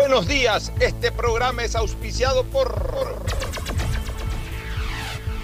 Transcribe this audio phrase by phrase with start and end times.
[0.00, 3.20] Buenos días, este programa es auspiciado por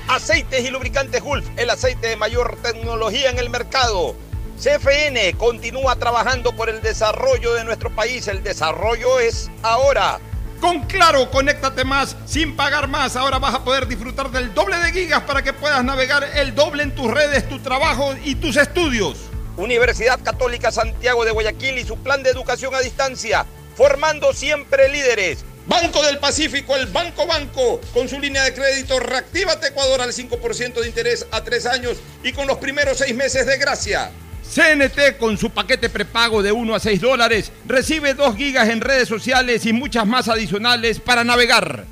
[0.06, 4.14] Aceites y Lubricantes Gulf, el aceite de mayor tecnología en el mercado.
[4.56, 8.28] CFN continúa trabajando por el desarrollo de nuestro país.
[8.28, 10.20] El desarrollo es ahora.
[10.60, 13.16] Con Claro, conéctate más sin pagar más.
[13.16, 16.84] Ahora vas a poder disfrutar del doble de gigas para que puedas navegar el doble
[16.84, 19.18] en tus redes, tu trabajo y tus estudios.
[19.56, 25.44] Universidad Católica Santiago de Guayaquil y su plan de educación a distancia, formando siempre líderes.
[25.66, 30.80] Banco del Pacífico, el Banco Banco, con su línea de crédito Reactívate Ecuador al 5%
[30.80, 34.10] de interés a tres años y con los primeros seis meses de gracia.
[34.44, 39.08] CNT con su paquete prepago de 1 a 6 dólares recibe 2 gigas en redes
[39.08, 41.86] sociales y muchas más adicionales para navegar.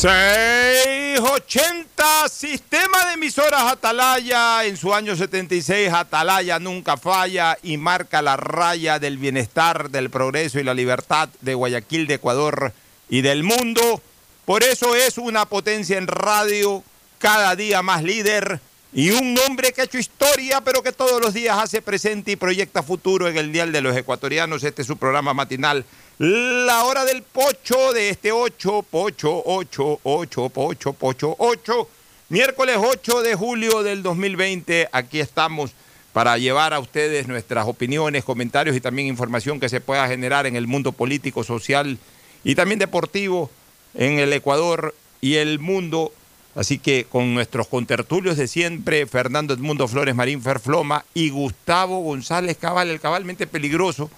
[0.00, 4.64] 680 Sistema de emisoras Atalaya.
[4.64, 10.58] En su año 76, Atalaya nunca falla y marca la raya del bienestar, del progreso
[10.58, 12.72] y la libertad de Guayaquil, de Ecuador
[13.10, 14.00] y del mundo.
[14.46, 16.82] Por eso es una potencia en radio,
[17.18, 18.58] cada día más líder
[18.94, 22.36] y un hombre que ha hecho historia, pero que todos los días hace presente y
[22.36, 24.64] proyecta futuro en el Dial de los Ecuatorianos.
[24.64, 25.84] Este es su programa matinal.
[26.22, 31.88] La hora del pocho de este 8, pocho, 8, 8, pocho, pocho, 8.
[32.28, 34.90] Miércoles 8 de julio del 2020.
[34.92, 35.70] Aquí estamos
[36.12, 40.56] para llevar a ustedes nuestras opiniones, comentarios y también información que se pueda generar en
[40.56, 41.96] el mundo político, social
[42.44, 43.50] y también deportivo
[43.94, 46.12] en el Ecuador y el mundo.
[46.54, 52.58] Así que con nuestros contertulios de siempre, Fernando Edmundo Flores Marín Ferfloma y Gustavo González
[52.58, 54.10] Cabal, el cabalmente peligroso,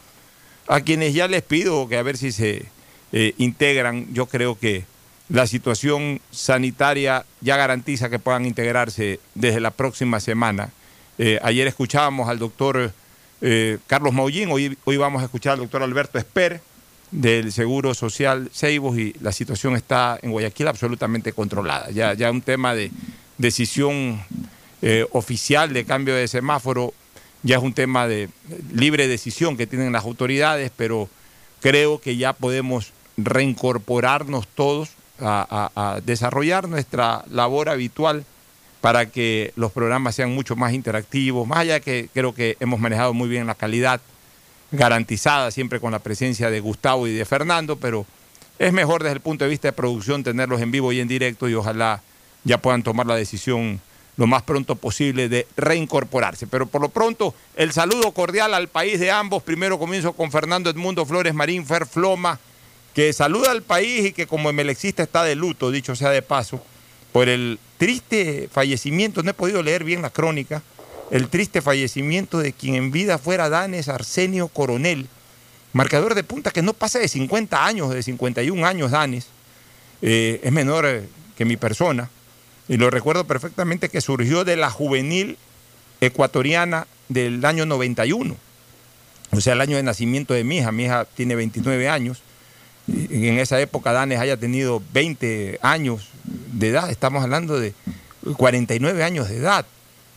[0.72, 2.64] a quienes ya les pido que a ver si se
[3.12, 4.06] eh, integran.
[4.14, 4.86] Yo creo que
[5.28, 10.70] la situación sanitaria ya garantiza que puedan integrarse desde la próxima semana.
[11.18, 12.90] Eh, ayer escuchábamos al doctor
[13.42, 16.62] eh, Carlos Maullín, hoy, hoy vamos a escuchar al doctor Alberto Esper
[17.10, 21.90] del Seguro Social Ceibos y la situación está en Guayaquil absolutamente controlada.
[21.90, 22.90] Ya, ya un tema de
[23.36, 24.24] decisión
[25.12, 26.92] oficial de cambio de semáforo,
[27.42, 28.28] ya es un tema de
[28.72, 31.08] libre decisión que tienen las autoridades, pero
[31.60, 38.24] creo que ya podemos reincorporarnos todos a, desarrollar nuestra labor habitual
[38.80, 42.80] para que los programas sean mucho más interactivos, más allá de que creo que hemos
[42.80, 44.00] manejado muy bien la calidad
[44.72, 48.06] garantizada siempre con la presencia de Gustavo y de Fernando, pero
[48.58, 51.48] es mejor desde el punto de vista de producción tenerlos en vivo y en directo
[51.48, 52.02] y ojalá
[52.44, 53.80] ya puedan tomar la decisión
[54.16, 56.46] lo más pronto posible de reincorporarse.
[56.46, 59.42] Pero por lo pronto, el saludo cordial al país de ambos.
[59.42, 62.38] Primero comienzo con Fernando Edmundo Flores Marín Ferfloma,
[62.94, 66.62] que saluda al país y que como emelexista está de luto, dicho sea de paso,
[67.12, 70.62] por el triste fallecimiento, no he podido leer bien la crónica,
[71.10, 75.08] el triste fallecimiento de quien en vida fuera Danes Arsenio Coronel,
[75.72, 79.26] marcador de punta que no pasa de 50 años, de 51 años Danes,
[80.00, 82.10] eh, es menor eh, que mi persona,
[82.68, 85.36] y lo recuerdo perfectamente que surgió de la juvenil
[86.00, 88.36] ecuatoriana del año 91,
[89.30, 92.22] o sea, el año de nacimiento de mi hija, mi hija tiene 29 años,
[92.86, 97.74] y en esa época Danes haya tenido 20 años de edad, estamos hablando de
[98.36, 99.66] 49 años de edad.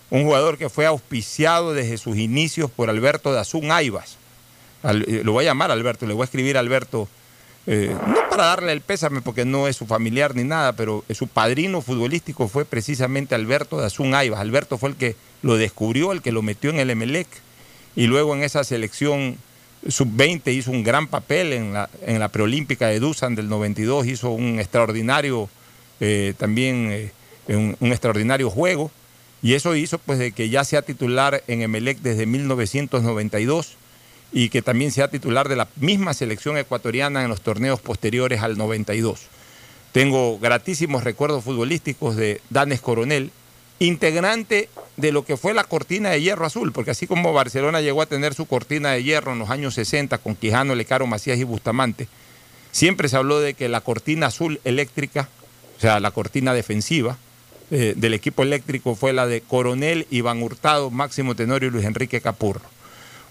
[0.10, 4.18] Un jugador que fue auspiciado desde sus inicios por Alberto Dazún Aivas.
[4.84, 7.08] Eh, lo voy a llamar Alberto, le voy a escribir a Alberto,
[7.68, 11.28] eh, no para darle el pésame porque no es su familiar ni nada, pero su
[11.28, 14.40] padrino futbolístico fue precisamente Alberto Dazún Aivas.
[14.40, 17.28] Alberto fue el que lo descubrió, el que lo metió en el Emelec
[17.96, 19.38] y luego en esa selección
[19.88, 24.32] sub-20 hizo un gran papel en la, en la preolímpica de Dusan del 92, hizo
[24.32, 25.50] un extraordinario,
[26.00, 27.12] eh, también
[27.48, 28.90] un extraordinario juego
[29.44, 33.78] Y eso hizo pues de que ya sea titular en Emelec desde 1992
[34.32, 38.58] y que también sea titular de la misma selección ecuatoriana en los torneos posteriores al
[38.58, 39.22] 92.
[39.92, 43.32] Tengo gratísimos recuerdos futbolísticos de Danes Coronel,
[43.80, 48.02] integrante de lo que fue la cortina de hierro azul, porque así como Barcelona llegó
[48.02, 51.44] a tener su cortina de hierro en los años 60 con Quijano, Lecaro, Macías y
[51.44, 52.08] Bustamante,
[52.72, 55.30] siempre se habló de que la cortina azul eléctrica,
[55.78, 57.18] o sea, la cortina defensiva
[57.72, 62.22] eh, del equipo eléctrico fue la de Coronel, Iván Hurtado, Máximo Tenorio y Luis Enrique
[62.22, 62.75] Capurro.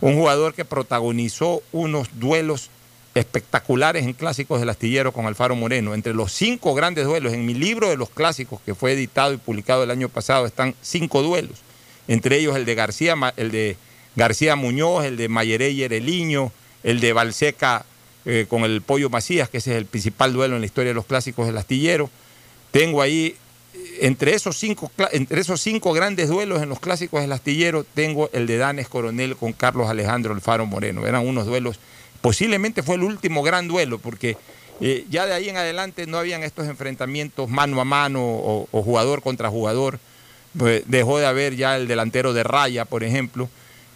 [0.00, 2.70] Un jugador que protagonizó unos duelos
[3.14, 5.94] espectaculares en clásicos del astillero con Alfaro Moreno.
[5.94, 9.36] Entre los cinco grandes duelos, en mi libro de los clásicos que fue editado y
[9.36, 11.62] publicado el año pasado, están cinco duelos.
[12.08, 13.76] Entre ellos el de García, el de
[14.16, 16.52] García Muñoz, el de Mayeré y Ereliño,
[16.82, 17.86] el de Balseca
[18.26, 20.94] eh, con el Pollo Macías, que ese es el principal duelo en la historia de
[20.94, 22.10] los clásicos del astillero.
[22.70, 23.36] Tengo ahí,
[24.00, 28.46] entre esos cinco, entre esos cinco grandes duelos en los clásicos del astillero, tengo el
[28.46, 31.06] de Danes Coronel con Carlos Alejandro Alfaro Moreno.
[31.06, 31.78] Eran unos duelos
[32.24, 34.38] Posiblemente fue el último gran duelo, porque
[34.80, 39.20] eh, ya de ahí en adelante no habían estos enfrentamientos mano a mano o, jugador
[39.20, 39.98] contra jugador.
[40.56, 43.50] Pues, dejó de haber ya el delantero de raya, por ejemplo.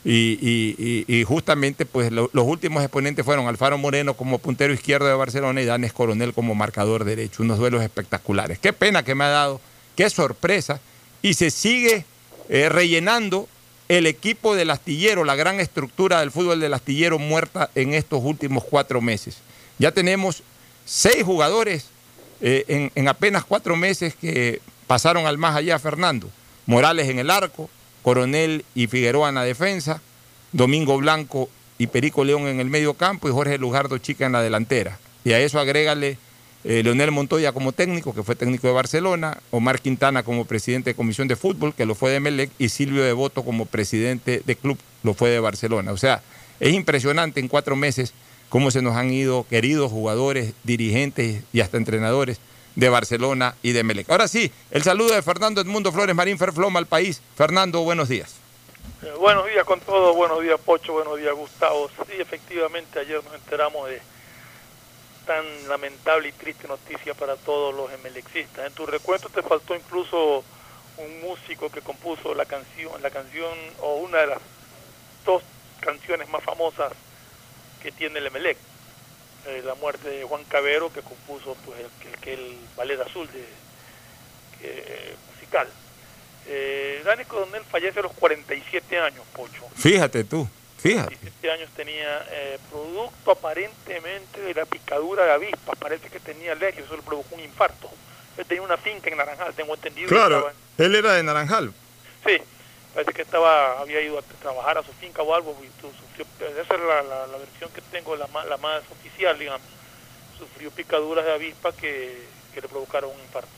[0.04, 5.64] Y, justamente pues los últimos exponentes fueron Alfaro Moreno como puntero izquierdo de Barcelona y
[5.64, 7.42] Danes Coronel como marcador derecho.
[7.42, 8.58] Unos duelos espectaculares.
[8.58, 9.58] Qué pena que me ha dado,
[9.98, 10.80] qué sorpresa.
[11.22, 12.04] Y se sigue
[12.48, 13.48] eh, rellenando
[13.88, 18.62] el equipo del astillero, la gran estructura del fútbol del astillero muerta en estos últimos
[18.62, 19.38] cuatro meses.
[19.78, 20.44] Ya tenemos
[20.84, 21.86] seis jugadores
[22.40, 26.30] eh, en, apenas cuatro meses que pasaron al más allá, Fernando.
[26.66, 27.68] Morales en el arco,
[28.02, 30.00] Coronel y Figueroa en la defensa,
[30.52, 34.42] Domingo Blanco y Perico León en el medio campo y Jorge Lujardo Chica en la
[34.42, 34.96] delantera.
[35.24, 36.18] Y a eso agrégale
[36.64, 40.94] eh, Leonel Montoya como técnico, que fue técnico de Barcelona, Omar Quintana como presidente de
[40.94, 44.78] Comisión de Fútbol, que lo fue de Melec, y Silvio Devoto como presidente de club,
[45.02, 45.92] lo fue de Barcelona.
[45.92, 46.22] O sea,
[46.60, 48.12] es impresionante en cuatro meses
[48.48, 52.40] cómo se nos han ido queridos jugadores, dirigentes y hasta entrenadores
[52.74, 54.10] de Barcelona y de Melec.
[54.10, 57.20] Ahora sí, el saludo de Fernando Edmundo Flores Marín Ferfloma al país.
[57.36, 58.36] Fernando, buenos días.
[59.02, 61.88] Eh, buenos días con todos, buenos días Pocho, buenos días Gustavo.
[61.88, 64.00] Sí, efectivamente ayer nos enteramos de
[65.28, 68.66] tan lamentable y triste noticia para todos los emelexistas.
[68.66, 70.42] En tu recuento te faltó incluso
[70.96, 73.52] un músico que compuso la canción, la canción
[73.82, 74.38] o una de las
[75.26, 75.42] dos
[75.80, 76.94] canciones más famosas
[77.82, 78.56] que tiene el Emelec,
[79.48, 83.44] eh, la muerte de Juan Cabero que compuso pues el, el, el ballet azul de
[85.30, 85.68] musical.
[86.46, 89.68] Eh, Dani Coronel fallece a los 47 años, Pocho.
[89.76, 90.48] Fíjate tú.
[90.78, 91.10] Fíjate.
[91.10, 96.84] 17 años tenía eh, producto aparentemente de la picadura de avispas, parece que tenía alergia,
[96.84, 97.90] eso le provocó un infarto.
[98.36, 100.08] Él tenía una finca en Naranjal, tengo entendido.
[100.08, 101.72] Claro, él era de Naranjal.
[102.24, 102.38] Sí,
[102.94, 106.74] parece que estaba había ido a trabajar a su finca o algo, y sufrió, esa
[106.74, 109.66] es la, la, versión que tengo, la más, la más oficial, digamos.
[110.38, 112.22] Sufrió picaduras de avispa que,
[112.54, 113.50] que le provocaron un infarto.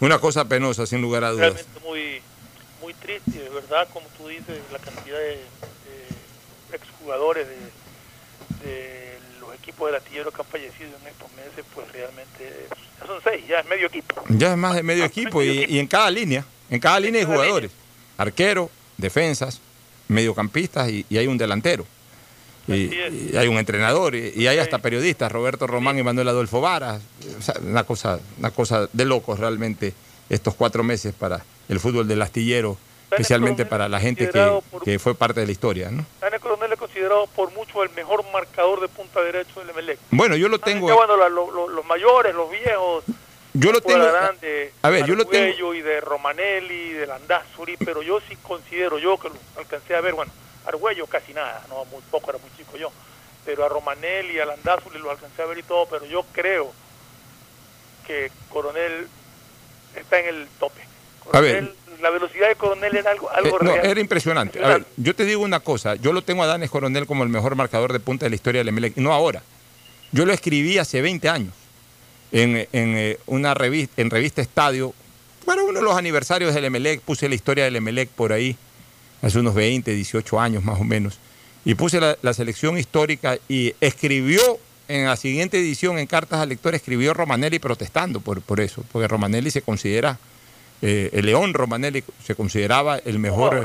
[0.00, 1.54] Una cosa penosa, sin lugar a dudas.
[1.54, 2.22] Realmente muy,
[2.80, 5.40] muy triste, de verdad, como tú dices, la cantidad de
[7.08, 12.66] exjugadores de, de los equipos del astillero que han fallecido en estos meses, pues realmente
[13.00, 14.22] ya son seis, ya es medio equipo.
[14.28, 17.70] Ya es más de medio equipo, y, en cada línea, en cada línea hay jugadores,
[18.18, 19.60] arquero, defensas,
[20.08, 21.86] mediocampistas y, hay un delantero.
[22.66, 27.00] Y, hay un entrenador y, hay hasta periodistas, Roberto Román y Manuel Adolfo Varas.
[27.62, 29.94] una, cosa, una cosa de locos realmente
[30.28, 32.76] estos cuatro meses para el fútbol del astillero
[33.10, 35.90] especialmente para la gente que, que, fue parte de la historia.
[37.08, 39.98] Considerado por mucho el mejor marcador de punta derecho del Emelec.
[40.10, 40.92] Bueno, yo lo tengo...
[40.94, 43.04] Bueno, los mayores, los viejos,
[43.54, 44.04] yo lo tengo...
[44.04, 45.74] Grande, a ver, yo lo tengo...
[45.74, 50.14] y de Romanelli, de Landazuri, pero yo sí considero, yo que lo alcancé a ver,
[50.14, 50.32] bueno,
[50.66, 52.90] Argüello casi nada, no muy poco, era muy chico yo,
[53.44, 56.72] pero a Romanelli, a Landazuri lo alcancé a ver y todo, pero yo creo
[58.06, 59.08] que Coronel
[59.94, 60.82] está en el tope.
[61.32, 64.62] a ver, la velocidad de Coronel era algo, algo eh, Era impresionante.
[64.62, 67.28] A ver, yo te digo una cosa, yo lo tengo a Danes Coronel como el
[67.28, 69.42] mejor marcador de punta de la historia del Emelec, no ahora.
[70.12, 71.54] Yo lo escribí hace 20 años
[72.32, 74.94] en, en eh, una revista, en revista Estadio,
[75.44, 78.54] para uno de los aniversarios del Emelec, puse la historia del Emelec por ahí,
[79.22, 81.18] hace unos 20, 18 años más o menos,
[81.64, 84.40] y puse la, selección histórica y escribió
[84.88, 89.08] en la siguiente edición, en cartas al lector, escribió Romanelli protestando por, por eso, porque
[89.08, 90.18] Romanelli se considera
[90.82, 93.64] eh, el León Romanelli se consideraba el mejor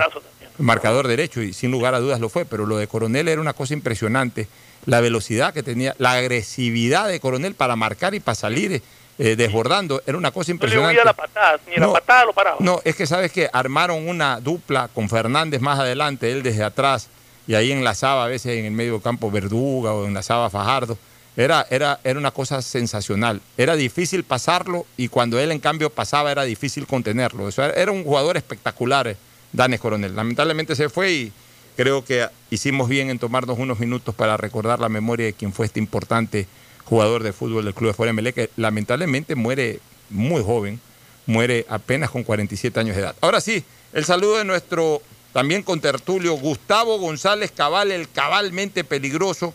[0.60, 3.54] marcador derecho y sin lugar a dudas lo fue, pero lo de Coronel era una
[3.54, 4.48] cosa impresionante.
[4.86, 8.82] La velocidad que tenía, la agresividad de Coronel para marcar y para salir
[9.20, 10.02] eh, desbordando.
[10.06, 11.06] Era una cosa No le impresionante.
[11.06, 11.94] la patada, ni la No.
[11.94, 12.58] patada lo paraba.
[12.60, 17.08] No, es que sabes que armaron una dupla con Fernández más adelante, él desde atrás,
[17.48, 20.98] y ahí enlazaba a veces en el medio campo Verduga o enlazaba Fajardo.
[21.36, 23.42] Era, era, era una cosa sensacional.
[23.58, 27.48] Era difícil pasarlo y cuando él en cambio pasaba era difícil contenerlo.
[27.48, 29.18] Eso era, era un jugador espectacular, eh,
[29.52, 30.16] Danes Coronel.
[30.16, 31.32] Lamentablemente se fue y
[31.76, 35.66] creo que hicimos bien en tomarnos unos minutos para recordar la memoria de quien fue
[35.66, 36.48] este importante
[36.86, 40.80] jugador de fútbol del Club de Fuera que lamentablemente muere muy joven,
[41.26, 43.16] muere apenas con 47 años de edad.
[43.22, 43.64] Ahora sí,
[43.94, 49.54] el saludo de nuestro también contertulio Gustavo González Cabal, el cabalmente peligroso.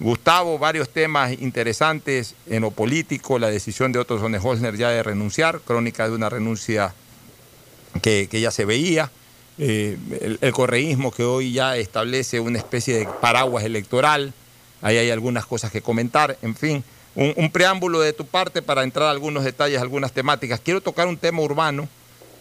[0.00, 5.60] Gustavo, varios temas interesantes en lo político, la decisión de Otto Holzner ya de renunciar,
[5.60, 6.94] crónica de una renuncia
[8.00, 9.10] que, ya se veía,
[9.58, 9.96] eh,
[10.40, 14.32] el, correísmo que hoy ya establece una especie de paraguas electoral,
[14.80, 16.82] ahí hay algunas cosas que comentar, en fin,
[17.14, 20.60] un, un preámbulo de tu parte para entrar a algunos detalles, algunas temáticas.
[20.60, 21.88] Quiero tocar un tema urbano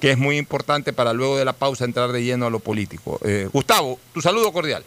[0.02, 3.20] que es muy importante para luego de la pausa entrar de lleno a lo político.
[3.24, 4.84] Eh, Gustavo, tu saludo cordial.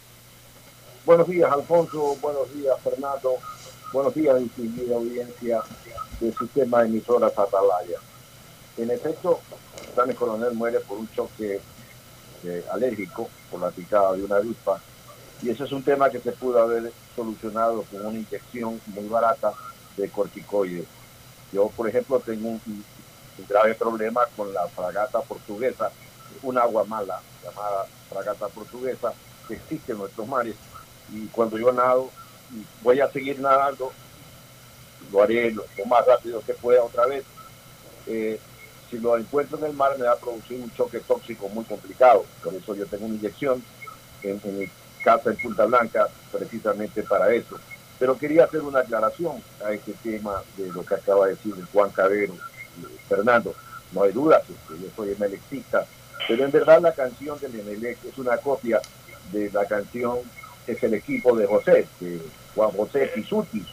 [1.04, 2.16] Buenos días, Alfonso.
[2.16, 3.36] Buenos días, Fernando.
[3.92, 5.62] Buenos días, distinguida audiencia
[6.18, 7.98] del sistema de emisoras Atalaya.
[8.78, 9.38] En efecto,
[9.94, 11.60] Dani Coronel muere por un choque
[12.42, 14.80] eh, alérgico, por la picada de una avispa,
[15.42, 19.52] y ese es un tema que se pudo haber solucionado con una inyección muy barata
[19.98, 20.86] de corticoides.
[21.52, 25.92] Yo, por ejemplo, tengo un, un grave problema con la fragata portuguesa,
[26.42, 29.12] un agua mala llamada fragata portuguesa
[29.46, 30.56] que existe en nuestros mares
[31.12, 32.10] y cuando yo nado
[32.82, 33.92] voy a seguir nadando
[35.12, 37.24] lo haré lo, más rápido que pueda otra vez.
[38.06, 38.38] Eh,
[38.90, 42.24] si lo encuentro en el mar me va a producir un choque tóxico muy complicado.
[42.42, 43.62] Por eso yo tengo una inyección
[44.22, 44.66] en, en mi
[45.02, 47.58] casa en Punta Blanca precisamente para eso.
[47.98, 51.90] Pero quería hacer una aclaración a este tema de lo que acaba de decir Juan
[51.90, 53.54] Cabero eh, Fernando.
[53.92, 55.86] No hay este, yo soy emelexista
[56.26, 58.80] pero en verdad la canción del Emelec es una copia
[59.32, 60.18] de la canción
[60.66, 62.20] es el equipo de José, de
[62.54, 63.64] Juan José Pisuti,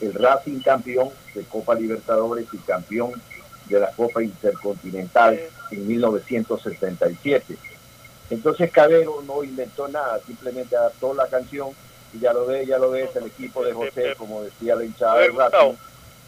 [0.00, 3.20] el Racing campeón de Copa Libertadores y campeón
[3.66, 5.40] de la Copa Intercontinental
[5.70, 7.56] en 1977.
[8.30, 11.70] Entonces Cabero no inventó nada, simplemente adaptó la canción
[12.12, 14.84] y ya lo ve, ya lo ve, es el equipo de José, como decía la
[14.84, 15.76] hinchada ver, del Racing.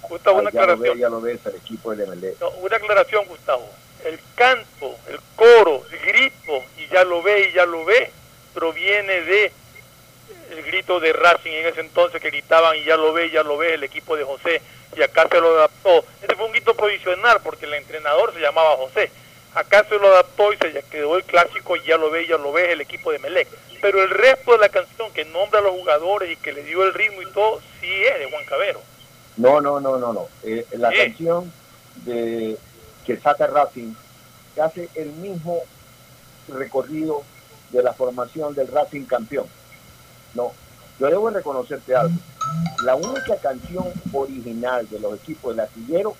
[0.08, 2.34] Gustavo, una ya lo ve, ya lo ve, es el equipo del MLE.
[2.40, 3.68] No, una aclaración, Gustavo.
[4.04, 8.10] El canto, el coro, el grito, y ya lo ve, y ya lo ve,
[8.54, 9.52] proviene de
[10.50, 13.56] el grito de Racing en ese entonces que gritaban y ya lo ve, ya lo
[13.56, 14.60] ve el equipo de José
[14.96, 16.04] y acá se lo adaptó.
[16.22, 19.10] Ese fue un grito provisional porque el entrenador se llamaba José.
[19.54, 22.52] Acá se lo adaptó y se quedó el clásico y ya lo ve, ya lo
[22.52, 23.48] ve el equipo de Melec.
[23.80, 26.84] Pero el resto de la canción que nombra a los jugadores y que le dio
[26.84, 28.80] el ritmo y todo, sí es de Juan Cabero.
[29.36, 30.28] No, no, no, no, no.
[30.44, 30.96] Eh, la Sí.
[30.98, 31.52] canción
[32.04, 32.56] de
[33.06, 33.94] que saca Racing
[34.54, 35.62] que hace el mismo
[36.48, 37.22] recorrido
[37.70, 39.46] de la formación del Racing campeón.
[40.34, 40.52] No,
[40.98, 42.14] yo debo reconocerte algo.
[42.84, 46.14] La única canción original de los equipos del astillero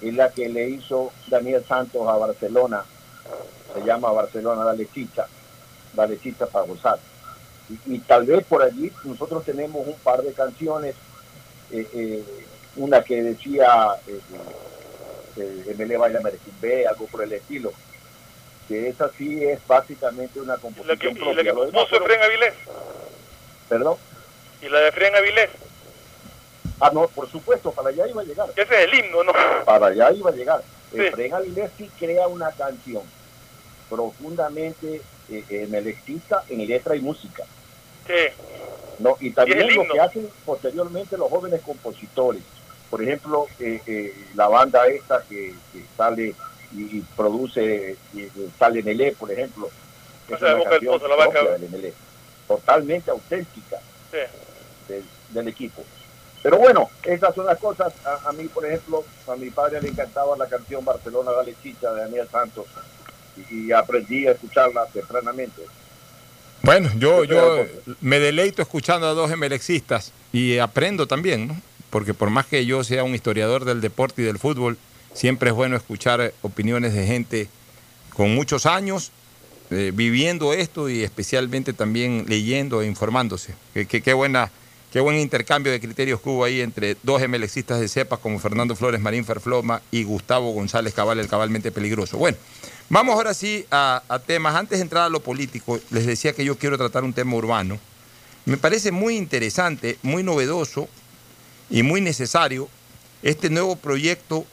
[0.00, 2.84] es la que le hizo Daniel Santos a Barcelona.
[3.74, 5.26] Se llama Barcelona Dale Chicha,
[5.94, 6.98] Dale Chicha para gozar.
[7.68, 10.94] Y, y tal vez por allí nosotros tenemos un par de canciones
[11.70, 12.24] eh, eh,
[12.76, 14.20] una que decía eh,
[15.36, 17.72] eh, ML Baila Merequimbe, algo por el estilo,
[18.68, 21.72] que esa sí es básicamente una Y la que, composición y la que propia.
[21.72, 22.54] Compuso Avilés.
[23.72, 23.96] Perdón.
[24.60, 25.48] Y la de Efren Avilés.
[26.78, 28.50] Ah, no, por supuesto, para allá iba a llegar.
[28.54, 29.32] Ese es el himno, ¿no?
[29.64, 30.62] Para allá iba a llegar.
[30.92, 31.00] Sí.
[31.00, 33.02] Efraín Avilés sí crea una canción
[33.88, 35.00] profundamente
[35.30, 37.44] eh, eh, melexista en letra y música.
[38.06, 38.12] Sí.
[38.98, 39.16] ¿no?
[39.20, 42.42] Y también Y lo que hacen posteriormente los jóvenes compositores.
[42.90, 46.34] Por ejemplo, eh, eh, la banda esta que, que sale
[46.76, 49.70] y, y produce, y, y sale en el E, por ejemplo,
[50.30, 51.40] O es sea, una canción la vaca-
[52.56, 53.78] totalmente auténtica
[54.10, 54.18] Sí.
[54.88, 55.82] del, del equipo.
[56.42, 57.92] Pero bueno, esas son las cosas.
[58.04, 61.92] A, a mí, por ejemplo, a mi padre le encantaba la canción Barcelona Dale Chicha
[61.92, 62.66] de Daniel Santos
[63.50, 65.62] y, y aprendí a escucharla tempranamente.
[66.62, 67.64] Bueno, yo, Yo
[68.00, 71.56] me deleito escuchando a dos emelexistas y aprendo también, ¿no?
[71.90, 74.78] Porque por más que yo sea un historiador del deporte y del fútbol,
[75.12, 77.48] siempre es bueno escuchar opiniones de gente
[78.14, 79.10] con muchos años
[79.72, 83.54] eh, viviendo esto y especialmente también leyendo e informándose.
[83.72, 84.50] Qué, buena,
[84.92, 88.76] qué buen intercambio de criterios que hubo ahí entre dos emelexistas de cepas como Fernando
[88.76, 92.18] Flores Marín Ferfloma y Gustavo González Cabal, el cabalmente peligroso.
[92.18, 92.36] Bueno,
[92.88, 94.54] vamos ahora sí a, a temas.
[94.54, 97.78] Antes de entrar a lo político, les decía que yo quiero tratar un tema urbano.
[98.44, 100.88] Me parece muy interesante, muy novedoso
[101.70, 102.68] y muy necesario
[103.22, 104.44] este nuevo proyecto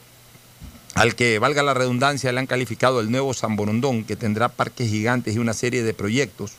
[0.95, 4.89] al que, valga la redundancia, le han calificado el nuevo San Borondón, que tendrá parques
[4.89, 6.53] gigantes y una serie de proyectos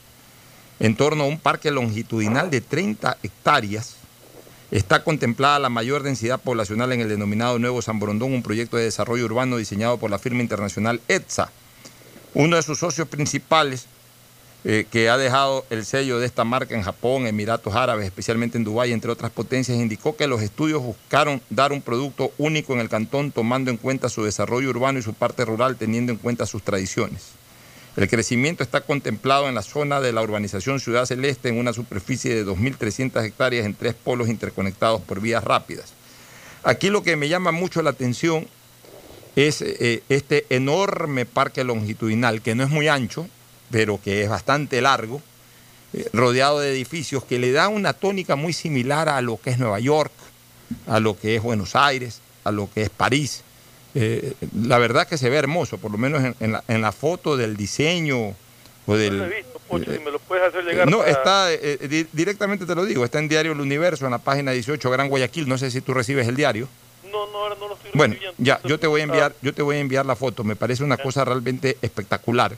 [0.78, 3.96] en torno a un parque longitudinal de 30 hectáreas.
[4.70, 8.84] Está contemplada la mayor densidad poblacional en el denominado Nuevo San Borondón, un proyecto de
[8.84, 11.50] desarrollo urbano diseñado por la firma internacional ETSA.
[12.34, 13.86] Uno de sus socios principales,
[14.62, 18.64] eh, que ha dejado el sello de esta marca en Japón, Emiratos Árabes, especialmente en
[18.64, 22.90] Dubái, entre otras potencias, indicó que los estudios buscaron dar un producto único en el
[22.90, 26.62] cantón, tomando en cuenta su desarrollo urbano y su parte rural, teniendo en cuenta sus
[26.62, 27.40] tradiciones.
[27.96, 32.34] El crecimiento está contemplado en la zona de la urbanización Ciudad Celeste en una superficie
[32.34, 35.94] de 2.300 hectáreas en tres polos interconectados por vías rápidas.
[36.62, 38.46] Aquí lo que me llama mucho la atención
[39.36, 43.26] es eh, este enorme parque longitudinal, que no es muy ancho,
[43.70, 45.22] pero que es bastante largo,
[45.92, 49.58] eh, rodeado de edificios que le da una tónica muy similar a lo que es
[49.58, 50.12] Nueva York,
[50.86, 53.42] a lo que es Buenos Aires, a lo que es París.
[53.94, 58.36] Eh, la verdad que se ve hermoso, por lo menos en, la, foto del diseño
[58.86, 59.18] o del...
[59.18, 62.66] No lo he visto, Pocho, si me lo puedes hacer llegar No, está, eh, directamente
[62.66, 65.58] te lo digo, está en Diario El Universo, en la página 18, Gran Guayaquil, no
[65.58, 66.68] sé si tú recibes el diario.
[67.10, 69.76] No, no, no lo estoy Bueno, ya, yo te voy a enviar, yo te voy
[69.76, 72.56] a enviar la foto, me parece una cosa realmente espectacular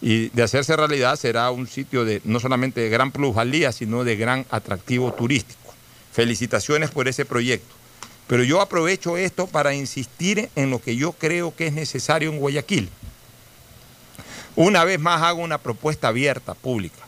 [0.00, 4.16] y de hacerse realidad será un sitio de no solamente de gran plusvalía, sino de
[4.16, 5.74] gran atractivo turístico.
[6.12, 7.74] Felicitaciones por ese proyecto.
[8.28, 12.38] Pero yo aprovecho esto para insistir en lo que yo creo que es necesario en
[12.38, 12.90] Guayaquil.
[14.54, 16.98] Una vez más hago una propuesta abierta, pública,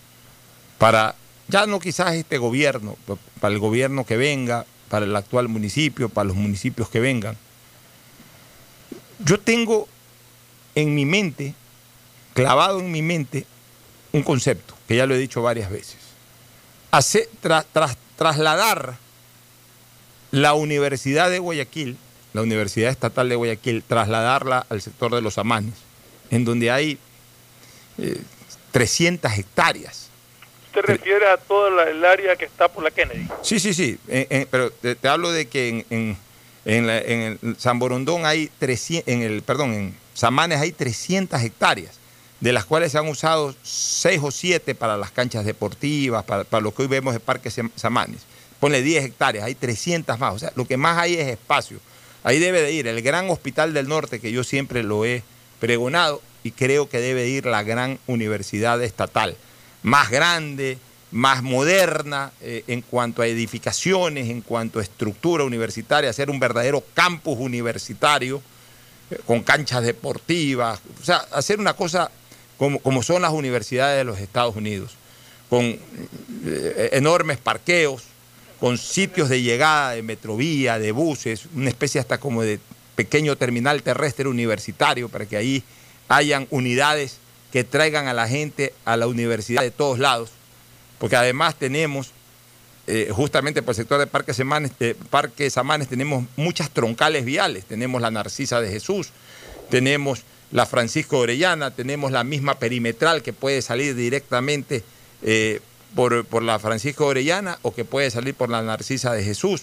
[0.79, 1.15] para,
[1.49, 2.97] ya no quizás este gobierno,
[3.41, 7.37] para el gobierno que venga, para el actual municipio, para los municipios que vengan.
[9.19, 9.89] Yo tengo
[10.75, 11.55] en mi mente
[12.35, 13.47] clavado en mi mente
[14.13, 15.97] un concepto, que ya lo he dicho varias veces.
[18.17, 18.97] trasladar
[20.31, 21.97] la Universidad de Guayaquil,
[22.33, 25.75] la Universidad Estatal de Guayaquil, trasladarla al sector de los Amanes,
[26.31, 26.99] en donde hay
[28.73, 30.09] 300 eh, hectáreas.
[30.67, 33.27] ¿Usted refiere a toda el área que está por la Kennedy?
[33.43, 33.99] Sí, sí, sí,
[34.51, 36.17] pero te, hablo de que en,
[36.65, 42.00] en, San Borondón hay 300, en el, perdón, en Samanes hay 300 hectáreas
[42.41, 46.75] de las cuales se han usado seis o siete para las canchas deportivas, para, lo
[46.75, 48.23] que hoy vemos de Parque Samanes.
[48.59, 51.79] Pone 10 hectáreas, hay 300 más, o sea, lo que más hay es espacio.
[52.23, 55.23] Ahí debe de ir el gran hospital del norte, que yo siempre lo he
[55.61, 59.37] pregonado, y creo que debe ir la gran universidad estatal,
[59.83, 60.79] más grande,
[61.11, 66.85] más moderna eh, en cuanto a edificaciones, en cuanto a estructura universitaria, hacer un verdadero
[66.95, 68.41] campus universitario
[69.11, 72.11] eh, con canchas deportivas, o sea, hacer una cosa
[72.61, 74.93] como, son las universidades de los Estados Unidos,
[75.49, 78.03] con eh, enormes parqueos,
[78.61, 82.61] con sitios de llegada de metrovía, de buses, una especie hasta como de
[82.97, 85.65] pequeño terminal terrestre universitario para que ahí
[86.09, 87.17] hayan unidades
[87.51, 90.29] que traigan a la gente a la universidad de todos lados,
[90.99, 92.11] porque además tenemos,
[92.87, 94.35] eh, justamente por el sector de Parque
[95.09, 99.13] Parque Samanes, tenemos muchas troncales viales, tenemos la Narcisa de Jesús,
[99.71, 104.83] tenemos la Francisco Orellana, tenemos la misma perimetral que puede salir directamente
[105.23, 105.61] eh,
[105.95, 109.63] por, la Francisco Orellana o que puede salir por la Narcisa de Jesús.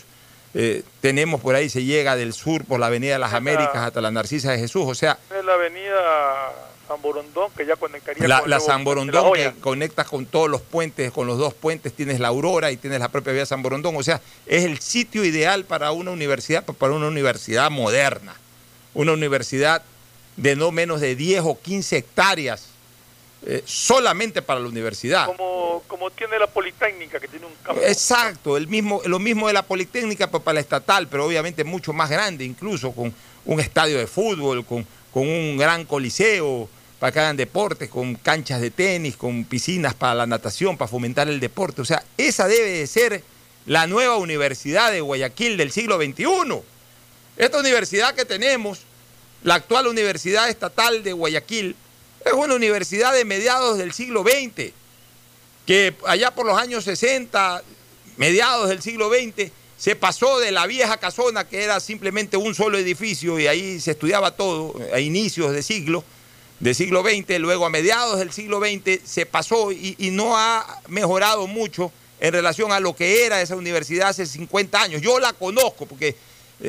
[0.54, 4.02] Eh, tenemos por ahí, se llega del sur por la Avenida de las Américas hasta
[4.02, 5.18] la Narcisa de Jesús, o sea...
[5.30, 6.54] la Avenida
[6.88, 10.62] San Borondón, que ya conectaría la, con la San Borondón que conecta con todos los
[10.62, 13.96] puentes, con los dos puentes, tienes la Aurora y tienes la propia vía San Borondón,
[13.98, 18.36] o sea, es el sitio ideal para una universidad, para una universidad moderna,
[18.94, 19.84] una universidad
[20.38, 22.70] de no menos de 10 o 15 hectáreas
[23.46, 25.26] eh, solamente para la universidad.
[25.26, 27.82] Como, como, tiene la Politécnica, que tiene un campo.
[27.84, 31.94] Exacto, el mismo, lo mismo de la Politécnica pues, para la estatal, pero obviamente mucho
[31.94, 33.14] más grande, incluso con
[33.46, 36.70] un estadio de fútbol, con, con un gran coliseo
[37.00, 41.28] para que hagan deportes, con canchas de tenis, con piscinas para la natación, para fomentar
[41.28, 41.82] el deporte.
[41.82, 43.24] O sea, esa debe de ser
[43.68, 46.26] la nueva universidad de Guayaquil del siglo XXI.
[47.38, 48.87] Esta universidad que tenemos
[49.48, 51.74] la actual Universidad Estatal de Guayaquil
[52.26, 54.74] es una universidad de mediados del siglo XX,
[55.66, 57.64] que allá por los años 60,
[58.18, 62.78] mediados del siglo XX, se pasó de la vieja casona, que era simplemente un solo
[62.78, 66.04] edificio, y ahí se estudiaba todo, a inicios de siglo,
[66.60, 70.82] del siglo XX, luego a mediados del siglo XX se pasó y, y no ha
[70.90, 75.02] mejorado mucho en relación a lo que era esa universidad hace 50 años.
[75.02, 76.18] Yo la conozco porque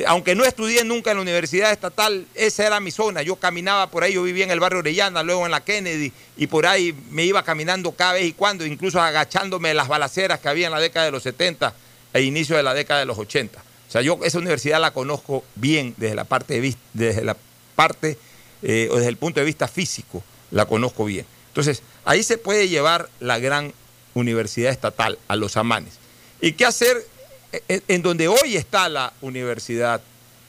[0.05, 3.23] aunque no estudié nunca en la Universidad Estatal, esa era mi zona.
[3.23, 6.47] Yo caminaba por ahí, yo vivía en el barrio Orellana, luego en la Kennedy, y
[6.47, 10.67] por ahí me iba caminando cada vez y cuando, incluso agachándome las balaceras que había
[10.67, 11.73] en la década de los 70
[12.13, 13.59] e inicio de la década de los 80.
[13.59, 17.35] O sea, yo esa universidad la conozco bien desde la parte de desde la
[17.75, 18.19] parte
[18.61, 21.25] eh, o desde el punto de vista físico, la conozco bien.
[21.47, 23.73] Entonces, ahí se puede llevar la gran
[24.13, 25.93] universidad estatal a los amanes.
[26.41, 27.03] ¿Y qué hacer
[27.51, 30.01] en, en donde hoy está la universidad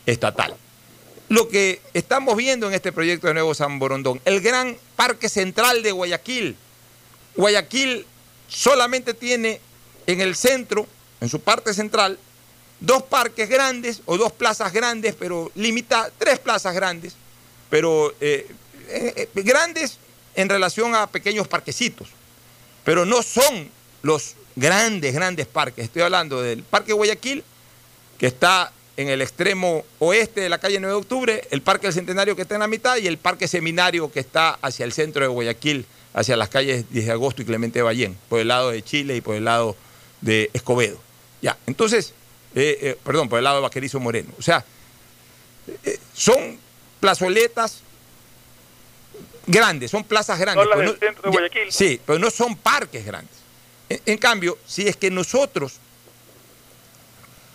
[0.06, 0.56] estatal?
[1.28, 5.82] Lo que estamos viendo en este proyecto de Nuevo San Borondón, el gran parque central
[5.82, 6.56] de Guayaquil.
[7.36, 8.04] Guayaquil
[8.48, 9.60] solamente tiene
[10.06, 10.86] en el centro,
[11.20, 12.18] en su parte central,
[12.80, 17.14] dos parques grandes o dos plazas grandes, pero limita tres plazas grandes,
[17.68, 18.48] pero eh,
[18.88, 19.98] eh, eh, grandes
[20.34, 22.08] en relación a pequeños parquecitos,
[22.84, 23.70] pero no son
[24.02, 25.84] los grandes, grandes parques.
[25.84, 27.44] Estoy hablando del Parque Guayaquil,
[28.18, 31.94] que está en el extremo oeste de la calle 9 de octubre, el Parque del
[31.94, 35.22] Centenario que está en la mitad y el Parque Seminario que está hacia el centro
[35.22, 38.82] de Guayaquil, hacia las calles 10 de agosto y Clemente Ballén, por el lado de
[38.82, 39.76] Chile y por el lado
[40.20, 40.98] de Escobedo.
[41.40, 42.12] Ya, entonces,
[42.54, 44.30] eh, eh, perdón, por el lado de Vaquerizo Moreno.
[44.38, 44.64] O sea,
[45.84, 46.58] eh, son
[46.98, 47.80] plazoletas
[49.46, 50.66] grandes, son plazas grandes.
[50.68, 51.72] Son las del centro de Guayaquil.
[51.72, 53.39] Sí, pero no son parques grandes.
[53.90, 55.74] En, cambio, si es que nosotros,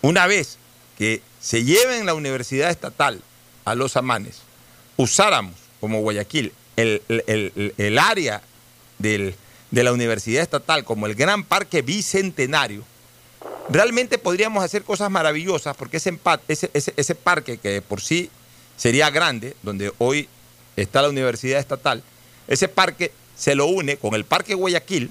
[0.02, 0.58] una vez
[0.98, 3.22] que se lleven la universidad estatal
[3.64, 4.38] a los amanes,
[4.96, 8.42] usáramos como Guayaquil el, el- el- área
[8.98, 9.34] del-
[9.70, 12.84] de la universidad estatal como el gran parque bicentenario,
[13.70, 18.30] realmente podríamos hacer cosas maravillosas porque ese, empa- ese, ese- ese parque que por sí
[18.76, 20.28] sería grande, donde hoy
[20.76, 22.02] está la universidad estatal,
[22.46, 25.10] ese parque se lo une con el parque Guayaquil,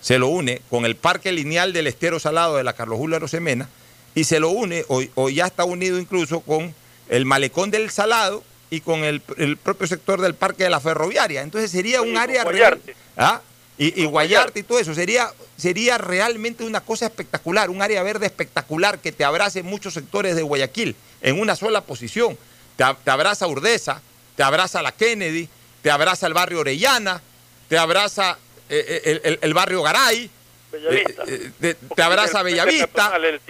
[0.00, 3.68] se lo une con el parque lineal del estero salado de la Carlos Julio Arosemena
[4.14, 6.74] y se lo une, o, o ya está unido incluso con
[7.08, 11.42] el malecón del Salado y con el, el propio sector del parque de la ferroviaria.
[11.42, 12.76] Entonces sería un área real.
[12.76, 12.96] Guayarte.
[13.16, 13.40] ¿Ah?
[13.76, 14.94] Y, Guayarte y todo eso.
[14.94, 20.36] Sería, sería realmente una cosa espectacular, un área verde espectacular que te abrace muchos sectores
[20.36, 22.36] de Guayaquil en una sola posición.
[22.76, 24.02] Te, te abraza Urdesa,
[24.36, 25.48] te abraza la Kennedy,
[25.82, 27.22] te abraza el barrio Orellana,
[27.68, 28.36] te abraza
[28.78, 30.30] el, el- el barrio Garay,
[30.72, 31.22] Bellavista.
[31.26, 32.86] eh, eh, te- abraza el- Bellavista.
[33.16, 33.40] el-.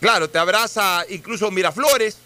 [0.00, 2.18] Claro, te abraza incluso Miraflores,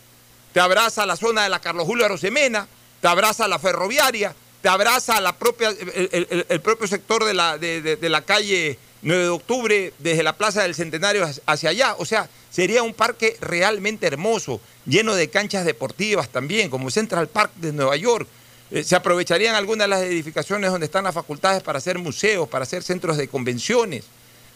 [0.52, 2.66] te abraza la zona de la Carlos Julio Arosemena,
[3.00, 7.56] te abraza la ferroviaria, te abraza la propia, el, el- el propio sector de la,
[7.58, 11.94] de, de- de la calle 9 de octubre, desde la Plaza del Centenario hacia allá.
[11.98, 17.52] O sea, sería un parque realmente hermoso, lleno de canchas deportivas también, como Central Park
[17.56, 18.28] de Nueva York.
[18.70, 22.62] Eh, se aprovecharían algunas de las edificaciones donde están las facultades para hacer museos, para
[22.62, 24.04] hacer centros de convenciones.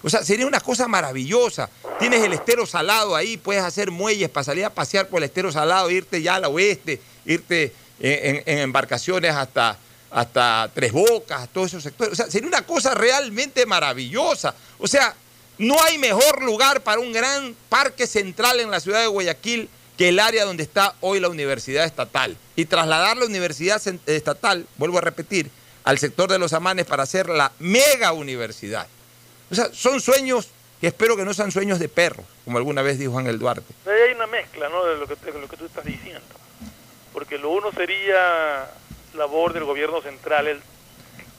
[0.02, 1.70] O sea, sería una cosa maravillosa.
[1.98, 5.50] Tienes el estero salado ahí, puedes hacer muelles para salir a pasear por el estero
[5.50, 9.78] salado, irte ya al oeste, irte en, embarcaciones hasta,
[10.10, 12.12] hasta Tres Bocas, todos esos sectores.
[12.12, 14.54] O sea, sería una cosa realmente maravillosa.
[14.78, 15.14] O sea,
[15.58, 20.08] no hay mejor lugar para un gran parque central en la ciudad de Guayaquil que
[20.08, 22.36] el área donde está hoy la universidad estatal.
[22.56, 25.50] Y trasladar la universidad estatal, vuelvo a repetir,
[25.84, 28.86] al sector de los amanes para hacer la mega universidad.
[29.50, 30.48] O sea, son sueños
[30.80, 33.72] que espero que no sean sueños de perros, como alguna vez dijo Ángel Duarte.
[33.86, 34.84] Ahí hay una mezcla, ¿no?
[34.84, 36.22] De lo que, de lo que tú estás diciendo.
[37.12, 38.66] Porque lo uno sería
[39.14, 40.60] labor del gobierno central el-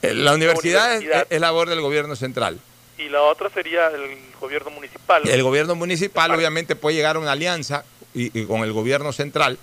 [0.02, 1.28] Eh, La universidad, es- universidad.
[1.30, 2.60] Es, labor del gobierno central.
[2.98, 5.28] y la otra sería el gobierno municipal.
[5.28, 7.84] El gobierno municipal obviamente puede llegar a una alianza
[8.15, 9.58] y, y con el gobierno central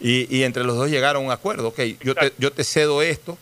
[0.00, 1.68] y, y entre los dos llegar a un acuerdo.
[1.68, 3.38] Ok, yo te, yo te cedo esto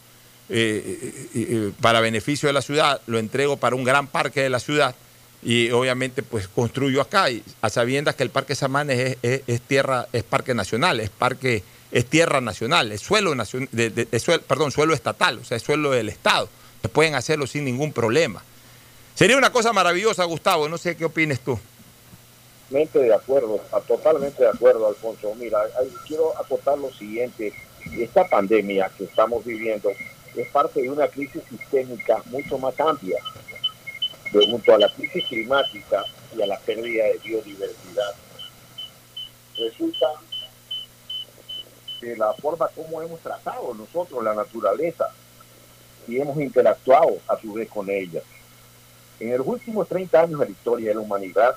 [0.49, 4.51] eh, y- y- para beneficio de la ciudad, lo entrego para un gran parque de
[4.51, 4.95] la ciudad
[5.43, 9.61] y obviamente pues construyo acá y a sabiendas que el Parque Samanes es, es- es
[9.63, 14.19] tierra, es parque nacional, es parque, es tierra nacional, es suelo nacional, de, de- de
[14.21, 16.49] suel- perdón, suelo estatal, o sea, es suelo del Estado.
[16.93, 18.43] pueden hacerlo sin ningún problema.
[19.15, 21.59] Sería una cosa maravillosa, Gustavo, no sé qué opines tú.
[22.73, 25.35] Totalmente de acuerdo, totalmente de acuerdo, Alfonso.
[25.35, 25.59] Mira,
[26.07, 27.53] quiero acotar lo siguiente.
[27.99, 29.91] Esta pandemia que estamos viviendo
[30.35, 33.19] es parte de una crisis sistémica mucho más amplia,
[34.33, 36.03] de- junto a la crisis climática
[36.35, 38.15] y a la pérdida de biodiversidad.
[39.59, 40.07] Resulta
[42.01, 45.09] que la forma como hemos tratado nosotros la naturaleza
[46.09, 48.23] y hemos interactuado a su vez con ella.
[49.21, 51.55] En los últimos 30 años de la historia de la humanidad,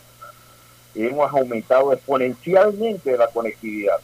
[0.96, 4.00] hemos aumentado exponencialmente la conectividad.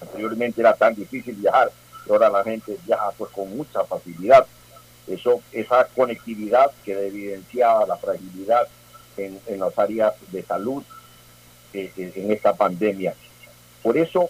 [0.00, 1.70] Anteriormente era tan difícil viajar,
[2.08, 4.46] ahora la gente viaja pues con mucha facilidad.
[5.06, 8.68] Eso, esa conectividad que evidenciaba la fragilidad
[9.16, 10.82] en, en las áreas de salud
[11.72, 13.14] eh, eh, en esta pandemia.
[13.82, 14.28] Por eso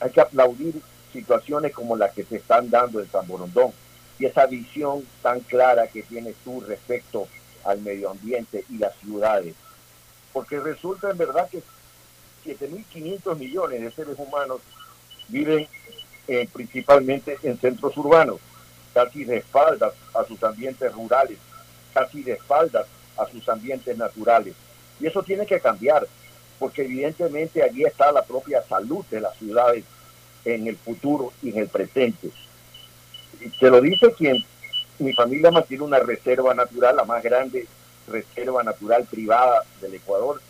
[0.00, 0.74] hay que aplaudir
[1.12, 3.72] situaciones como las que se están dando en San Borondón
[4.18, 7.28] y esa visión tan clara que tienes tú respecto
[7.64, 9.54] al medio ambiente y las ciudades
[10.36, 11.62] porque resulta en verdad que
[12.44, 14.60] 7.500 millones de seres humanos
[15.28, 15.66] viven
[16.28, 18.36] eh, principalmente en centros urbanos,
[18.92, 21.38] casi de espaldas a sus ambientes rurales,
[21.94, 24.52] casi de espaldas a sus ambientes naturales.
[25.00, 26.06] Y eso tiene que cambiar,
[26.58, 29.84] porque evidentemente allí está la propia salud de las ciudades
[30.44, 32.28] en el futuro y en el presente.
[33.40, 34.36] Y te lo dice quien,
[34.98, 37.66] mi familia mantiene una reserva natural, la más grande
[38.08, 40.40] reserva natural privada del Ecuador,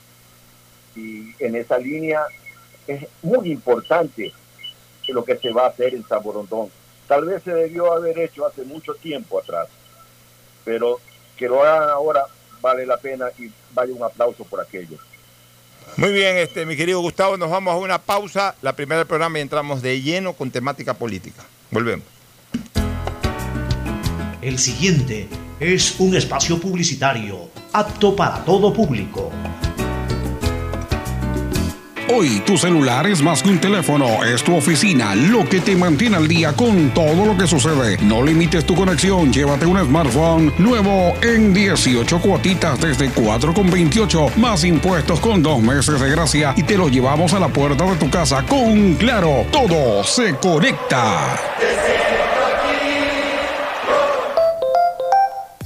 [0.95, 2.23] y en esa línea
[2.87, 4.33] es muy importante
[5.09, 6.69] lo que se va a hacer en San Borondón.
[7.07, 9.69] Tal vez se debió haber hecho hace mucho tiempo atrás,
[10.65, 11.01] pero
[11.37, 12.25] que lo hagan ahora
[12.61, 14.99] vale la pena y vale un aplauso por aquello.
[15.97, 19.39] Muy bien, este, mi querido Gustavo, nos vamos a una pausa, la primera del programa
[19.39, 21.45] y entramos de lleno con temática política.
[21.71, 22.16] Volvemos.
[24.43, 29.31] El siguiente es un espacio publicitario apto para todo público.
[32.15, 36.17] Hoy tu celular es más que un teléfono, es tu oficina, lo que te mantiene
[36.17, 37.99] al día con todo lo que sucede.
[38.03, 45.19] No limites tu conexión, llévate un smartphone nuevo en 18 cuotitas desde 4,28 más impuestos
[45.19, 48.43] con dos meses de gracia y te lo llevamos a la puerta de tu casa
[48.45, 51.37] con Claro, todo se conecta.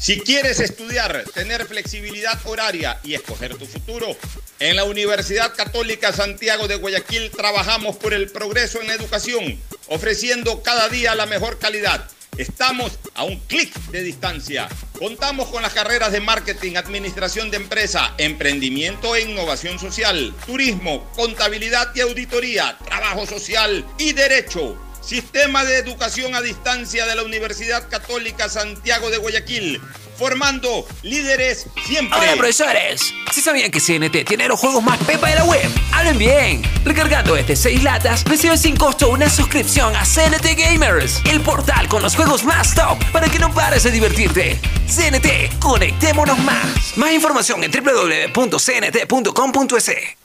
[0.00, 4.16] Si quieres estudiar, tener flexibilidad horaria y escoger tu futuro,
[4.58, 10.88] en la Universidad Católica Santiago de Guayaquil trabajamos por el progreso en educación, ofreciendo cada
[10.88, 12.08] día la mejor calidad.
[12.38, 14.70] Estamos a un clic de distancia.
[14.98, 21.94] Contamos con las carreras de marketing, administración de empresa, emprendimiento e innovación social, turismo, contabilidad
[21.94, 24.80] y auditoría, trabajo social y derecho.
[25.00, 29.80] Sistema de Educación a Distancia de la Universidad Católica Santiago de Guayaquil,
[30.20, 32.18] formando líderes siempre.
[32.18, 36.18] Hola profesores, si sabían que CNT tiene los juegos más pepa de la web, hablen
[36.18, 36.60] bien.
[36.84, 42.02] Recargando este 6 latas, recibes sin costo una suscripción a CNT Gamers, el portal con
[42.02, 44.60] los juegos más top para que no pares de divertirte.
[44.86, 46.98] CNT, conectémonos más.
[46.98, 48.60] Más información en www.cnt.com.es.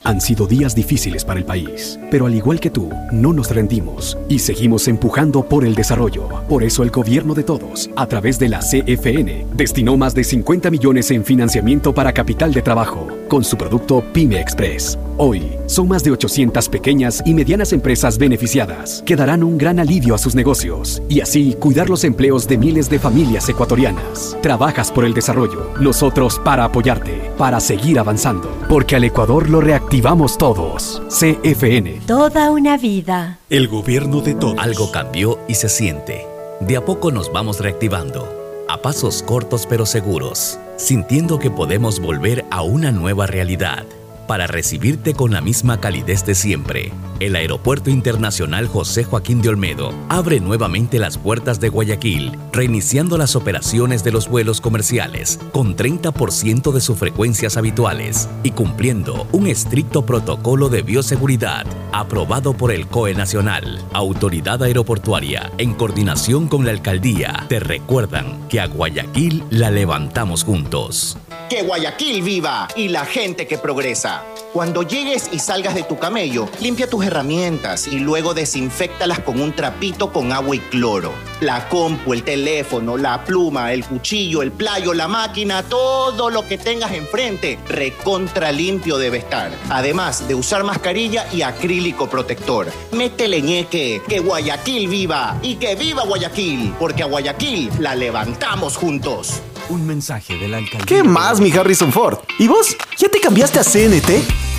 [0.03, 4.17] Han sido días difíciles para el país, pero al igual que tú, no nos rendimos
[4.27, 6.27] y seguimos empujando por el desarrollo.
[6.49, 9.45] Por eso el gobierno de todos, a través de la CFN,
[9.85, 14.39] destinó más de 50 millones en financiamiento para capital de trabajo con su producto Pyme
[14.39, 14.97] Express.
[15.17, 20.15] Hoy, son más de 800 pequeñas y medianas empresas beneficiadas que darán un gran alivio
[20.15, 24.35] a sus negocios y así cuidar los empleos de miles de familias ecuatorianas.
[24.41, 30.39] Trabajas por el desarrollo, nosotros para apoyarte, para seguir avanzando, porque al Ecuador lo reactivamos
[30.39, 31.03] todos.
[31.09, 32.01] CFN.
[32.07, 33.37] Toda una vida.
[33.51, 34.57] El gobierno de todos.
[34.57, 36.25] Algo cambió y se siente.
[36.59, 42.45] De a poco nos vamos reactivando, a pasos cortos pero seguros, sintiendo que podemos volver
[42.51, 43.85] a una nueva realidad
[44.27, 46.91] para recibirte con la misma calidez de siempre.
[47.19, 53.35] El Aeropuerto Internacional José Joaquín de Olmedo abre nuevamente las puertas de Guayaquil, reiniciando las
[53.35, 60.05] operaciones de los vuelos comerciales con 30% de sus frecuencias habituales y cumpliendo un estricto
[60.05, 63.79] protocolo de bioseguridad aprobado por el COE Nacional.
[63.93, 71.17] Autoridad Aeroportuaria, en coordinación con la Alcaldía, te recuerdan que a Guayaquil la levantamos juntos.
[71.49, 74.23] Que Guayaquil viva y la gente que progresa.
[74.51, 79.53] Cuando llegues y salgas de tu camello, limpia tus herramientas y luego desinfectalas con un
[79.53, 81.11] trapito con agua y cloro.
[81.41, 86.57] La compu, el teléfono, la pluma, el cuchillo, el playo, la máquina, todo lo que
[86.57, 89.51] tengas enfrente, recontra limpio debe estar.
[89.69, 92.71] Además de usar mascarilla y acrílico protector.
[92.91, 99.41] Métele ñeque, que Guayaquil viva y que viva Guayaquil, porque a Guayaquil la levantamos juntos.
[99.67, 100.85] Un mensaje de la alcaldía.
[100.85, 102.19] ¿Qué más, mi Harrison Ford?
[102.37, 102.77] ¿Y vos?
[102.99, 104.09] ¿Ya te cambiaste a CNT?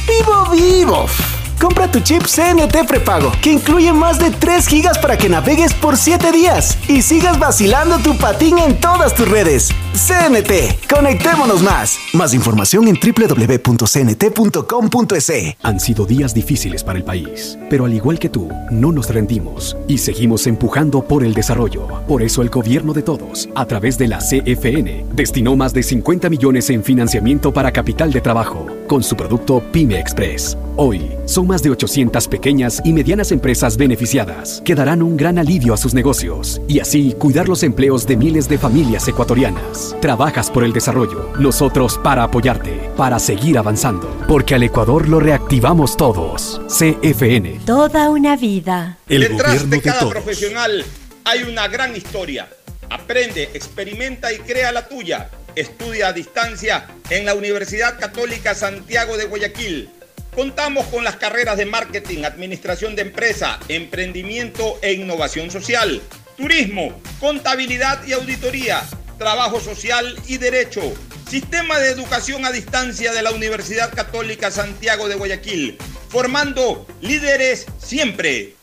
[0.08, 1.06] ¡Vivo, vivo!
[1.60, 5.96] Compra tu chip CNT prepago, que incluye más de 3 gigas para que navegues por
[5.96, 9.70] 7 días y sigas vacilando tu patín en todas tus redes.
[9.96, 11.98] CNT, conectémonos más.
[12.12, 13.96] Más información en www.cnt.com.es.
[15.62, 19.76] Han sido días difíciles para el país, pero al igual que tú, no nos rendimos
[19.88, 21.88] y seguimos empujando por el desarrollo.
[22.06, 26.28] Por eso el gobierno de todos, a través de la CFN, destinó más de 50
[26.28, 30.56] millones en financiamiento para capital de trabajo con su producto Pyme Express.
[30.76, 35.72] Hoy, son más de 800 pequeñas y medianas empresas beneficiadas que darán un gran alivio
[35.74, 39.85] a sus negocios y así cuidar los empleos de miles de familias ecuatorianas.
[40.00, 45.96] Trabajas por el desarrollo, nosotros para apoyarte, para seguir avanzando, porque al Ecuador lo reactivamos
[45.96, 46.60] todos.
[46.66, 47.60] CFN.
[47.66, 48.98] Toda una vida.
[49.08, 50.84] El Detrás de cada profesional
[51.24, 52.48] hay una gran historia.
[52.90, 55.30] Aprende, experimenta y crea la tuya.
[55.54, 59.90] Estudia a distancia en la Universidad Católica Santiago de Guayaquil
[60.36, 66.02] Contamos con las carreras de marketing, administración de empresa, emprendimiento e innovación social,
[66.36, 68.82] turismo, contabilidad y auditoría,
[69.18, 70.82] trabajo social y derecho.
[71.28, 78.55] Sistema de educación a distancia de la Universidad Católica Santiago de Guayaquil, formando líderes siempre.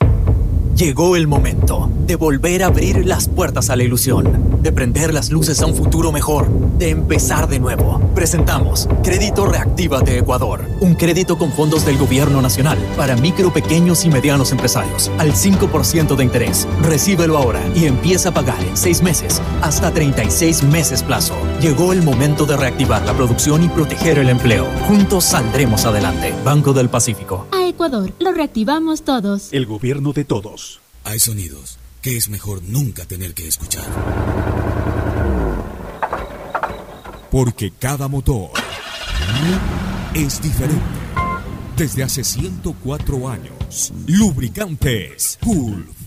[0.75, 5.29] Llegó el momento de volver a abrir las puertas a la ilusión, de prender las
[5.29, 8.01] luces a un futuro mejor, de empezar de nuevo.
[8.15, 14.03] Presentamos Crédito Reactiva de Ecuador, un crédito con fondos del gobierno nacional para micro, pequeños
[14.03, 16.67] y medianos empresarios, al 5% de interés.
[16.81, 21.35] Recíbelo ahora y empieza a pagar en 6 meses, hasta 36 meses plazo.
[21.61, 24.65] Llegó el momento de reactivar la producción y proteger el empleo.
[24.87, 26.33] Juntos saldremos adelante.
[26.43, 27.45] Banco del Pacífico.
[27.63, 29.53] A Ecuador, lo reactivamos todos.
[29.53, 30.81] El gobierno de todos.
[31.05, 33.85] Hay sonidos que es mejor nunca tener que escuchar.
[37.31, 38.51] Porque cada motor
[40.13, 40.83] es diferente.
[41.77, 46.02] Desde hace 104 años, Lubricantes Gulf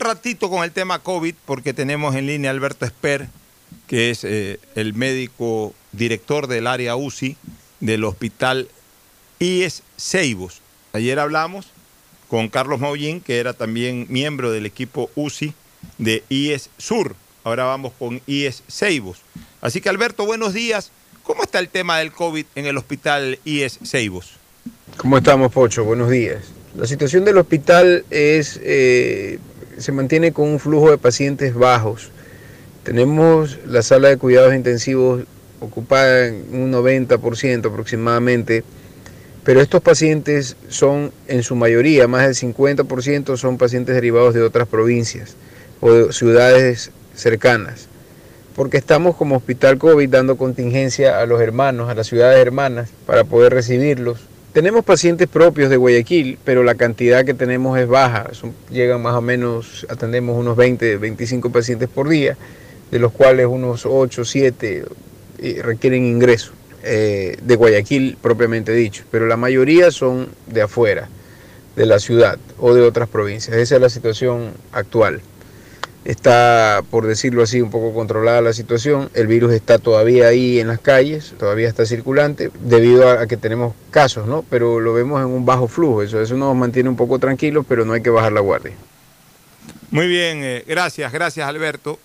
[0.00, 3.28] ratito con el tema COVID porque tenemos en línea a Alberto Esper,
[3.86, 7.36] que es eh, el médico director del área UCI
[7.80, 8.68] del hospital
[9.38, 10.60] IES Ceibos.
[10.92, 11.66] Ayer hablamos
[12.28, 15.54] con Carlos Maullín, que era también miembro del equipo UCI
[15.98, 17.14] de IES Sur.
[17.44, 19.22] Ahora vamos con IES Ceibos.
[19.60, 20.90] Así que Alberto, buenos días.
[21.22, 24.32] ¿Cómo está el tema del COVID en el hospital IES Ceibos?
[24.96, 25.84] ¿Cómo estamos, Pocho?
[25.84, 26.44] Buenos días.
[26.76, 29.38] La situación del hospital es, eh,
[29.78, 32.10] se mantiene con un flujo de pacientes bajos.
[32.82, 35.24] Tenemos la sala de cuidados intensivos
[35.60, 38.64] ocupada en un 90% aproximadamente,
[39.44, 44.68] pero estos pacientes son en su mayoría, más del 50% son pacientes derivados de otras
[44.68, 45.36] provincias
[45.80, 47.88] o de ciudades cercanas,
[48.54, 53.24] porque estamos como hospital COVID dando contingencia a los hermanos, a las ciudades hermanas, para
[53.24, 54.20] poder recibirlos
[54.56, 58.30] tenemos pacientes propios de Guayaquil, pero la cantidad que tenemos es baja.
[58.70, 62.38] Llegan más o menos, atendemos unos 20, 25 pacientes por día,
[62.90, 64.84] de los cuales unos 8, 7
[65.40, 66.52] eh, requieren ingreso
[66.84, 71.10] eh, de Guayaquil propiamente dicho, pero la mayoría son de afuera,
[71.76, 73.58] de la ciudad o de otras provincias.
[73.58, 75.20] Esa es la situación actual.
[76.06, 79.10] Está, por decirlo así, un poco controlada la situación.
[79.12, 83.74] El virus está todavía ahí en las calles, todavía está circulante, debido a que tenemos
[83.90, 84.44] casos, ¿no?
[84.48, 86.04] Pero lo vemos en un bajo flujo.
[86.04, 88.72] Eso, eso nos mantiene un poco tranquilos, pero no hay que bajar la guardia.
[89.90, 91.98] Muy bien, eh, gracias, gracias Alberto.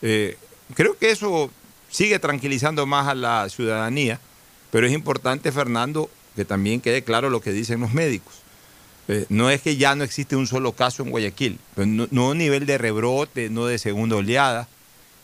[0.00, 0.36] Eh,
[0.74, 1.50] creo que eso
[1.88, 4.20] sigue tranquilizando más a la ciudadanía,
[4.70, 8.39] pero es importante, Fernando, que también quede claro lo que dicen los médicos.
[9.08, 12.66] Eh, no es que ya no existe un solo caso en Guayaquil, no, no, nivel
[12.66, 14.68] de rebrote, no de segunda oleada.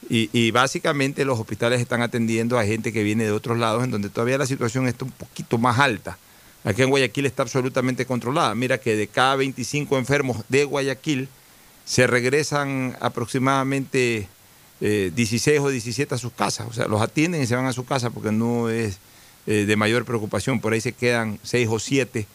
[0.08, 3.90] Y, y, básicamente los hospitales están atendiendo a gente que viene de otros lados en
[3.90, 6.16] donde todavía la situación está un poquito más alta.
[6.66, 8.54] Aquí en Guayaquil está absolutamente controlada.
[8.54, 11.28] Mira que de cada 25 enfermos de Guayaquil
[11.84, 14.28] se regresan aproximadamente
[14.80, 16.66] eh, 16 o 17 a sus casas.
[16.68, 18.98] O sea, los atienden y se van a su casa porque no es
[19.46, 20.60] eh, de mayor preocupación.
[20.60, 22.26] Por ahí se quedan 6 o 7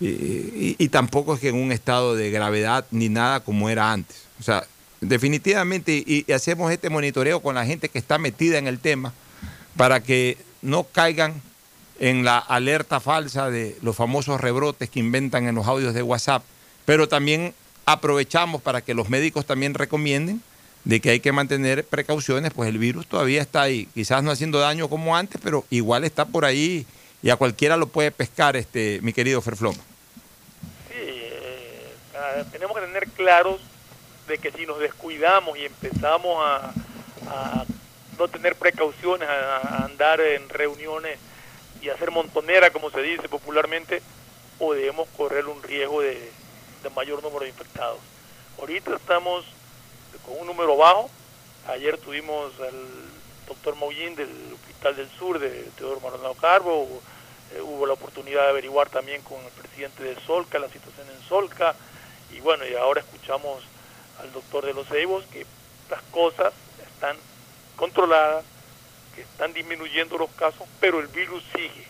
[0.00, 4.24] y, y, tampoco es que en un estado de gravedad ni nada como era antes.
[4.38, 4.64] O sea,
[5.00, 9.12] definitivamente, y, y, hacemos este monitoreo con la gente que está metida en el tema
[9.76, 11.42] para que no caigan
[11.98, 16.44] en la alerta falsa de los famosos rebrotes que inventan en los audios de WhatsApp,
[16.84, 17.54] pero también
[17.86, 20.42] aprovechamos para que los médicos también recomienden
[20.84, 24.58] de que hay que mantener precauciones, pues el virus todavía está ahí, quizás no haciendo
[24.58, 26.86] daño como antes, pero igual está por ahí
[27.22, 29.78] y a cualquiera lo puede pescar, este, mi querido Ferfloma.
[32.18, 33.60] Eh, tenemos que tener claros
[34.26, 36.72] de que si nos descuidamos y empezamos a,
[38.18, 41.18] no tener precauciones, a, andar en reuniones
[41.80, 44.02] y hacer montonera, como se dice popularmente,
[44.58, 46.30] o debemos correr un riesgo de,
[46.96, 47.98] mayor número de infectados.
[48.58, 49.44] Ahorita estamos
[50.24, 51.10] con un número bajo.
[51.68, 52.74] Ayer tuvimos al
[53.46, 56.88] doctor Moullín del Hospital del Sur de Teodoro Maldonado Carbo.
[57.54, 61.28] Eh, hubo la oportunidad de averiguar también con el presidente de Solca la situación en
[61.28, 61.76] Solca.
[62.32, 63.62] Y bueno, y ahora escuchamos
[64.20, 65.46] al doctor de los Eibos que
[65.90, 66.52] las cosas
[66.92, 67.16] están
[67.76, 68.44] controladas,
[69.14, 71.86] que están disminuyendo los casos, pero el virus sigue.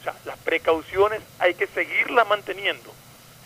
[0.00, 2.92] O sea, las precauciones hay que seguirlas manteniendo.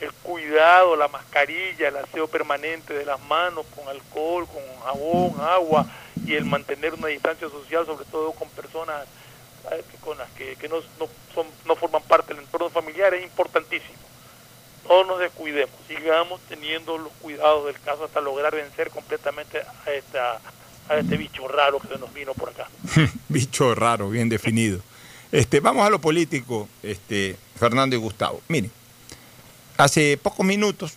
[0.00, 5.86] El cuidado, la mascarilla, el aseo permanente de las manos con alcohol, con jabón, agua
[6.26, 9.06] y el mantener una distancia social, sobre todo con personas
[9.70, 13.24] eh, con las que, que no, no, son, no forman parte del entorno familiar, es
[13.24, 13.98] importantísimo.
[14.88, 21.16] No nos descuidemos, sigamos teniendo los cuidados del caso hasta lograr vencer completamente a, este
[21.16, 22.68] bicho raro que nos vino por acá.
[23.28, 24.80] bicho raro, bien definido.
[25.32, 28.40] Este, vamos a lo político, este, Fernando y Gustavo.
[28.48, 28.70] Miren,
[29.76, 30.94] hace pocos minutos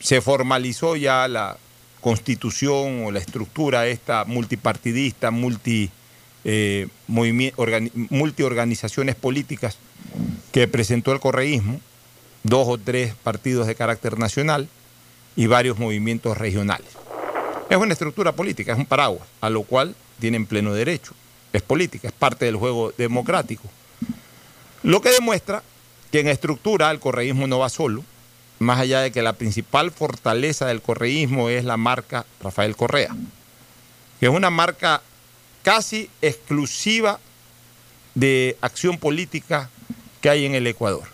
[0.00, 1.56] se formalizó ya la
[2.00, 5.90] constitución o la estructura esta multipartidista, multi,
[6.44, 9.78] eh, multiorganizaciones políticas
[10.52, 11.80] que presentó el correísmo,
[12.48, 14.68] dos o tres partidos de carácter nacional
[15.36, 16.88] y varios movimientos regionales.
[17.70, 21.12] Es una estructura política, es un paraguas, a lo cual tienen pleno derecho.
[21.52, 23.68] Es política, es parte del juego democrático.
[24.82, 25.62] Lo que demuestra
[26.10, 28.04] que en estructura el correísmo no va solo,
[28.58, 33.14] más allá de que la principal fortaleza del correísmo es la marca Rafael Correa,
[34.18, 35.02] que es una marca
[35.62, 37.20] casi exclusiva
[38.14, 39.70] de acción política
[40.20, 41.04] que hay en el Ecuador,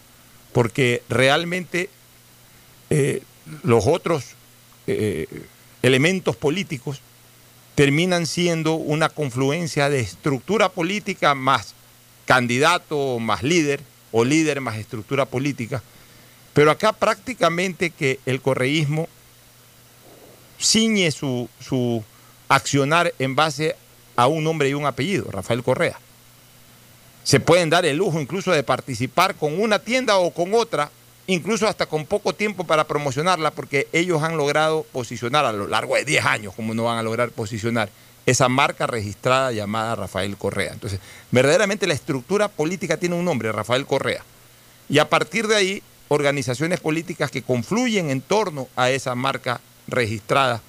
[0.54, 1.90] porque realmente
[2.88, 3.22] eh,
[3.62, 4.24] los otros
[4.86, 5.26] eh,
[5.82, 7.00] elementos políticos
[7.74, 11.74] terminan siendo una confluencia de estructura política más
[12.24, 13.82] candidato más líder,
[14.12, 15.82] o líder más estructura política.
[16.52, 19.08] Pero acá prácticamente que el correísmo
[20.60, 22.04] ciñe su, su
[22.48, 23.74] accionar en base
[24.14, 25.98] a un nombre y un apellido, Rafael Correa.
[27.24, 30.90] Se pueden dar el lujo incluso de participar con una tienda o con otra,
[31.26, 35.96] incluso hasta con poco tiempo para promocionarla, porque ellos han logrado posicionar a lo largo
[35.96, 37.88] de 10 años, como no van a lograr posicionar
[38.26, 40.72] esa marca registrada llamada Rafael Correa.
[40.72, 41.00] Entonces,
[41.30, 44.22] verdaderamente la estructura política tiene un nombre, Rafael Correa.
[44.90, 50.60] Y a partir de ahí, organizaciones políticas que confluyen en torno a esa marca registrada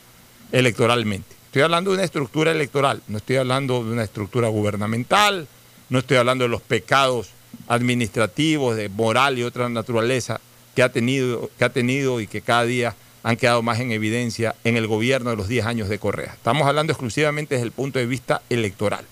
[0.54, 1.36] electoralmente.
[1.48, 5.48] Estoy hablando de una estructura electoral, no estoy hablando de una estructura gubernamental,
[5.90, 7.30] no estoy hablando de los pecados
[7.68, 10.40] administrativos, de moral y otra naturaleza
[10.76, 14.56] que ha tenido, que ha tenido y que cada día han quedado más en evidencia
[14.64, 16.34] en el gobierno de los 10 años de Correa.
[16.34, 19.06] Estamos hablando exclusivamente desde el punto de vista electoral.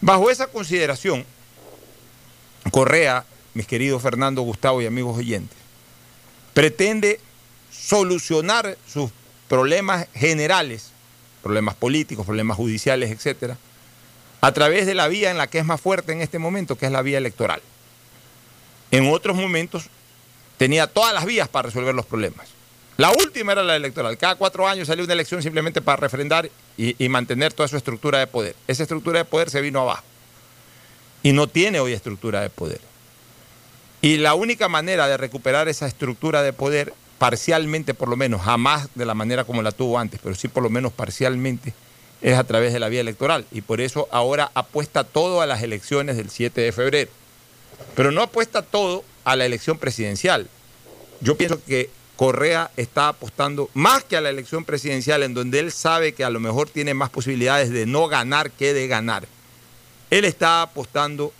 [0.00, 1.26] Bajo esa consideración,
[2.70, 5.58] Correa, mis queridos Fernando, Gustavo y amigos oyentes,
[6.54, 7.20] pretende
[7.70, 9.10] solucionar sus
[9.48, 10.92] problemas generales
[11.42, 13.56] problemas políticos, problemas judiciales, etcétera,
[14.40, 16.86] a través de la vía en la que es más fuerte en este momento, que
[16.86, 17.60] es la vía electoral.
[18.90, 19.84] En otros momentos
[20.56, 22.48] tenía todas las vías para resolver los problemas.
[22.96, 24.18] La última era la electoral.
[24.18, 28.18] Cada cuatro años salió una elección simplemente para refrendar y, y, mantener toda su estructura
[28.18, 28.54] de poder.
[28.66, 30.04] Esa estructura de poder se vino abajo.
[31.22, 32.80] Y no tiene hoy estructura de poder.
[34.02, 38.88] Y la única manera de recuperar esa estructura de poder parcialmente por lo menos, jamás
[38.94, 41.74] de la manera como la tuvo antes, pero sí por lo menos parcialmente,
[42.22, 43.46] es a través de la vía electoral.
[43.50, 47.10] Y por eso ahora apuesta todo a las elecciones del 7 de febrero.
[47.94, 50.48] Pero no apuesta todo a la elección presidencial.
[51.20, 55.72] Yo pienso que Correa está apostando más que a la elección presidencial, en donde él
[55.72, 59.26] sabe que a lo mejor tiene más posibilidades de no ganar que de ganar.
[60.10, 61.32] Él está apostando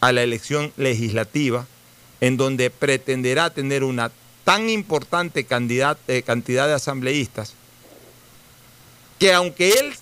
[0.00, 1.66] a la elección legislativa,
[2.20, 4.10] en donde pretenderá tener una
[4.44, 7.54] tan importante cantidad, eh, cantidad de asambleístas
[9.22, 9.94] que aunque él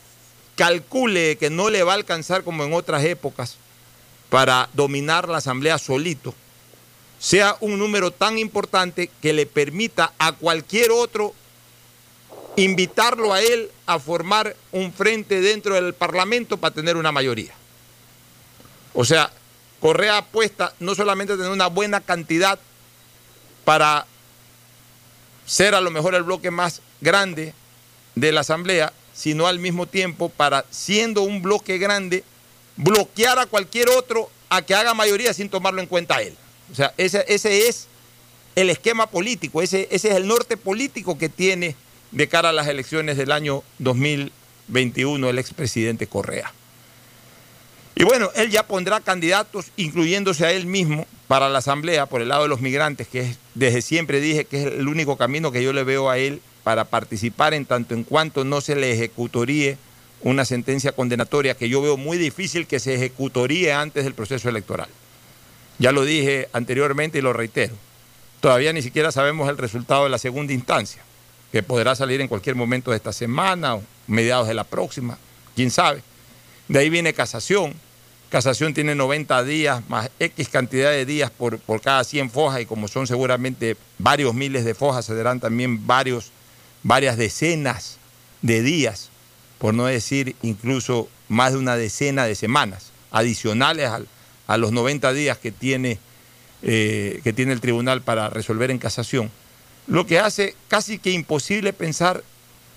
[0.61, 3.57] calcule que no le va a alcanzar como en otras épocas
[4.29, 6.35] para dominar la asamblea solito,
[7.19, 11.33] sea un número tan importante que le permita a cualquier otro
[12.57, 17.55] invitarlo a él a formar un frente dentro del Parlamento para tener una mayoría.
[18.93, 19.33] O sea,
[19.81, 22.59] Correa apuesta no solamente a tener una buena cantidad
[23.65, 24.05] para
[25.47, 27.55] ser a lo mejor el bloque más grande
[28.15, 32.25] de la Asamblea, sino al mismo tiempo para, siendo un bloque grande,
[32.77, 36.35] bloquear a cualquier otro a que haga mayoría sin tomarlo en cuenta él.
[36.73, 37.87] O sea, ese, ese es
[38.57, 41.77] el esquema político, ese, ese es el norte político que tiene
[42.13, 46.55] de cara a las elecciones del año 2021 el expresidente Correa.
[47.97, 52.29] Y bueno, él ya pondrá candidatos, incluyéndose a él mismo, para la Asamblea por el
[52.29, 55.63] lado de los migrantes, que es, desde siempre dije que es el único camino que
[55.63, 56.41] yo le veo a él
[56.71, 59.77] para participar en tanto en cuanto no se le ejecutoríe
[60.21, 64.87] una sentencia condenatoria que yo veo muy difícil que se ejecutoríe antes del proceso electoral.
[65.81, 67.75] Ya lo dije anteriormente y lo reitero.
[68.39, 71.03] Todavía ni siquiera sabemos el resultado de la segunda instancia,
[71.51, 75.19] que podrá salir en cualquier momento de esta semana o mediados de la próxima,
[75.57, 76.05] quién sabe.
[76.69, 77.75] De ahí viene casación.
[78.29, 82.67] Casación tiene 90 días más X cantidad de días por, por cada 100 fojas y
[82.67, 86.31] como son seguramente varios miles de fojas, se darán también varios,
[86.83, 87.99] varias decenas
[88.43, 89.11] de días,
[89.59, 93.91] por no decir incluso más de una decena de semanas adicionales
[94.47, 95.99] a los 90 días que tiene,
[96.63, 99.31] eh, que tiene el tribunal para resolver en casación,
[99.87, 102.23] lo que hace casi que imposible pensar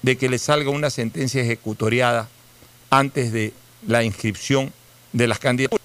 [0.01, 2.29] de que le salga una sentencia ejecutoriada
[2.89, 3.53] antes de
[3.87, 4.73] la inscripción
[5.13, 5.83] de las candidaturas.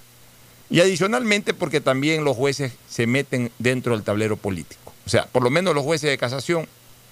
[0.70, 4.92] Y adicionalmente porque también los jueces se meten dentro del tablero político.
[5.06, 6.68] O sea, por lo menos los jueces de casación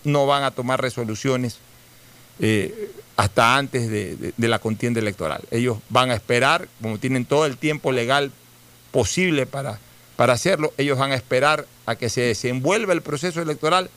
[0.06, 1.58] no van a tomar resoluciones
[2.38, 5.42] eh, hasta antes de, la contienda electoral.
[5.50, 8.30] Ellos van a esperar, como tienen todo el tiempo legal
[8.92, 9.78] posible para,
[10.16, 13.90] para hacerlo, ellos van a esperar a que se desenvuelva el proceso electoral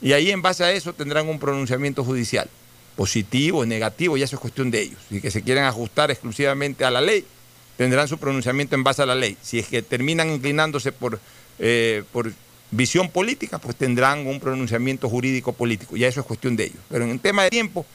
[0.00, 2.48] y ahí en base a eso tendrán un pronunciamiento judicial,
[2.96, 4.98] positivo, negativo, y eso es cuestión de ellos.
[5.08, 7.24] Si que se quieren ajustar exclusivamente a la ley,
[7.76, 9.36] tendrán su pronunciamiento en base a la ley.
[9.42, 11.20] Si es que terminan inclinándose por,
[11.58, 12.32] eh, por
[12.70, 16.80] visión política, pues tendrán un pronunciamiento jurídico político, y eso es cuestión de ellos.
[16.88, 17.86] Pero en el tema de tiempo,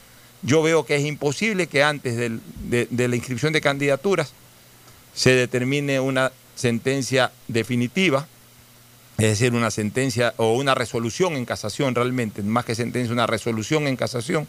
[0.42, 4.32] yo veo que es imposible que antes de, la inscripción de candidaturas
[5.14, 8.26] se determine una sentencia definitiva,
[9.18, 13.86] es decir, una sentencia o una resolución en casación realmente, más que sentencia, una resolución
[13.86, 14.48] en casación,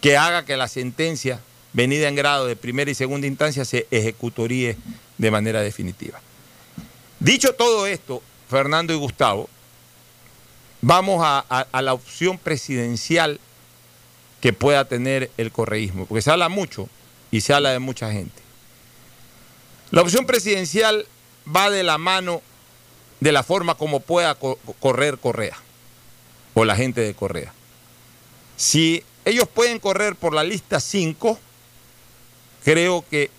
[0.00, 1.40] que haga que la sentencia
[1.72, 4.76] venida en grado de primera y segunda instancia se ejecutoríe
[5.18, 6.20] de manera definitiva.
[7.20, 9.50] Dicho todo esto, Fernando y Gustavo,
[10.86, 13.40] vamos a, la opción presidencial
[14.40, 16.88] que pueda tener el correísmo, porque se habla mucho
[17.32, 18.40] y se habla de mucha gente.
[19.90, 21.08] La opción presidencial
[21.54, 22.40] va de la mano
[23.18, 25.56] de la forma como pueda correr Correa
[26.54, 27.52] o la gente de Correa.
[28.56, 31.36] Si ellos pueden correr por la lista 5,
[32.64, 33.30] creo que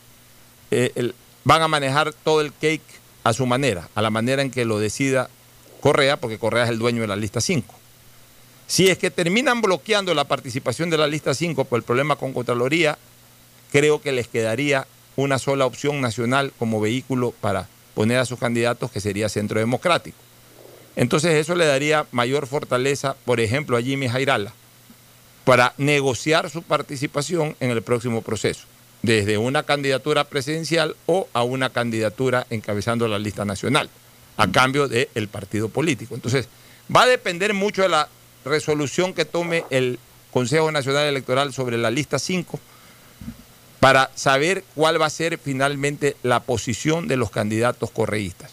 [0.71, 1.13] eh,
[1.45, 2.81] van a manejar todo el cake
[3.23, 5.29] a su manera, a la manera en que lo decida
[5.81, 7.73] Correa, porque Correa es el dueño de la lista 5.
[8.67, 12.33] Si es que terminan bloqueando la participación de la lista 5 por el problema con
[12.33, 12.97] Contraloría,
[13.71, 18.91] creo que les quedaría una sola opción nacional como vehículo para poner a sus candidatos,
[18.91, 20.17] que sería Centro Democrático.
[20.95, 24.53] Entonces eso le daría mayor fortaleza, por ejemplo, a Jimmy Jairala,
[25.45, 28.65] para negociar su participación en el próximo proceso,
[29.01, 33.89] desde una candidatura presidencial o a una candidatura encabezando la lista nacional,
[34.37, 36.15] a cambio del partido político.
[36.15, 36.47] Entonces,
[36.95, 38.07] va a depender mucho de la
[38.45, 39.99] resolución que tome el
[40.31, 42.59] Consejo Nacional Electoral sobre la lista 5
[43.79, 48.51] para saber cuál va a ser finalmente la posición de los candidatos correístas.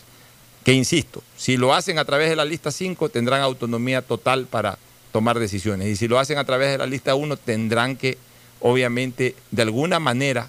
[0.64, 4.78] Que insisto, si lo hacen a través de la lista 5 tendrán autonomía total para
[5.12, 8.18] tomar decisiones y si lo hacen a través de la lista 1 tendrán que
[8.60, 10.48] obviamente de alguna manera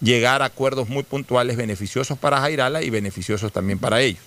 [0.00, 4.22] llegar a acuerdos muy puntuales beneficiosos para Jairala y beneficiosos también para ellos.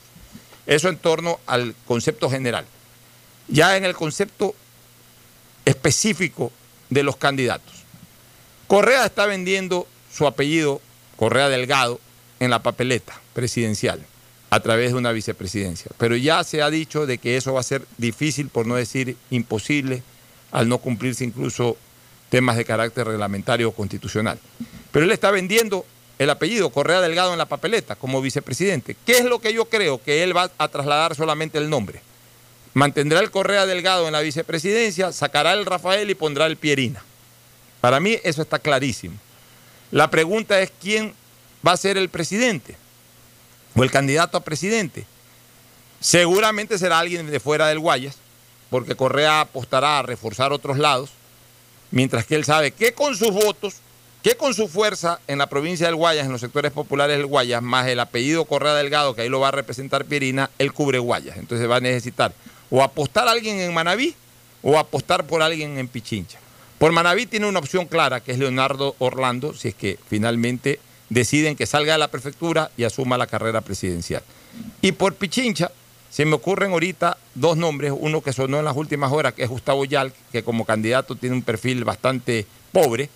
[0.70, 2.64] Eso en torno al concepto general.
[3.48, 4.54] Ya en el concepto
[5.66, 6.52] específico
[6.92, 7.74] de los candidatos.
[8.68, 10.80] Correa está vendiendo su apellido,
[11.16, 12.00] Correa Delgado,
[12.40, 14.06] en la papeleta presidencial
[14.52, 15.90] a través de una vicepresidencia.
[15.98, 19.18] Pero ya se ha dicho de que eso va a ser difícil, por no decir
[19.32, 20.04] imposible,
[20.52, 21.78] al no cumplirse incluso
[22.30, 24.40] temas de carácter reglamentario o constitucional.
[24.92, 25.84] Pero él está vendiendo
[26.20, 28.96] el apellido Correa Delgado en la papeleta como vicepresidente.
[29.06, 30.04] ¿Qué es lo que yo creo?
[30.04, 32.02] Que él va a trasladar solamente el nombre.
[32.74, 37.04] Mantendrá el Correa Delgado en la vicepresidencia, sacará el Rafael y pondrá el Pierina.
[37.82, 39.16] Para mí eso está clarísimo.
[39.92, 41.14] La pregunta es quién
[41.66, 42.76] va a ser el presidente
[43.76, 45.06] o el candidato a presidente.
[46.02, 48.18] Seguramente será alguien de fuera del Guayas,
[48.70, 51.12] porque Correa apostará a reforzar otros lados,
[51.92, 53.76] mientras que él sabe que con sus votos,
[54.22, 57.62] que con su fuerza en la provincia del Guayas, en los sectores populares del Guayas,
[57.62, 61.38] más el apellido Correa Delgado, que ahí lo va a representar Pierina, él cubre Guayas.
[61.38, 62.34] Entonces va a necesitar
[62.70, 64.16] o apostar a alguien en Manabí
[64.62, 66.40] o apostar por alguien en Pichincha.
[66.78, 71.56] Por Manabí tiene una opción clara, que es Leonardo Orlando, si es que finalmente deciden
[71.56, 74.24] que salga de la prefectura y asuma la carrera presidencial.
[74.82, 75.72] Y por Pichincha
[76.10, 79.50] se me ocurren ahorita dos nombres, uno que sonó en las últimas horas, que es
[79.50, 83.10] Gustavo Yal, que como candidato tiene un perfil bastante pobre,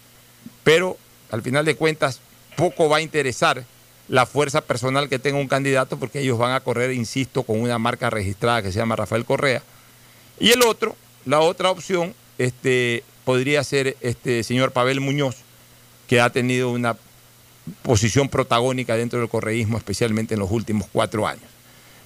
[0.63, 0.97] pero
[1.31, 2.19] al final de cuentas
[2.55, 3.65] poco va a interesar
[4.07, 7.79] la fuerza personal que tenga un candidato, porque ellos van a correr, insisto, con una
[7.79, 9.63] marca registrada que se llama Rafael Correa.
[10.39, 15.37] Y el otro, la otra opción, este, podría ser este señor Pavel Muñoz,
[16.07, 16.97] que ha tenido una
[17.81, 21.49] posición protagónica dentro del correísmo, especialmente en los últimos cuatro años.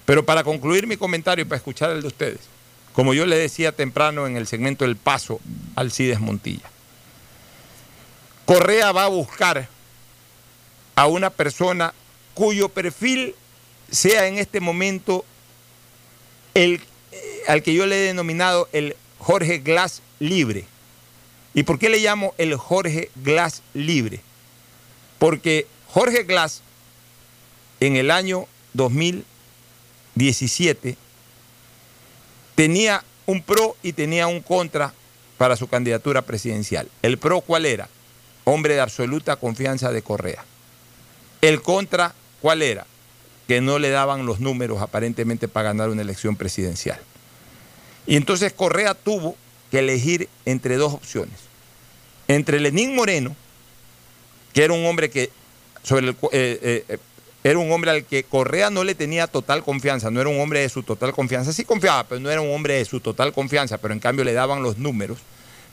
[0.04, 2.40] Pero para concluir mi comentario y para escuchar el de ustedes,
[2.92, 5.40] como yo le decía temprano en el segmento El Paso
[5.76, 6.70] al Cides Montilla,
[8.48, 9.68] Correa va a buscar
[10.94, 11.92] a una persona
[12.32, 13.34] cuyo perfil
[13.90, 15.26] sea en este momento
[16.54, 16.80] el
[17.12, 20.64] eh, al que yo le he denominado el Jorge Glass libre.
[21.52, 24.22] ¿Y por qué le llamo el Jorge Glass libre?
[25.18, 26.62] Porque Jorge Glass
[27.80, 30.96] en el año 2017
[32.54, 34.94] tenía un pro y tenía un contra
[35.36, 36.88] para su candidatura presidencial.
[37.02, 37.90] ¿El pro cuál era?
[38.50, 40.42] Hombre de absoluta confianza de Correa.
[41.42, 42.86] El contra cuál era?
[43.46, 46.98] Que no le daban los números aparentemente para ganar una elección presidencial.
[48.06, 49.36] Y entonces Correa tuvo
[49.70, 51.38] que elegir entre dos opciones.
[52.26, 53.36] Entre Lenín Moreno,
[54.54, 55.30] que era un hombre que
[55.82, 56.98] sobre el, eh, eh,
[57.44, 60.60] era un hombre al que Correa no le tenía total confianza, no era un hombre
[60.60, 63.76] de su total confianza, sí confiaba, pero no era un hombre de su total confianza,
[63.76, 65.18] pero en cambio le daban los números,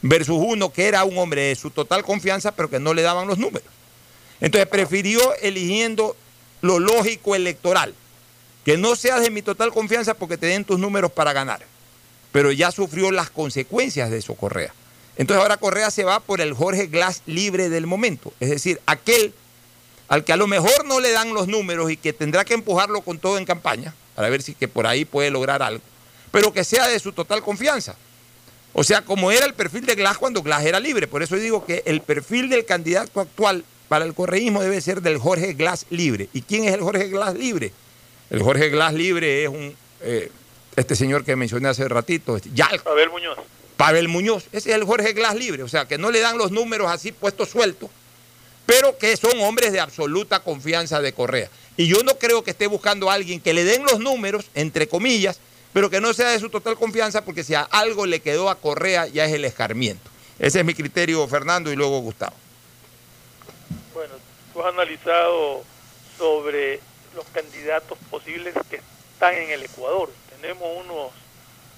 [0.01, 3.27] versus uno que era un hombre de su total confianza, pero que no le daban
[3.27, 3.67] los números.
[4.39, 6.15] Entonces prefirió eligiendo
[6.61, 7.93] lo lógico electoral,
[8.63, 11.61] que no seas de mi total confianza porque te den tus números para ganar,
[12.31, 14.73] pero ya sufrió las consecuencias de eso Correa.
[15.17, 19.33] Entonces ahora Correa se va por el Jorge Glass libre del momento, es decir, aquel
[20.07, 23.01] al que a lo mejor no le dan los números y que tendrá que empujarlo
[23.01, 25.81] con todo en campaña, para ver si que por ahí puede lograr algo,
[26.31, 27.95] pero que sea de su total confianza.
[28.77, 31.07] O sea, como era el perfil de Glass cuando Glass era libre.
[31.07, 35.17] Por eso digo que el perfil del candidato actual para el correísmo debe ser del
[35.17, 36.27] Jorge Glass libre.
[36.33, 37.71] ¿Y quién es el Jorge Glass libre?
[38.29, 40.29] El Jorge Glass libre es un eh,
[40.75, 42.49] este señor que mencioné hace ratito, este,
[42.83, 43.37] Pavel Muñoz.
[43.77, 46.51] Pavel Muñoz, ese es el Jorge Glass libre, o sea, que no le dan los
[46.51, 47.89] números así puestos sueltos,
[48.65, 51.49] pero que son hombres de absoluta confianza de Correa.
[51.77, 54.87] Y yo no creo que esté buscando a alguien que le den los números, entre
[54.87, 55.39] comillas,
[55.75, 58.55] pero que no sea de su total confianza, porque si a algo le quedó a
[58.55, 60.09] Correa ya es el escarmiento.
[60.39, 62.33] Ese es mi criterio, Fernando, y luego Gustavo.
[63.93, 64.13] Bueno,
[64.53, 65.65] tú has analizado
[66.17, 66.79] sobre
[67.13, 68.79] los candidatos posibles que
[69.11, 70.09] están en el Ecuador.
[70.39, 71.11] Tenemos unos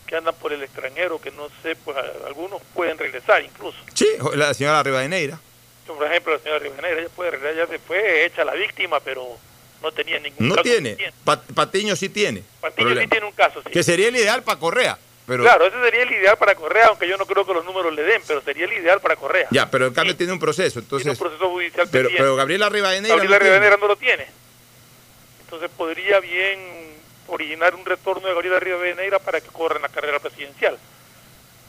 [0.05, 3.79] que andan por el extranjero, que no sé, pues algunos pueden regresar incluso.
[3.95, 5.39] Sí, la señora Rivadeneira.
[5.87, 9.39] Por ejemplo, la señora Rivadeneira, ella puede regresar, ya se fue hecha la víctima, pero
[9.81, 10.89] no tenía ningún No caso tiene.
[10.91, 11.17] suficiente.
[11.23, 12.43] Pa- Patiño sí tiene.
[12.61, 13.09] Patiño sí problema.
[13.09, 13.69] tiene un caso, sí.
[13.71, 14.97] Que sería el ideal para Correa.
[15.25, 17.93] Pero, Claro, ese sería el ideal para Correa, aunque yo no creo que los números
[17.93, 19.47] le den, pero sería el ideal para Correa.
[19.51, 20.79] Ya, pero en cambio tiene un proceso.
[20.79, 23.15] Entonces, Tiene un proceso judicial pero, pero Gabriela Rivadeneira.
[23.15, 23.53] Gabriela no tiene.
[23.55, 24.25] Rivadeneira no lo tiene.
[25.41, 26.59] Entonces podría bien
[27.27, 30.77] originar un retorno de Gabriela Rivadeneira para que corra en la carrera presidencial.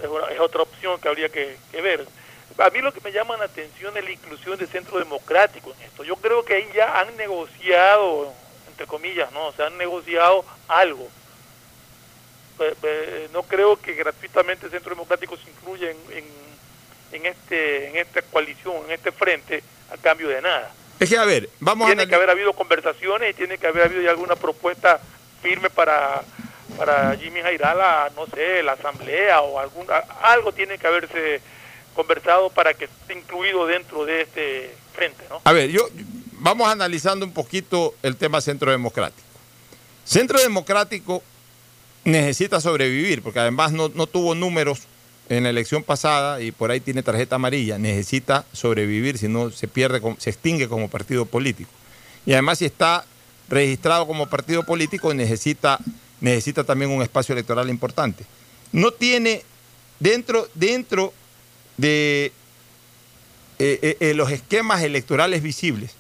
[0.01, 2.07] Es, una- es otra opción que habría que, que ver.
[2.59, 5.87] A mí lo que me llama la atención es la inclusión del Centro Democrático en
[5.87, 6.03] esto.
[6.05, 8.33] Yo creo que ahí ya han negociado,
[8.69, 9.47] entre comillas, ¿no?
[9.47, 11.09] O sea, han negociado algo.
[12.59, 16.49] Pe- pe- no creo que gratuitamente el Centro Democrático se incluya en, en-
[17.13, 21.25] en este, en esta coalición, en este frente, a cambio de nada Es que, a
[21.25, 24.37] ver, vamos a tiene que haber habido conversaciones y tiene que haber habido ya alguna
[24.37, 25.01] propuesta
[25.43, 26.23] firme para
[26.77, 29.87] para Jimmy Jairala, no sé, la asamblea o algún
[30.23, 31.41] algo tiene que haberse
[31.99, 35.41] conversado para que esté incluido dentro de este frente, ¿no?
[35.43, 35.89] A ver, yo
[36.35, 39.27] vamos analizando un poquito el tema Centro Democrático.
[40.05, 41.25] Centro Democrático
[42.05, 44.83] necesita sobrevivir, porque además no, no tuvo números
[45.29, 47.79] en la elección pasada y por ahí tiene tarjeta amarilla.
[47.79, 51.71] Necesita sobrevivir, si no se pierde, se extingue como partido político.
[52.25, 53.05] Y además si está
[53.49, 55.81] registrado como partido político necesita,
[56.21, 58.25] necesita también un espacio electoral importante.
[58.71, 59.43] No tiene
[59.99, 61.13] dentro, dentro
[61.79, 62.33] de
[63.59, 65.93] eh, eh, eh, los esquemas electorales visibles.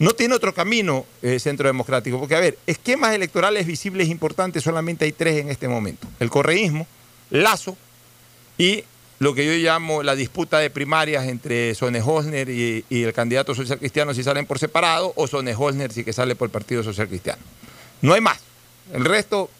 [0.00, 5.04] No tiene otro camino eh, Centro Democrático, porque a ver, esquemas electorales visibles importantes solamente
[5.04, 6.08] hay tres en este momento.
[6.20, 6.86] El correísmo,
[7.28, 7.76] Lazo
[8.56, 8.84] y
[9.18, 13.78] lo que yo llamo la disputa de primarias entre Sone Hosner y, el candidato social
[13.78, 17.06] cristiano si salen por separado o Sone Hosner si que sale por el Partido Social
[17.06, 17.42] Cristiano.
[18.00, 18.38] No hay más.
[18.94, 19.50] El resto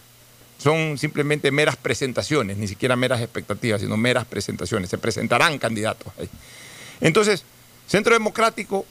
[0.62, 4.90] son simplemente meras presentaciones, ni siquiera meras expectativas, sino meras presentaciones.
[4.90, 6.28] Se presentarán candidatos ahí.
[7.00, 7.44] Entonces,
[7.86, 8.84] Centro Democrático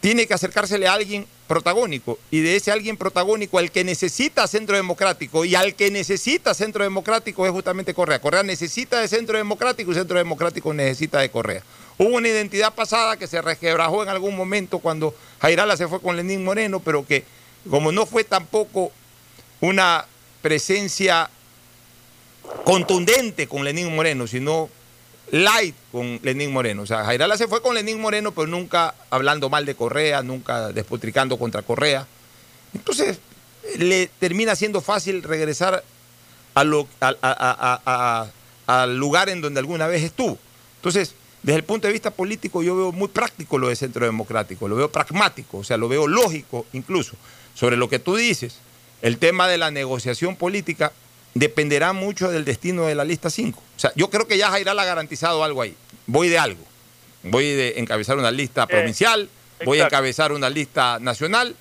[0.00, 4.76] tiene que acercársele a alguien protagónico y de ese alguien protagónico al que necesita Centro
[4.76, 8.20] Democrático y al que necesita Centro Democrático es justamente Correa.
[8.20, 11.62] Correa necesita de Centro Democrático y Centro Democrático necesita de Correa.
[11.98, 16.16] Hubo una identidad pasada que se resquebrajó en algún momento cuando Jairala se fue con
[16.16, 17.24] Lenín Moreno, pero que
[17.68, 18.92] como no fue tampoco
[19.60, 20.06] una
[20.42, 21.30] presencia
[22.64, 24.68] contundente con Lenín Moreno, sino
[25.30, 26.82] light con Lenín Moreno.
[26.82, 30.72] O sea, Jairala se fue con Lenín Moreno, pero nunca hablando mal de Correa, nunca
[30.72, 32.06] despotricando contra Correa.
[32.74, 33.18] Entonces,
[33.78, 35.84] le termina siendo fácil regresar
[36.54, 36.68] al
[38.98, 40.38] lugar en donde alguna vez estuvo.
[40.76, 44.68] Entonces, desde el punto de vista político, yo veo muy práctico lo de Centro Democrático,
[44.68, 47.16] lo veo pragmático, o sea, lo veo lógico incluso.
[47.54, 48.56] Sobre lo que tú dices,
[49.02, 50.92] el tema de la negociación política
[51.34, 53.58] dependerá mucho del destino de la lista 5.
[53.58, 55.76] O sea, yo creo que ya Jairal ha garantizado algo ahí.
[56.06, 56.64] Voy de algo.
[57.22, 59.28] Voy de encabezar una lista provincial,
[59.64, 61.54] voy a encabezar una lista nacional,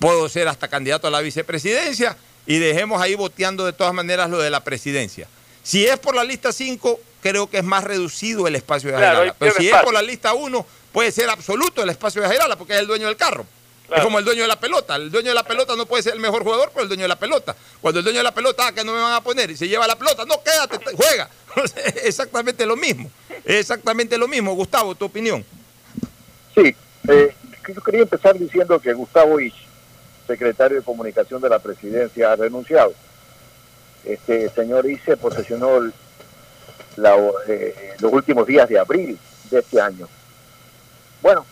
[0.00, 4.38] puedo ser hasta candidato a la vicepresidencia y dejemos ahí boteando de todas maneras lo
[4.38, 5.28] de la presidencia.
[5.62, 9.34] Si es por la lista 5, creo que es más reducido el espacio de Jairala.
[9.38, 12.74] Pero si es por la lista 1, puede ser absoluto el espacio de Jairala porque
[12.74, 13.46] es el dueño del carro.
[13.90, 14.96] Es como el dueño de la pelota.
[14.96, 17.08] El dueño de la pelota no puede ser el mejor jugador, pero el dueño de
[17.08, 17.54] la pelota.
[17.80, 19.68] Cuando el dueño de la pelota, ah, que no me van a poner, y se
[19.68, 21.28] lleva la pelota, no, quédate, te- juega.
[22.04, 23.10] Exactamente lo mismo.
[23.44, 24.54] Exactamente lo mismo.
[24.54, 25.44] Gustavo, tu opinión.
[26.54, 26.74] Sí,
[27.08, 27.34] eh,
[27.74, 29.54] yo quería empezar diciendo que Gustavo Isch,
[30.26, 32.94] secretario de Comunicación de la Presidencia, ha renunciado.
[34.04, 35.92] Este señor Isch se posesionó el-
[36.96, 37.16] la-
[37.48, 39.18] eh, los últimos días de abril
[39.50, 40.08] de este año.
[41.22, 41.44] Bueno,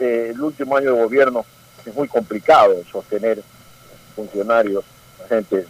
[0.00, 1.44] eh, el último año de gobierno
[1.84, 3.42] es muy complicado sostener
[4.14, 4.84] funcionarios,
[5.28, 5.66] gente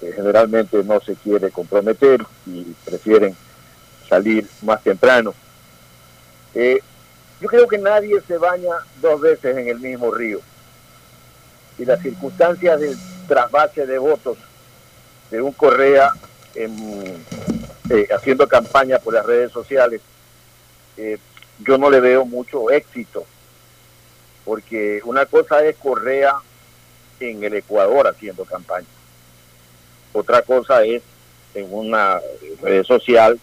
[0.00, 3.36] que generalmente no se quiere comprometer y prefieren
[4.08, 5.32] salir más temprano.
[6.54, 6.80] Eh,
[7.40, 10.40] yo creo que nadie se baña dos veces en el mismo río.
[11.78, 12.96] Y las circunstancias del
[13.26, 14.38] trasvase de votos
[15.30, 16.12] de un Correa
[16.54, 20.00] eh, haciendo campaña por las redes sociales,
[20.96, 21.18] eh,
[21.66, 23.24] yo no le veo mucho éxito.
[24.44, 26.36] Porque una cosa es Correa
[27.20, 28.86] en el Ecuador haciendo campaña.
[30.12, 31.02] Otra cosa es
[31.54, 32.20] en una
[32.62, 33.38] red social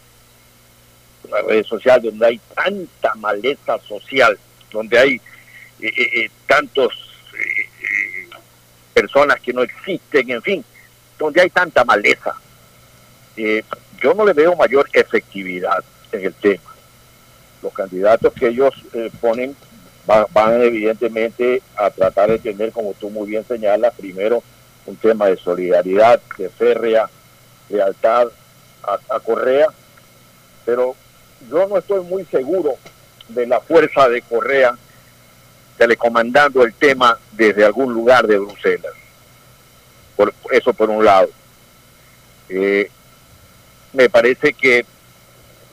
[1.23, 4.37] una red social donde hay tanta maleza social,
[4.71, 5.15] donde hay
[5.79, 6.93] eh, eh, eh, tantos
[7.33, 8.29] eh,
[8.93, 10.65] personas que no existen, en fin,
[11.17, 12.35] donde hay tanta maleza.
[14.01, 16.68] Yo no le veo mayor efectividad en el tema.
[17.61, 19.55] Los candidatos que ellos eh, ponen
[20.09, 24.41] va- van evidentemente a tratar de tener, como tú muy bien señalas, primero
[24.85, 27.09] un tema de solidaridad, de férrea
[27.69, 28.27] lealtad
[28.83, 29.67] a, a Correa,
[30.65, 30.95] pero
[31.49, 32.75] yo no estoy muy seguro
[33.27, 34.75] de la fuerza de Correa
[35.77, 38.93] telecomandando el tema desde algún lugar de Bruselas.
[40.15, 41.29] Por, eso por un lado.
[42.49, 42.89] Eh,
[43.93, 44.85] me parece que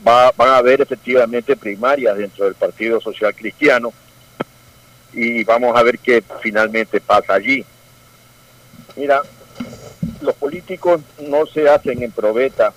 [0.06, 3.92] va, van a haber efectivamente primarias dentro del Partido Social Cristiano
[5.12, 7.64] y vamos a ver qué finalmente pasa allí.
[8.96, 9.22] Mira,
[10.20, 12.72] los políticos no se hacen en probeta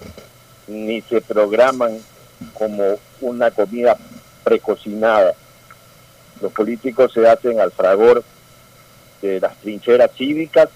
[0.68, 1.98] ni se programan
[2.54, 3.98] como una comida
[4.44, 5.34] precocinada.
[6.42, 8.24] Los políticos se hacen al fragor
[9.22, 10.70] de las trincheras cívicas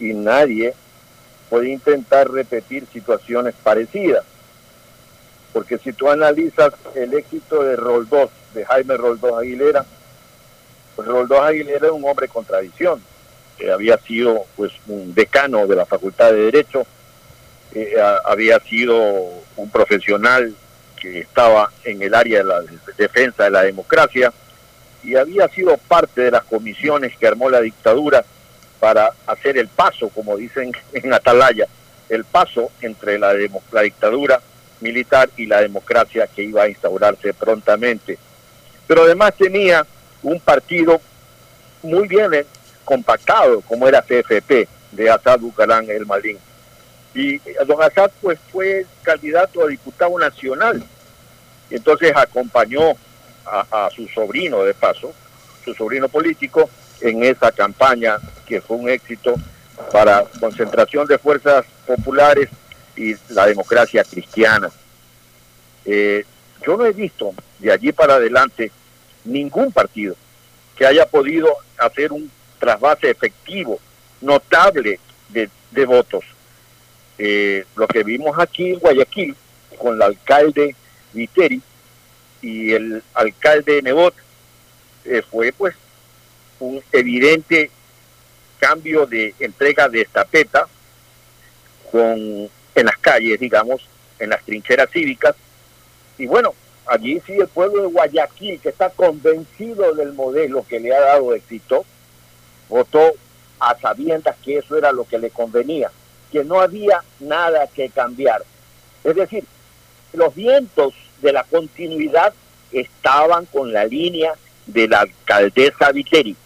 [0.00, 0.74] y nadie
[1.50, 4.24] puede intentar repetir situaciones parecidas.
[5.52, 9.84] Porque si tú analizas el éxito de Roldós, de Jaime Roldós Aguilera,
[10.96, 13.02] pues Roldós Aguilera es un hombre con tradición,
[13.72, 16.84] había sido pues un decano de la Facultad de Derecho,
[17.74, 17.94] eh,
[18.24, 18.96] había sido
[19.56, 20.54] un profesional
[21.00, 24.32] que estaba en el área de la de- defensa de la democracia
[25.04, 28.24] y había sido parte de las comisiones que armó la dictadura
[28.80, 31.66] para hacer el paso, como dicen en Atalaya,
[32.08, 33.32] el paso entre la,
[33.70, 34.40] la dictadura
[34.82, 38.18] militar y la democracia que iba a instaurarse prontamente.
[38.86, 39.86] Pero además tenía
[40.22, 41.00] un partido
[41.82, 42.44] muy bien eh,
[42.84, 46.38] compactado, como era CFP, de Assad Bucaram El Malín.
[47.14, 50.82] Y eh, don Assad pues fue candidato a diputado nacional.
[51.70, 52.92] Entonces acompañó
[53.44, 55.12] a su sobrino de paso,
[55.64, 56.70] su sobrino político,
[57.02, 59.34] en esa campaña que fue un éxito
[59.90, 62.48] para concentración de fuerzas populares
[62.96, 64.70] y la democracia cristiana.
[65.84, 66.24] Eh,
[66.64, 68.70] yo no he visto de allí para adelante
[69.24, 70.16] ningún partido
[70.76, 73.80] que haya podido hacer un trasvase efectivo,
[74.20, 76.24] notable de, votos.
[77.18, 79.34] Eh, lo que vimos aquí en Guayaquil
[79.78, 80.76] con el alcalde
[81.12, 81.60] Viteri
[82.40, 84.14] y el alcalde Nebot
[85.04, 85.74] eh, fue pues
[86.60, 87.70] un evidente
[88.58, 90.68] cambio de entrega de estafeta
[91.90, 93.82] con en las calles, digamos,
[94.18, 95.34] en las trincheras cívicas,
[96.18, 96.54] Y bueno,
[96.86, 101.34] allí sí el pueblo de Guayaquil, que está convencido del modelo que le ha dado
[101.34, 101.84] éxito,
[102.68, 103.14] votó
[103.58, 105.90] a sabiendas que eso era lo que le convenía,
[106.30, 108.44] que no había nada que cambiar.
[109.04, 109.44] Es decir,
[110.12, 112.32] los vientos de la continuidad
[112.70, 114.34] estaban con la línea
[114.66, 116.36] de la alcaldesa Viteri.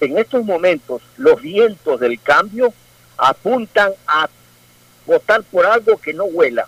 [0.00, 2.72] En estos momentos, los vientos del cambio
[3.18, 4.28] apuntan a
[5.06, 6.66] votar por algo que no huela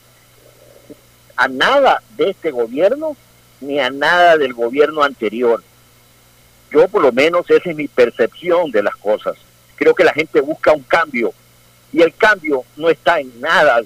[1.36, 3.16] a nada de este gobierno
[3.60, 5.62] ni a nada del gobierno anterior.
[6.70, 9.36] Yo por lo menos esa es mi percepción de las cosas.
[9.76, 11.32] Creo que la gente busca un cambio
[11.92, 13.80] y el cambio no está en nada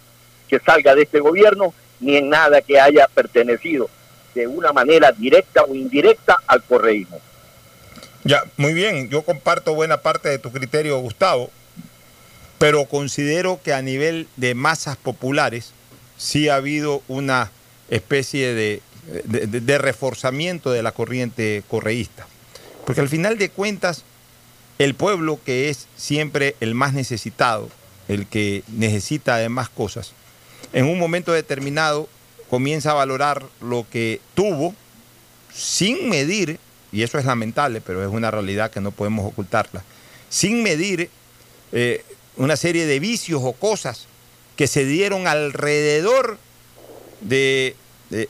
[0.48, 3.88] que salga de este gobierno ni en nada que haya pertenecido
[4.34, 7.20] de una manera directa o indirecta al correísmo.
[8.24, 11.50] Ya, muy bien, yo comparto buena parte de tu criterio, Gustavo,
[12.58, 15.72] pero considero que a nivel de masas populares
[16.16, 17.50] sí ha habido una
[17.90, 18.82] especie de,
[19.24, 22.26] de, reforzamiento de la corriente correísta.
[22.84, 24.04] Porque al final de cuentas,
[24.78, 27.68] el pueblo que es siempre el más necesitado,
[28.08, 30.12] el que necesita de más cosas,
[30.72, 32.08] en un momento determinado
[32.48, 34.74] comienza a valorar lo que tuvo
[35.52, 36.58] sin medir,
[36.92, 39.82] y eso es lamentable, pero es una realidad que no podemos ocultarla,
[40.28, 41.10] sin medir
[41.72, 42.04] eh,
[42.36, 44.06] una serie de vicios o cosas
[44.56, 46.38] que se dieron alrededor
[47.20, 47.76] de,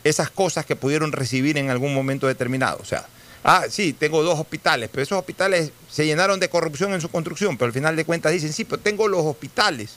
[0.04, 2.78] esas cosas que pudieron recibir en algún momento determinado.
[2.80, 3.06] O sea,
[3.44, 7.56] ah, sí, tengo dos hospitales, pero esos hospitales se llenaron de corrupción en su construcción,
[7.56, 9.96] pero al final de cuentas dicen, sí, pero tengo los hospitales.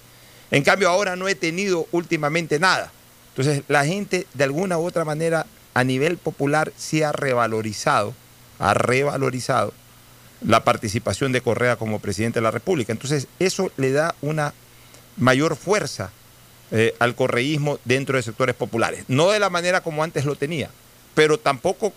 [0.51, 2.91] En cambio, ahora no he tenido últimamente nada.
[3.29, 8.13] Entonces, la gente, de alguna u otra manera, a nivel popular, sí ha revalorizado,
[8.57, 9.73] ha revalorizado
[10.41, 12.91] la participación de Correa como presidente de la República.
[12.91, 14.53] Entonces, eso le da una
[15.17, 16.11] mayor fuerza
[16.71, 19.03] eh, al correísmo dentro de sectores populares.
[19.07, 20.69] No de la manera como antes lo tenía,
[21.13, 21.93] pero tampoco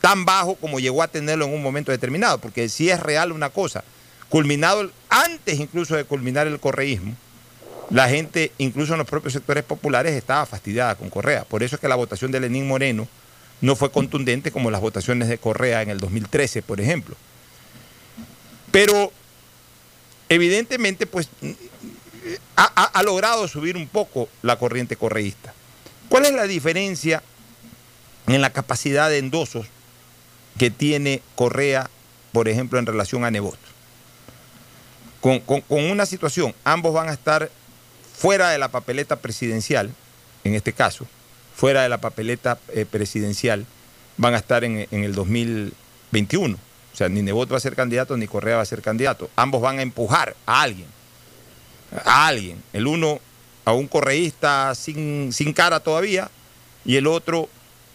[0.00, 3.50] tan bajo como llegó a tenerlo en un momento determinado, porque si es real una
[3.50, 3.84] cosa,
[4.28, 7.14] culminado antes incluso de culminar el correísmo,
[7.90, 11.44] la gente, incluso en los propios sectores populares, estaba fastidiada con Correa.
[11.44, 13.06] Por eso es que la votación de Lenín Moreno
[13.60, 17.14] no fue contundente como las votaciones de Correa en el 2013, por ejemplo.
[18.72, 19.12] Pero
[20.28, 21.28] evidentemente, pues
[22.56, 25.54] ha, logrado subir un poco la corriente correísta.
[26.08, 27.22] ¿Cuál es la diferencia
[28.26, 29.66] en la capacidad de endosos
[30.58, 31.90] que tiene Correa,
[32.32, 33.58] por ejemplo, en relación a Nebot?
[35.20, 37.50] Con, una situación, ambos van a estar
[38.16, 39.90] fuera de la papeleta presidencial,
[40.44, 41.06] en este caso,
[41.54, 43.66] fuera de la papeleta eh, presidencial,
[44.16, 46.58] van a estar en, en, el 2021.
[46.92, 49.30] O sea, ni Nebot va a ser candidato, ni Correa va a ser candidato.
[49.36, 50.88] Ambos van a empujar a alguien
[52.04, 52.62] a alguien.
[52.72, 53.20] El uno
[53.64, 56.30] a un correísta sin, sin cara todavía
[56.84, 57.48] y el otro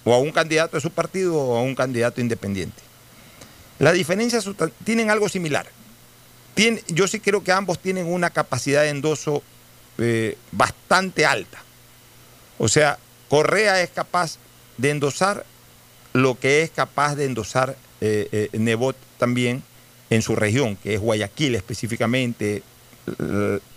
[0.04, 2.82] o a un candidato de su partido o a un candidato independiente.
[3.80, 4.50] Las diferencias
[4.84, 5.68] tienen algo similar.
[6.88, 9.44] yo sí creo que ambos tienen una capacidad de endoso
[9.98, 11.60] eh, bastante alta.
[12.58, 12.98] O sea,
[13.30, 14.38] Correa es capaz
[14.78, 15.46] de endosar
[16.14, 19.64] lo que es capaz de endosar eh, eh, Nebot también
[20.10, 22.64] en su región, que es Guayaquil específicamente,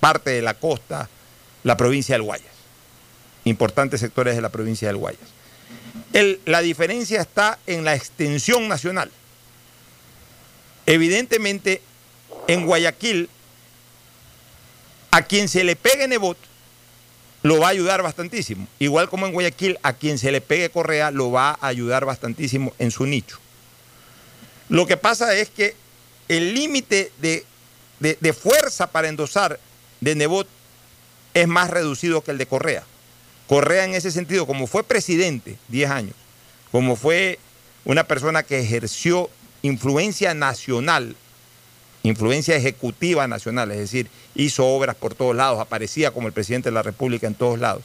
[0.00, 1.08] parte de la costa,
[1.62, 2.52] la provincia del Guayas.
[3.44, 5.28] Importantes sectores de la provincia del Guayas.
[6.44, 9.10] la diferencia está en la extensión nacional.
[10.86, 11.82] Evidentemente,
[12.48, 13.28] en Guayaquil,
[15.10, 16.38] a quien se le pegue Nebot,
[17.42, 18.66] lo va a ayudar bastantísimo.
[18.78, 22.72] Igual como en Guayaquil, a quien se le pegue Correa, lo va a ayudar bastantísimo
[22.78, 23.38] en su nicho.
[24.70, 25.76] Lo que pasa es que
[26.28, 27.44] el límite de
[28.00, 29.60] de, fuerza para endosar
[30.00, 30.48] de Nebot
[31.34, 32.82] es más reducido que el de Correa.
[33.46, 36.14] Correa en ese sentido, como fue presidente 10 años,
[36.72, 37.38] como fue
[37.84, 39.30] una persona que ejerció
[39.62, 41.14] influencia nacional,
[42.02, 46.74] influencia ejecutiva nacional, es decir, hizo obras por todos lados, aparecía como el presidente de
[46.74, 47.82] la República en todos lados.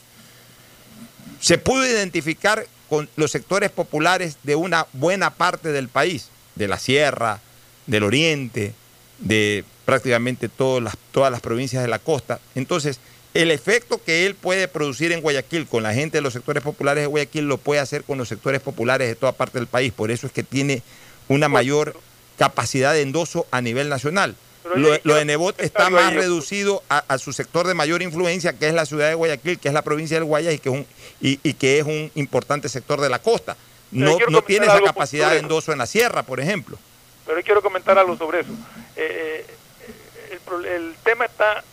[1.42, 6.80] Se pudo identificar con los sectores populares de una buena parte del país, de la
[6.80, 7.41] sierra,
[7.88, 8.74] del oriente,
[9.20, 12.39] de prácticamente todas las, todas las provincias de la costa.
[12.56, 12.99] Entonces,
[13.34, 17.03] el efecto que él puede producir en Guayaquil con la gente de los sectores populares
[17.03, 19.91] de Guayaquil lo puede hacer con los sectores populares de toda parte del país.
[19.91, 20.82] Por eso es que tiene
[21.28, 21.99] una mayor
[22.38, 24.36] capacidad de endoso a nivel nacional.
[24.76, 28.86] Lo, de Nebot está más reducido a, su sector de mayor influencia, que es la
[28.86, 30.86] ciudad de Guayaquil, que es la provincia del Guayas y que es un,
[31.22, 33.56] y, que es un importante sector de la costa.
[33.92, 36.78] No, no tiene esa capacidad de endoso en la sierra, por ejemplo.
[37.26, 38.52] Pero quiero comentar algo sobre eso.
[38.96, 41.64] Eh, eh el, tema está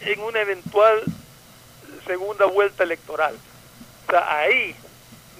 [0.00, 1.02] en una eventual
[2.06, 3.36] segunda vuelta electoral.
[4.06, 4.74] O sea, ahí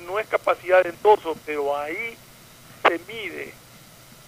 [0.06, 2.16] no es capacidad de endoso, pero ahí
[2.86, 3.52] se mide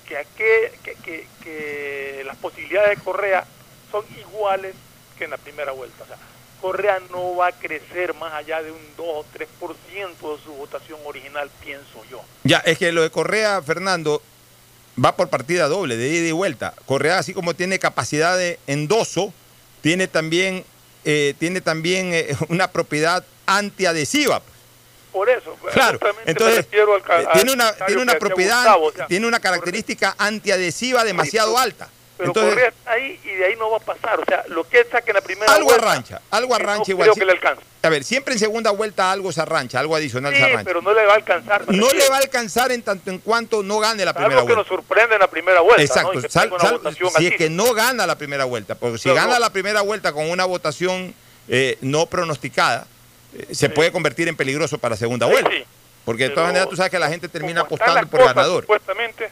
[0.07, 3.47] que, aquel, que, que, que las posibilidades de Correa
[3.91, 4.75] son iguales
[5.17, 6.05] que en la primera vuelta.
[6.05, 6.17] O sea,
[6.61, 10.99] Correa no va a crecer más allá de un 2 o 3% de su votación
[11.05, 12.23] original, pienso yo.
[12.45, 14.23] Ya, es que lo de Correa, Fernando,
[15.03, 16.75] va por partida doble, de ida y vuelta.
[16.87, 19.33] Correa, así como tiene capacidad de endoso,
[19.81, 20.65] tiene también,
[21.05, 24.43] eh, tiene también eh, una propiedad antiadhesiva.
[25.13, 25.99] Por eso, claro.
[25.99, 26.67] justamente me Entonces,
[27.09, 31.89] al tiene una, tiene una propiedad, Gustavo, o sea, tiene una característica antiadhesiva demasiado alta.
[32.19, 34.19] Pero Entonces, Correa está ahí y de ahí no va a pasar.
[34.21, 36.69] O sea, lo que él saque en la primera algo vuelta, arrancha, algo que no
[36.71, 37.19] arrancha creo igual.
[37.19, 37.63] que le alcance.
[37.81, 40.65] A ver, siempre en segunda vuelta algo se arrancha, algo adicional Sí, se arrancha.
[40.65, 41.63] pero no le va a alcanzar.
[41.73, 44.55] No le va a alcanzar en tanto en cuanto no gane la primera Algo que
[44.55, 44.69] vuelta.
[44.73, 45.83] nos sorprende en la primera vuelta.
[45.83, 46.21] Exacto, ¿no?
[46.23, 47.31] Que sal- sal- si es así.
[47.37, 49.39] que no gana la primera vuelta, porque si Pero gana no.
[49.39, 51.15] la primera vuelta con una votación
[51.49, 52.87] eh, no pronosticada,
[53.33, 55.51] eh, se puede convertir en peligroso para segunda Sí, vuelta.
[55.51, 55.65] sí.
[56.05, 58.63] Porque de todas maneras tú sabes que la gente termina apostando por ganador.
[58.65, 59.31] Supuestamente,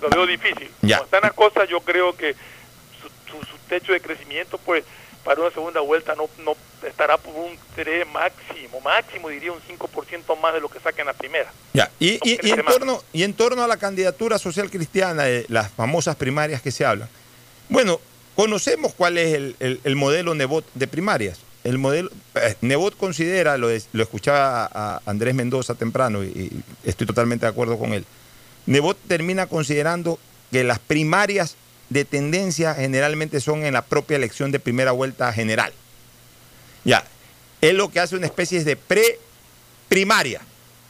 [0.00, 0.70] lo veo difícil.
[0.82, 0.96] Ya.
[0.98, 4.84] Como están las cosas, yo creo que su, su- su techo de crecimiento, pues,
[5.24, 10.34] para una segunda vuelta no, no estará por un 3 máximo, máximo diría un 5%
[10.40, 11.52] más de lo que saca en la primera.
[11.74, 15.44] Ya, y, y- y en torno, y en torno a la candidatura social cristiana, de
[15.48, 17.08] las famosas primarias que se hablan,
[17.68, 18.00] bueno,
[18.34, 21.40] conocemos cuál es el, el- el modelo Nebot de primarias.
[21.62, 26.62] El modelo, eh, Nebot considera, lo, lo escuchaba a, a Andrés Mendoza temprano y, y
[26.84, 28.06] estoy totalmente de acuerdo con él.
[28.70, 30.20] Nebot termina considerando
[30.52, 31.56] que las primarias
[31.88, 35.72] de tendencia generalmente son en la propia elección de primera vuelta general.
[36.84, 37.04] Ya,
[37.60, 40.40] él lo que hace una especie de pre-primaria.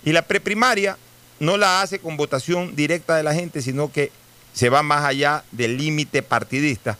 [0.04, 0.98] Y la preprimaria
[1.38, 4.12] no la hace con votación directa de la gente, sino que
[4.52, 6.98] se va más allá del límite partidista.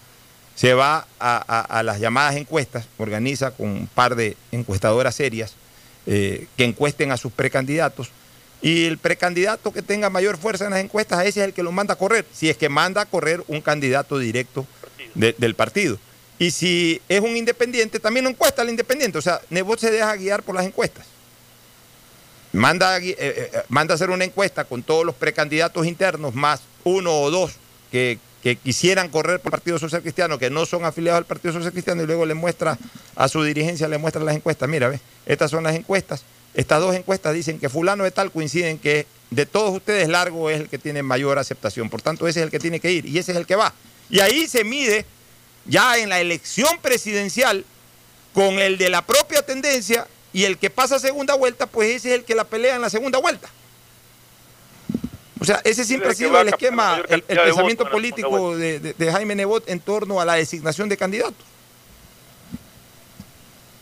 [0.55, 5.57] Se va a las llamadas encuestas, organiza con un par de encuestadoras serias
[6.07, 8.11] eh, que encuesten a sus precandidatos.
[8.63, 11.73] Y el precandidato que tenga mayor fuerza en las encuestas, ese es el que lo
[11.73, 14.67] manda a correr, si es que manda a correr un candidato directo
[15.15, 15.99] de- del partido.
[16.39, 19.19] Y si es un independiente, también lo encuesta al independiente.
[19.19, 21.07] O sea, Nebot se deja guiar por las encuestas.
[22.53, 26.35] Manda, a gui- eh, eh, manda a hacer una encuesta con todos los precandidatos internos,
[26.35, 27.53] más uno o dos
[27.93, 31.55] que, que quisieran correr por el Partido Social Cristiano, que no son afiliados al Partido
[31.55, 32.77] Social Cristiano, y luego le muestra
[33.15, 34.69] a su dirigencia, le muestra las encuestas.
[34.69, 36.25] Mira, ve, estas son las encuestas.
[36.55, 40.61] Estas dos encuestas dicen que fulano de tal coinciden que de todos ustedes Largo es
[40.61, 41.89] el que tiene mayor aceptación.
[41.89, 43.73] Por tanto, ese es el que tiene que ir y ese es el que va.
[44.09, 45.05] Y ahí se mide
[45.67, 47.65] ya en la elección presidencial
[48.35, 52.15] con el de la propia tendencia y el que pasa segunda vuelta, pues ese es
[52.17, 53.49] el que la pelea en la segunda vuelta.
[55.41, 59.13] O sea, ese siempre ha sido el esquema, el, pensamiento votos político de, de- de
[59.13, 61.47] Jaime Nebot en torno a la designación de candidatos.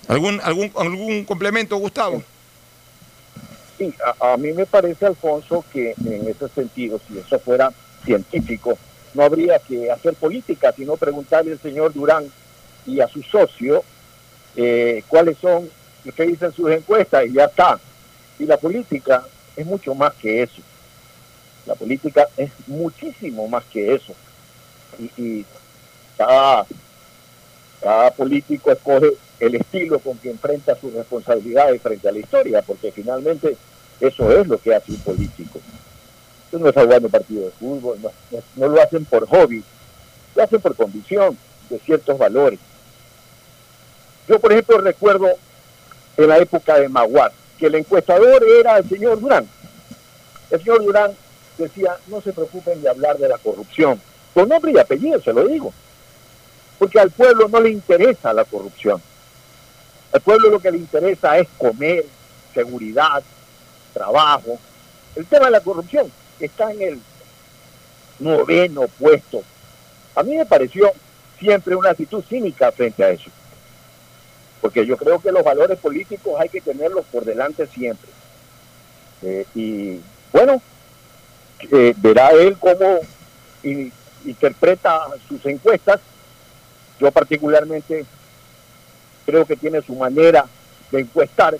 [0.06, 2.22] ¿Algún, algún, algún complemento, Gustavo?
[3.78, 7.72] Sí, a, a mí me parece, Alfonso, que en ese sentido, si eso fuera
[8.04, 8.76] científico,
[9.14, 12.30] no habría que hacer política, sino preguntarle al señor Durán
[12.86, 13.82] y a su socio
[14.56, 15.70] eh, cuáles son
[16.04, 17.78] lo que dicen sus encuestas y ya está.
[18.38, 19.24] Y la política
[19.56, 20.62] es mucho más que eso.
[21.66, 24.14] La política es muchísimo más que eso.
[24.98, 25.46] Y, y
[26.16, 26.66] cada,
[27.80, 32.90] cada político escoge el estilo con que enfrenta sus responsabilidades frente a la historia, porque
[32.92, 33.56] finalmente
[34.00, 35.60] eso es lo que hace un político.
[36.52, 39.62] No está jugando partido de fútbol, no, no- no lo hacen por hobby,
[40.34, 41.36] lo hacen por convicción
[41.70, 42.58] de ciertos valores.
[44.28, 45.28] Yo, por ejemplo, recuerdo
[46.16, 49.46] en la época de Maguar, que el encuestador era el señor Durán.
[50.50, 51.12] El señor Durán
[51.56, 54.00] decía, no se preocupen de hablar de la corrupción,
[54.34, 55.72] con nombre y apellido, se lo digo,
[56.78, 59.02] porque al pueblo no le interesa la corrupción.
[60.12, 62.04] Al pueblo lo que le interesa es comer,
[62.54, 63.22] seguridad,
[63.92, 64.58] trabajo.
[65.14, 67.00] El tema de la corrupción está en el
[68.18, 69.42] noveno puesto.
[70.14, 70.90] A mí me pareció
[71.38, 73.30] siempre una actitud cínica frente a eso.
[74.60, 78.10] Porque yo creo que los valores políticos hay que tenerlos por delante siempre.
[79.22, 80.00] Eh, y
[80.32, 80.60] bueno,
[81.70, 82.98] eh, verá él cómo
[83.62, 83.92] in-
[84.24, 86.00] interpreta sus encuestas.
[86.98, 88.04] Yo particularmente
[89.28, 90.46] creo que tiene su manera
[90.90, 91.54] de encuestar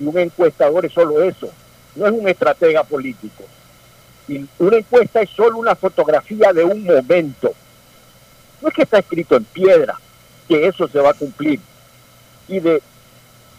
[0.00, 1.50] y un encuestador es solo eso,
[1.94, 3.44] no es un estratega político.
[4.26, 7.52] Y una encuesta es solo una fotografía de un momento.
[8.62, 10.00] No es que está escrito en piedra
[10.48, 11.60] que eso se va a cumplir.
[12.48, 12.82] Y de,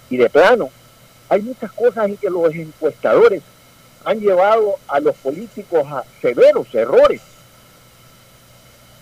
[0.10, 0.72] y de plano,
[1.30, 3.44] hay muchas cosas en que los encuestadores
[4.06, 7.22] han llevado a los políticos a severos errores.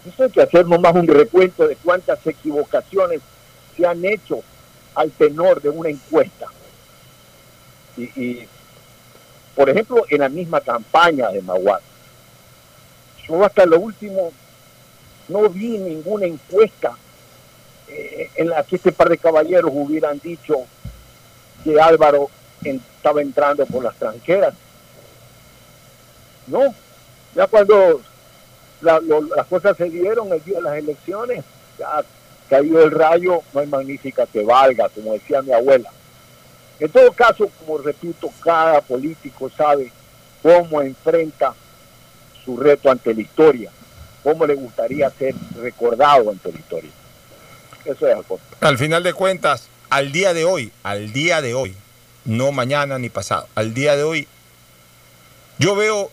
[0.05, 3.21] Eso hay que hacer nomás un recuento de cuántas equivocaciones
[3.75, 4.41] se han hecho
[4.95, 6.47] al tenor de una encuesta.
[7.97, 8.47] Y,
[9.55, 11.81] por ejemplo, en la misma campaña de Maguad,
[13.27, 14.31] yo hasta lo último
[15.27, 16.97] no vi ninguna encuesta
[17.87, 20.65] eh, en la que este par de caballeros hubieran dicho
[21.63, 22.29] que Álvaro
[22.63, 24.53] estaba entrando por las tranqueras.
[26.47, 26.73] No,
[27.35, 28.01] ya cuando
[28.81, 31.43] las cosas se dieron el día de las elecciones,
[31.77, 32.03] ya
[32.51, 35.89] cayó el rayo, no hay magnífica que valga, como decía mi abuela.
[36.81, 39.89] En todo caso, como repito, cada político sabe
[40.43, 41.53] cómo enfrenta
[42.43, 43.71] su reto ante la historia,
[44.21, 46.91] cómo le gustaría ser recordado ante la historia.
[47.85, 48.43] Eso es Alfonso.
[48.59, 51.73] Al final de cuentas, al día de hoy, al día de hoy,
[52.25, 54.27] no mañana ni pasado, al día de hoy,
[55.57, 56.11] yo veo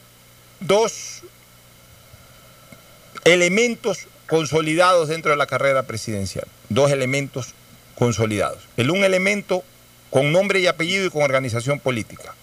[0.60, 1.22] dos
[3.24, 6.46] elementos consolidados dentro de la carrera presidencial.
[6.68, 7.54] Dos elementos
[7.96, 8.62] consolidados.
[8.76, 9.64] El un elemento
[10.10, 12.34] con nombre y apellido y con organización política.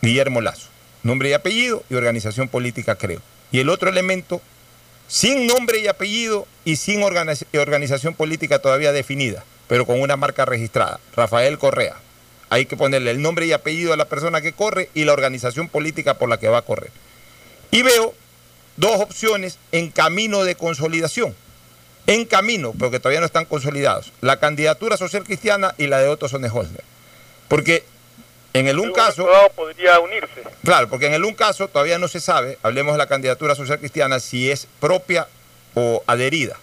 [0.00, 0.68] Guillermo Lazo.
[1.02, 3.20] Nombre y apellido y organización política, creo.
[3.52, 4.40] Y el otro elemento
[5.08, 11.00] sin nombre y apellido y sin organización política todavía definida, pero con una marca registrada.
[11.16, 11.96] Rafael Correa.
[12.50, 15.68] Hay que ponerle el nombre y apellido a la persona que corre y la organización
[15.68, 16.90] política por la que va a correr.
[17.70, 18.14] Y veo
[18.78, 21.34] dos opciones en camino de consolidación.
[22.06, 24.12] En camino, pero que todavía no están consolidados.
[24.22, 26.84] La candidatura social cristiana y la de Otto Sonneholzner.
[27.48, 27.84] Porque
[28.54, 29.28] en el un caso...
[29.54, 30.42] podría unirse.
[30.64, 33.78] Claro, porque en el un caso todavía no se sabe, hablemos de la candidatura social
[33.78, 35.28] cristiana, si es propia
[35.74, 36.56] o adherida.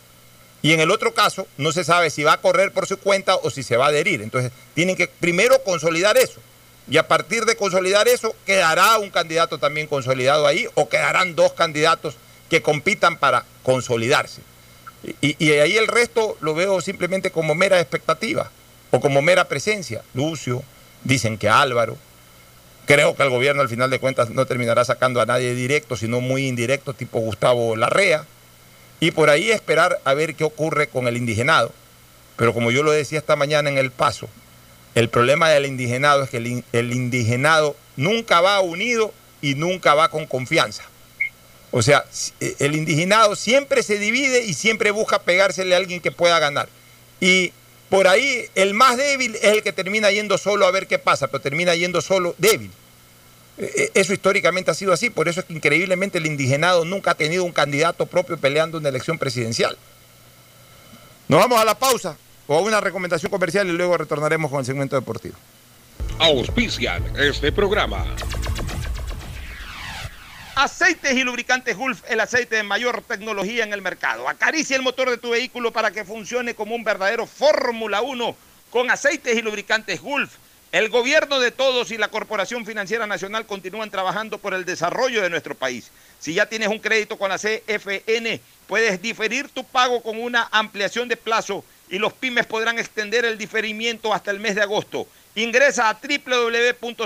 [0.63, 3.36] Y en el otro caso no se sabe si va a correr por su cuenta
[3.36, 4.24] o si se va a adherir.
[4.24, 6.41] Entonces tienen que primero consolidar eso.
[6.88, 11.53] Y a partir de consolidar eso, quedará un candidato también consolidado ahí o quedarán dos
[11.53, 12.15] candidatos
[12.49, 14.41] que compitan para consolidarse.
[15.21, 18.49] Y, ahí el resto lo veo simplemente como mera expectativa
[18.91, 20.03] o como mera presencia.
[20.13, 20.63] Lucio,
[21.03, 21.97] dicen que Álvaro.
[22.86, 26.21] Creo que el gobierno al final de cuentas no terminará sacando a nadie directo, sino
[26.21, 28.25] muy indirecto, tipo Gustavo Larrea.
[28.99, 31.71] Y por ahí esperar a ver qué ocurre con el indigenado.
[32.38, 34.29] Pero como yo lo decía esta mañana en el paso,
[34.95, 40.25] el problema del indigenado es que el, indigenado nunca va unido y nunca va con
[40.25, 40.83] confianza.
[41.71, 42.05] O sea,
[42.39, 46.69] eh, el indigenado siempre se divide y siempre busca pegársele a alguien que pueda ganar.
[47.19, 47.51] Y
[47.89, 51.27] por ahí el más débil es el que termina yendo solo a ver qué pasa,
[51.27, 52.71] pero termina yendo solo débil.
[53.57, 57.11] Eh, eh, eso históricamente ha sido así, por eso es que increíblemente el indigenado nunca
[57.11, 59.77] ha tenido un candidato propio peleando una elección presidencial.
[61.27, 62.17] Nos vamos a la pausa
[62.47, 65.35] o una recomendación comercial y luego retornaremos con el segmento deportivo.
[66.19, 68.05] Auspician este programa.
[70.55, 74.29] Aceites y lubricantes Gulf, el aceite de mayor tecnología en el mercado.
[74.29, 78.35] Acaricia el motor de tu vehículo para que funcione como un verdadero Fórmula 1
[78.69, 80.35] con aceites y lubricantes Gulf.
[80.71, 85.29] El gobierno de todos y la Corporación Financiera Nacional continúan trabajando por el desarrollo de
[85.29, 85.91] nuestro país.
[86.19, 91.09] Si ya tienes un crédito con la CFN, puedes diferir tu pago con una ampliación
[91.09, 95.07] de plazo y los pymes podrán extender el diferimiento hasta el mes de agosto.
[95.36, 97.05] Ingresa a www.cfn.fin.es.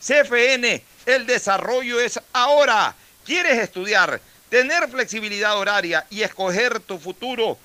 [0.00, 2.94] CFN, el desarrollo es ahora.
[3.24, 7.58] ¿Quieres estudiar, tener flexibilidad horaria y escoger tu futuro?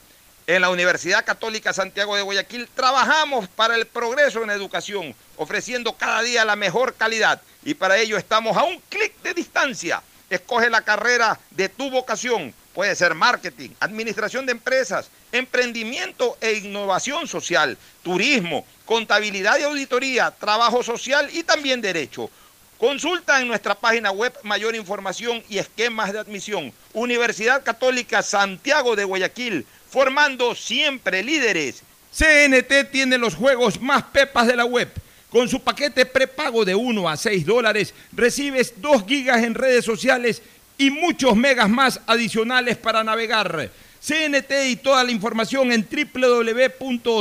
[0.45, 6.21] En la Universidad Católica Santiago de Guayaquil trabajamos para el progreso en educación, ofreciendo cada
[6.21, 10.03] día la mejor calidad y para ello estamos a un clic de distancia.
[10.29, 17.27] Escoge la carrera de tu vocación Puede ser marketing, administración de empresas, emprendimiento e innovación
[17.27, 22.31] social, turismo, contabilidad y auditoría, trabajo social y también derecho.
[22.79, 26.73] Consulta en nuestra página web mayor información y esquemas de admisión.
[26.93, 31.83] Universidad Católica Santiago de Guayaquil, formando siempre líderes.
[32.11, 34.89] CNT tiene los juegos más pepas de la web.
[35.29, 40.41] Con su paquete prepago de 1 a 6 dólares, recibes 2 gigas en redes sociales
[40.77, 43.69] y muchos megas más adicionales para navegar.
[43.99, 47.19] CNT y toda la información en www.cnt.com.es.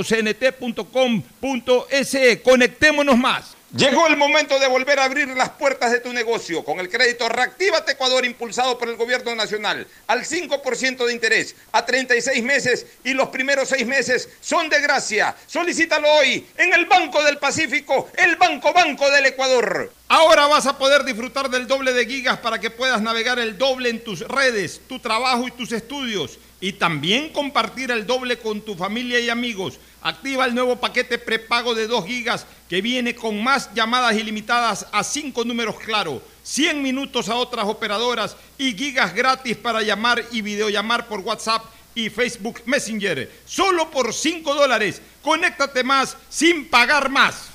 [2.43, 3.57] Conectémonos más.
[3.75, 7.27] Llegó el momento de volver a abrir las puertas de tu negocio con el crédito
[7.27, 13.15] Reactívate Ecuador impulsado por el gobierno nacional al 5% de interés a 36 meses y
[13.15, 15.35] los primeros 6 meses son de gracia.
[15.47, 19.91] Solicítalo hoy en el Banco del Pacífico, el Banco Banco del Ecuador.
[20.07, 23.89] Ahora vas a poder disfrutar del doble de gigas para que puedas navegar el doble
[23.89, 28.77] en tus redes, tu trabajo y tus estudios y también compartir el doble con tu
[28.77, 29.81] familia y amigos.
[30.01, 35.03] Activa el nuevo paquete prepago de 2 gigas que viene con más llamadas ilimitadas a
[35.03, 41.09] 5 números claro, 100 minutos a otras operadoras y gigas gratis para llamar y videollamar
[41.09, 41.65] por WhatsApp
[41.97, 43.29] y Facebook Messenger.
[43.45, 45.03] Solo por 5 dólares.
[45.21, 47.49] Conéctate más sin pagar más.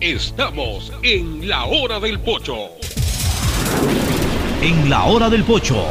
[0.00, 2.70] Estamos en la hora del pocho.
[4.60, 5.86] En la hora del pocho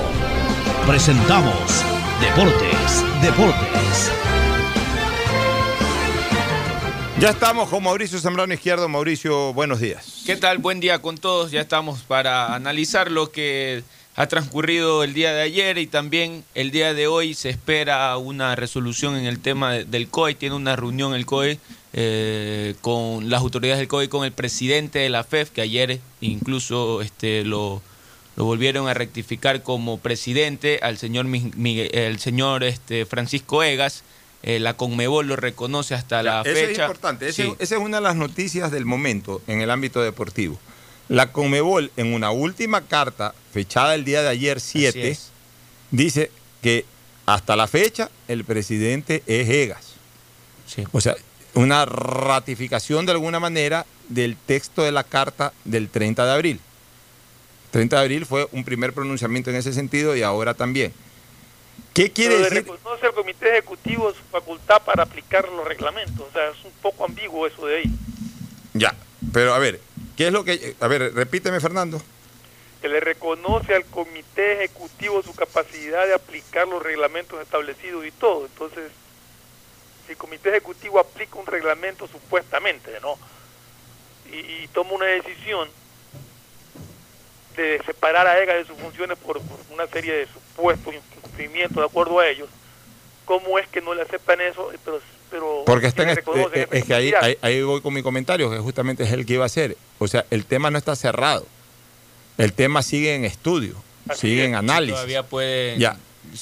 [0.85, 1.83] presentamos
[2.21, 4.11] Deportes, Deportes.
[7.19, 8.87] Ya estamos con Mauricio Zambrano Izquierdo.
[8.87, 10.21] Mauricio, buenos días.
[10.25, 10.59] ¿Qué tal?
[10.59, 11.51] Buen día con todos.
[11.51, 13.83] Ya estamos para analizar lo que
[14.15, 18.55] ha transcurrido el día de ayer y también el día de hoy se espera una
[18.55, 20.35] resolución en el tema del COE.
[20.35, 21.57] Tiene una reunión el COE
[21.93, 27.01] eh, con las autoridades del COE, con el presidente de la FEF, que ayer incluso
[27.01, 27.81] este, lo,
[28.35, 34.03] lo volvieron a rectificar como presidente al señor, Miguel, el señor este, Francisco Egas.
[34.43, 36.71] Eh, la Conmebol lo reconoce hasta la eso fecha.
[36.71, 37.29] es importante.
[37.29, 37.53] Ese- Sí.
[37.59, 40.59] Esa es una de las noticias del momento en el ámbito deportivo.
[41.09, 45.29] La Conmebol, en una última carta fechada el día de ayer 7, es.
[45.91, 46.29] dice
[46.61, 46.85] que
[47.25, 49.93] hasta la fecha el presidente es Egas.
[50.91, 51.15] O sea,
[51.53, 56.59] una ratificación de alguna manera del texto de la carta del 30 de abril.
[57.75, 60.93] 30 de abril fue un primer pronunciamiento en ese sentido y ahora también.
[61.93, 62.59] ¿Qué quiere Pero decir?
[62.59, 66.25] reconoce al comité ejecutivo su facultad para aplicar los reglamentos.
[66.25, 67.91] O sea, es un poco ambiguo eso de ahí.
[68.75, 68.95] Ya,
[69.33, 69.81] pero a ver,
[70.15, 70.73] ¿qué es lo que...
[70.79, 72.01] A ver, repíteme Fernando.
[72.81, 78.45] Que le reconoce al comité ejecutivo su capacidad de aplicar los reglamentos establecidos y todo.
[78.45, 78.89] Entonces,
[80.05, 83.17] si el comité ejecutivo aplica un reglamento supuestamente, ¿no?
[84.31, 85.67] Y, y toma una decisión
[87.55, 91.83] de separar a EGA de sus funciones por, por una serie de supuestos incumplimientos de
[91.85, 92.49] acuerdo a ellos,
[93.25, 94.71] ¿cómo es que no le aceptan eso?
[94.83, 98.49] Pero, pero Porque est- reconocen eh, es que ahí, ahí, ahí voy con mi comentario,
[98.51, 99.75] que justamente es el que iba a hacer.
[99.99, 101.45] O sea, el tema no está cerrado.
[102.37, 103.75] El tema sigue en estudio,
[104.13, 104.95] sigue en análisis.
[104.95, 105.77] Todavía puede.
[105.77, 105.97] Ya.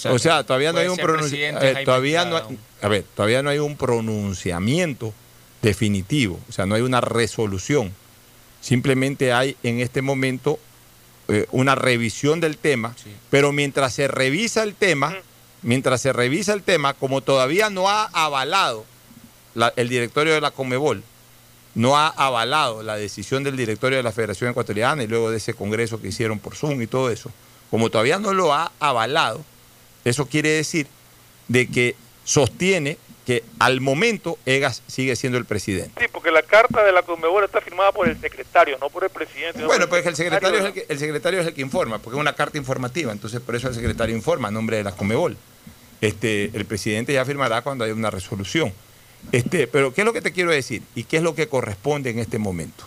[0.09, 1.61] O sea, todavía no hay un pronunciamiento.
[1.85, 5.13] todavía no hay, a ver, todavía no hay un pronunciamiento
[5.61, 6.39] definitivo.
[6.49, 7.93] O sea, no hay una resolución.
[8.59, 10.57] Simplemente hay en este momento
[11.27, 12.95] eh, una revisión del tema.
[13.29, 15.15] Pero mientras se revisa el tema,
[15.61, 18.85] mientras se revisa el tema, como todavía no ha avalado
[19.55, 21.03] la- el directorio de la Comebol,
[21.75, 25.53] no ha avalado la decisión del directorio de la Federación Ecuatoriana y luego de ese
[25.53, 27.31] congreso que hicieron por Zoom y todo eso,
[27.71, 29.43] como todavía no lo ha avalado,
[30.05, 30.85] eso quiere decir
[31.47, 31.95] de que
[32.25, 35.99] sostiene que al momento Egas sigue siendo el presidente.
[35.99, 39.09] Sí, porque la carta de la Conmebol está firmada por el secretario, no por el
[39.09, 39.59] presidente.
[39.59, 42.17] no Bueno, pues el secretario, es el, que, el secretario es el que informa, porque
[42.17, 45.37] es una carta informativa, entonces por eso el secretario informa a nombre de la Comebol.
[46.01, 48.73] Este, el presidente ya firmará cuando haya una resolución.
[49.31, 50.83] Este, pero ¿qué es lo que te quiero decir?
[50.95, 52.85] ¿Y qué es lo que corresponde en este momento?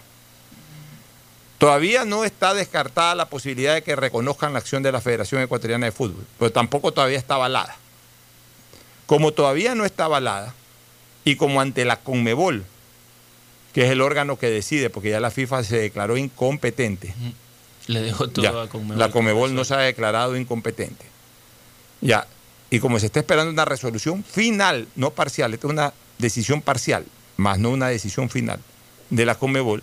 [1.56, 5.86] Todavía no está descartada la posibilidad de que reconozcan la acción de la Federación Ecuatoriana
[5.86, 7.76] de Fútbol, pero tampoco todavía está avalada.
[9.06, 10.54] Como todavía no está avalada,
[11.24, 12.64] y como ante la Conmebol,
[13.72, 17.14] que es el órgano que decide, porque ya la FIFA se declaró incompetente,
[17.88, 18.98] Le dejó todo ya, a Conmebol.
[18.98, 21.04] La Comebol no se ha declarado incompetente.
[22.00, 22.26] Ya.
[22.70, 27.04] Y como se está esperando una resolución final, no parcial, esta es una decisión parcial,
[27.36, 28.60] más no una decisión final
[29.10, 29.82] de la Comebol,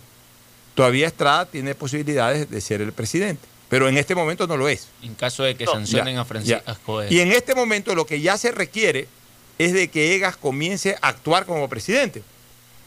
[0.74, 3.46] todavía Estrada tiene posibilidades de ser el presidente.
[3.74, 4.86] Pero en este momento no lo es.
[5.02, 7.10] En caso de que No, sancionen ya, a Francisco ya.
[7.10, 9.08] Y en este momento lo que ya se requiere
[9.58, 12.22] es de que Egas comience a actuar como presidente.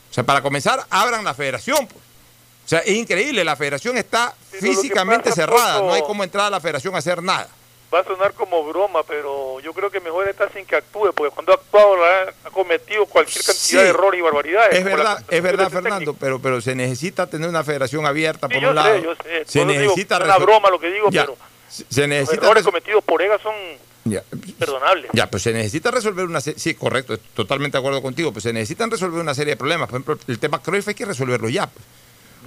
[0.10, 1.88] O sea, para comenzar, abran la federación.
[1.88, 2.00] pues.
[2.00, 6.50] O sea, es increíble, la federación está físicamente pasa, cerrada, no hay cómo entrar a
[6.52, 7.50] la federación a hacer nada.
[7.94, 11.34] Va a sonar como broma, pero yo creo que mejor está sin que actúe, porque
[11.34, 13.78] cuando ha actuado la- ha cometido cualquier cantidad Sí.
[13.78, 14.76] de errores y barbaridades.
[14.78, 18.64] Es verdad, es verdad, Fernando, pero, pero se necesita tener una federación abierta Sí, por
[18.64, 18.94] yo un lado.
[18.96, 19.46] sé, yo sé.
[19.46, 21.38] Se digo, necesita es una broma lo que digo, Ya, pero
[21.70, 23.54] se- se los necesita errores cometidos por EGA son
[24.04, 24.22] ya,
[24.60, 25.10] perdonables.
[25.14, 28.52] Ya, pues se necesita resolver una serie, sí, correcto, totalmente de acuerdo contigo, pues se
[28.52, 29.88] necesitan resolver una serie de problemas.
[29.90, 31.68] Por ejemplo, el tema Cruyff hay que resolverlo ya.
[31.68, 31.86] pues.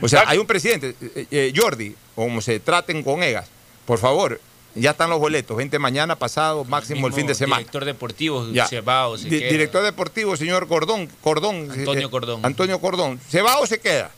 [0.03, 3.49] O sea, hay un presidente, eh, eh, Jordi, como se traten con Egas,
[3.87, 4.39] por favor,
[4.74, 7.59] ya están los boletos, vente mañana, pasado, máximo el fin de semana.
[7.59, 8.66] Director deportivo, Ya.
[8.66, 9.51] se va o se Di- queda.
[9.51, 11.70] Director deportivo, señor Cordón, Cordón.
[11.70, 12.40] Antonio eh, Cordón.
[12.44, 13.20] Antonio Cordón.
[13.28, 14.10] ¿Se va o se queda?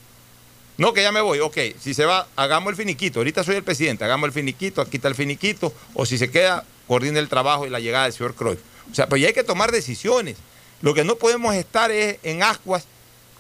[0.78, 1.38] No, que ya me voy.
[1.40, 3.20] Ok, si se va, hagamos el finiquito.
[3.20, 5.72] Ahorita soy el presidente, hagamos el finiquito, aquí está el finiquito.
[5.94, 8.60] O si se queda, coordine el trabajo y la llegada del señor Cruyff.
[8.90, 10.36] O sea, pues ya hay que tomar decisiones.
[10.80, 12.84] Lo que no podemos estar es en ascuas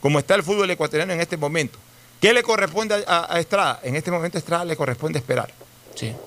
[0.00, 1.78] como está el fútbol ecuatoriano en este momento.
[2.20, 3.80] ¿Qué le corresponde a, a- a Estrada?
[3.82, 5.52] En este momento a Estrada le corresponde esperar.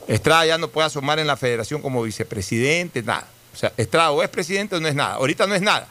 [0.08, 3.28] Estrada ya no puede asomar en la federación como vicepresidente, nada.
[3.54, 5.16] O sea, Estrada o es presidente o no es nada.
[5.16, 5.88] Ahorita no es nada.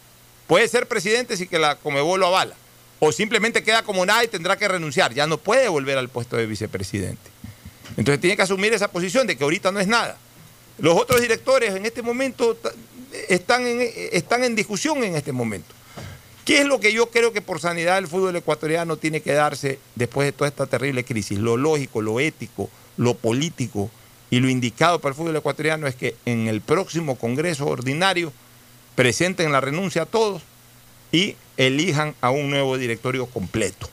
[0.46, 2.54] Puede ser presidente si que la Comebol lo avala.
[3.00, 5.12] O simplemente queda como nada y tendrá que renunciar.
[5.14, 7.30] Ya no puede volver al puesto de vicepresidente.
[7.96, 10.16] Entonces tiene que asumir esa posición de que ahorita no es nada.
[10.78, 12.58] Los otros directores en este momento
[13.28, 15.72] están en, discusión en este momento.
[16.44, 19.78] ¿Qué es lo que yo creo que por sanidad del fútbol ecuatoriano tiene que darse
[19.94, 21.38] después de toda esta terrible crisis?
[21.38, 23.90] Lo lógico, lo ético, lo político
[24.30, 28.32] y lo indicado para el fútbol ecuatoriano es que en el próximo Congreso Ordinario
[28.94, 30.42] presenten la renuncia a todos
[31.12, 33.88] y elijan a un nuevo directorio completo.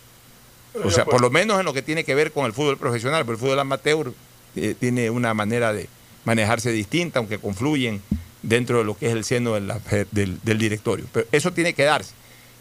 [0.83, 3.25] O sea, por lo menos en lo que tiene que ver con el fútbol profesional,
[3.25, 4.13] porque el fútbol amateur
[4.55, 5.87] eh, tiene una manera de
[6.23, 8.01] manejarse distinta, aunque confluyen
[8.41, 9.79] dentro de lo que es el seno de la-
[10.11, 11.05] del, del directorio.
[11.11, 12.13] Pero eso tiene que darse.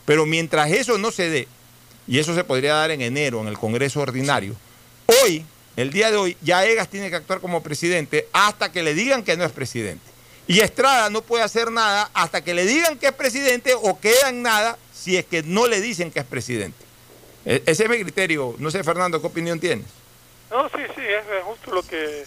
[0.06, 1.48] Pero mientras eso no se dé,
[2.08, 4.56] y eso se podría dar en enero en el Congreso Ordinario,
[5.22, 5.44] hoy,
[5.76, 9.22] el día de hoy, ya Egas tiene que actuar como presidente hasta que le digan
[9.24, 10.04] que no es presidente.
[10.46, 14.32] Y Estrada no puede hacer nada hasta que le digan que es presidente o queda
[14.32, 16.84] nada si es que no le dicen que es presidente.
[17.46, 18.56] E- Ese es mi criterio.
[18.58, 19.86] No sé, Fernando, ¿qué opinión tienes?
[20.50, 22.24] No, sí, sí, es es justo lo que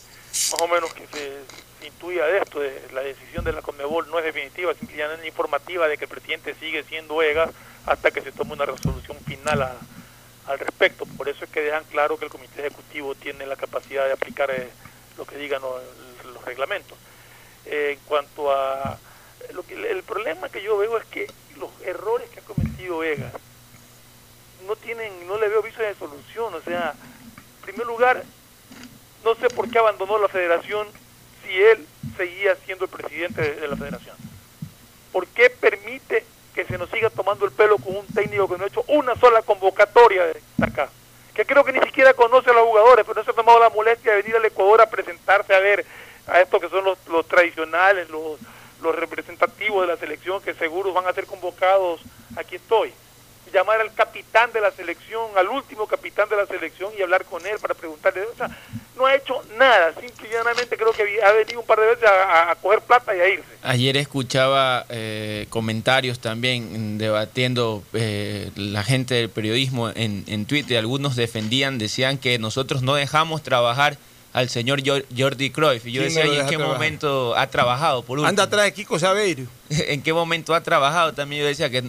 [0.51, 4.17] más o menos que se, intuía de esto, de la decisión de la Conmebol no
[4.19, 7.51] es definitiva, simplemente informativa de que el presidente sigue siendo EGA
[7.85, 9.75] hasta que se tome una resolución final a-
[10.47, 11.05] al respecto.
[11.05, 14.51] Por eso es que dejan claro que el comité ejecutivo tiene la capacidad de aplicar
[14.51, 14.69] eh,
[15.17, 15.81] lo que digan los,
[16.33, 16.97] los reglamentos.
[17.65, 18.97] En cuanto a
[19.53, 23.31] lo que, el problema que yo veo es que los errores que ha cometido EGA
[24.67, 28.23] no tienen, no le veo viso de solución, o sea, en primer lugar,
[29.23, 30.87] no sé por qué abandonó la federación
[31.43, 31.85] si él
[32.17, 34.15] seguía siendo el presidente de, de la federación.
[35.11, 38.63] ¿Por qué permite que se nos siga tomando el pelo con un técnico que no
[38.63, 40.89] ha hecho una sola convocatoria de acá?
[41.33, 43.69] Que creo que ni siquiera conoce a los jugadores, pero no se ha tomado la
[43.69, 45.85] molestia de venir al Ecuador a presentarse a ver
[46.27, 48.39] a estos que son los, tradicionales, los,
[48.81, 52.01] los representativos de la selección que seguro van a ser convocados.
[52.35, 52.93] Aquí estoy
[53.53, 57.45] llamar al capitán de la selección, al último capitán de la selección y hablar con
[57.45, 58.49] él para preguntarle, o sea,
[58.97, 62.09] no ha hecho nada, simple y llanamente creo que ha venido un par de veces
[62.09, 63.45] a, coger plata y a irse.
[63.61, 70.77] Ayer escuchaba eh, comentarios también debatiendo eh, la gente del periodismo en, en Twitter.
[70.77, 73.97] Algunos defendían, decían que nosotros no dejamos trabajar
[74.33, 75.85] al señor Jor- Jordi Cruyff.
[75.85, 76.73] Y yo ¿Quién decía, ¿y en qué trabajar?
[76.73, 78.01] momento ha trabajado?
[78.03, 78.27] Por último?
[78.29, 79.43] Anda atrás de Kiko Sabeiro.
[79.69, 81.13] ¿En qué momento ha trabajado?
[81.13, 81.83] También yo decía que,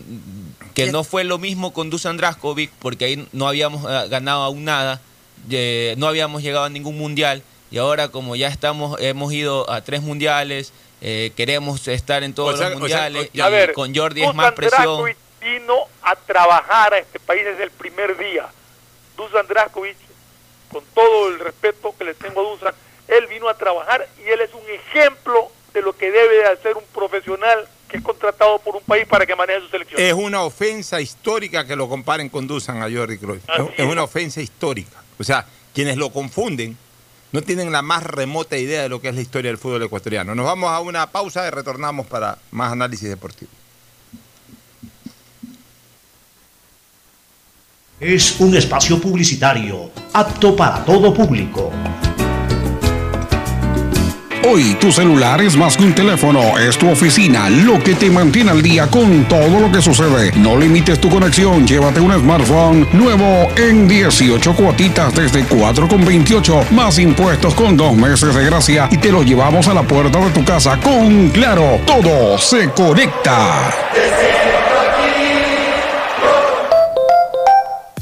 [0.74, 4.64] que no fue lo mismo con Dusan Draskovic, porque ahí no habíamos eh, ganado aún
[4.64, 5.00] nada,
[5.50, 9.80] eh, no habíamos llegado a ningún mundial, y ahora como ya estamos, hemos ido a
[9.80, 13.52] tres mundiales, eh, queremos estar en todos O sea, los o sea, mundiales, A y
[13.52, 14.82] ver, con Jordi es más Dusan presión.
[14.84, 18.46] Draskovic vino a trabajar a este país desde el primer día.
[19.16, 19.96] Dusan Draskovic,
[20.74, 22.74] con todo el respeto que le tengo a Dusan,
[23.06, 26.76] él vino a trabajar y él es un ejemplo de lo que debe de hacer
[26.76, 30.00] un profesional que es contratado por un país para que maneje su selección.
[30.00, 33.44] Es una ofensa histórica que lo comparen con Dusan a Jordi Cruyff.
[33.48, 35.00] Es, es una ofensa histórica.
[35.16, 36.76] O sea, quienes lo confunden
[37.30, 40.34] no tienen la más remota idea de lo que es la historia del fútbol ecuatoriano.
[40.34, 43.50] Nos vamos a una pausa y retornamos para más análisis deportivo.
[48.00, 51.70] Es un espacio publicitario apto para todo público.
[54.46, 58.50] Hoy tu celular es más que un teléfono, es tu oficina, lo que te mantiene
[58.50, 60.32] al día con todo lo que sucede.
[60.36, 67.54] No limites tu conexión, llévate un smartphone nuevo en 18 cuotitas desde 4,28, más impuestos
[67.54, 70.78] con dos meses de gracia y te lo llevamos a la puerta de tu casa
[70.80, 73.70] con Claro, todo se conecta.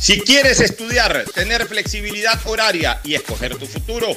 [0.02, 4.08] Si quieres estudiar, tener flexibilidad horaria y escoger tu futuro,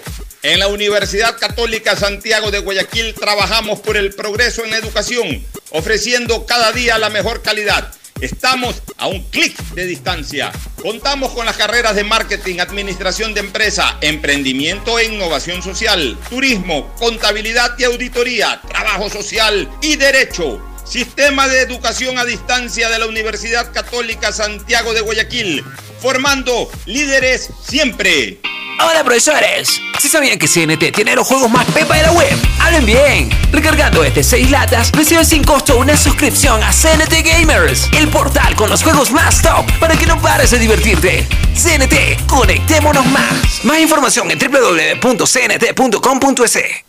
[0.41, 6.47] en la Universidad Católica Santiago de Guayaquil trabajamos por el progreso en la educación, ofreciendo
[6.47, 7.93] cada día la mejor calidad.
[8.19, 10.51] Estamos a un clic de distancia.
[10.81, 17.77] Contamos con las carreras de marketing, administración de empresa, emprendimiento e innovación social, turismo, contabilidad
[17.77, 20.59] y auditoría, trabajo social y derecho.
[20.85, 25.63] Sistema de Educación a Distancia de la Universidad Católica Santiago de Guayaquil,
[25.99, 28.39] formando líderes siempre.
[28.77, 32.37] Hola profesores, ¿sí sabían que CNT tiene los juegos más pepa de la web?
[32.59, 33.29] ¡Hablen bien!
[33.49, 38.69] Recargando este 6 latas, recibes sin costo una suscripción a CNT Gamers, el portal con
[38.69, 41.25] los juegos más top para que no pares de divertirte.
[41.53, 43.63] CNT, conectémonos más.
[43.63, 44.99] Más información en www.cnt.com.es.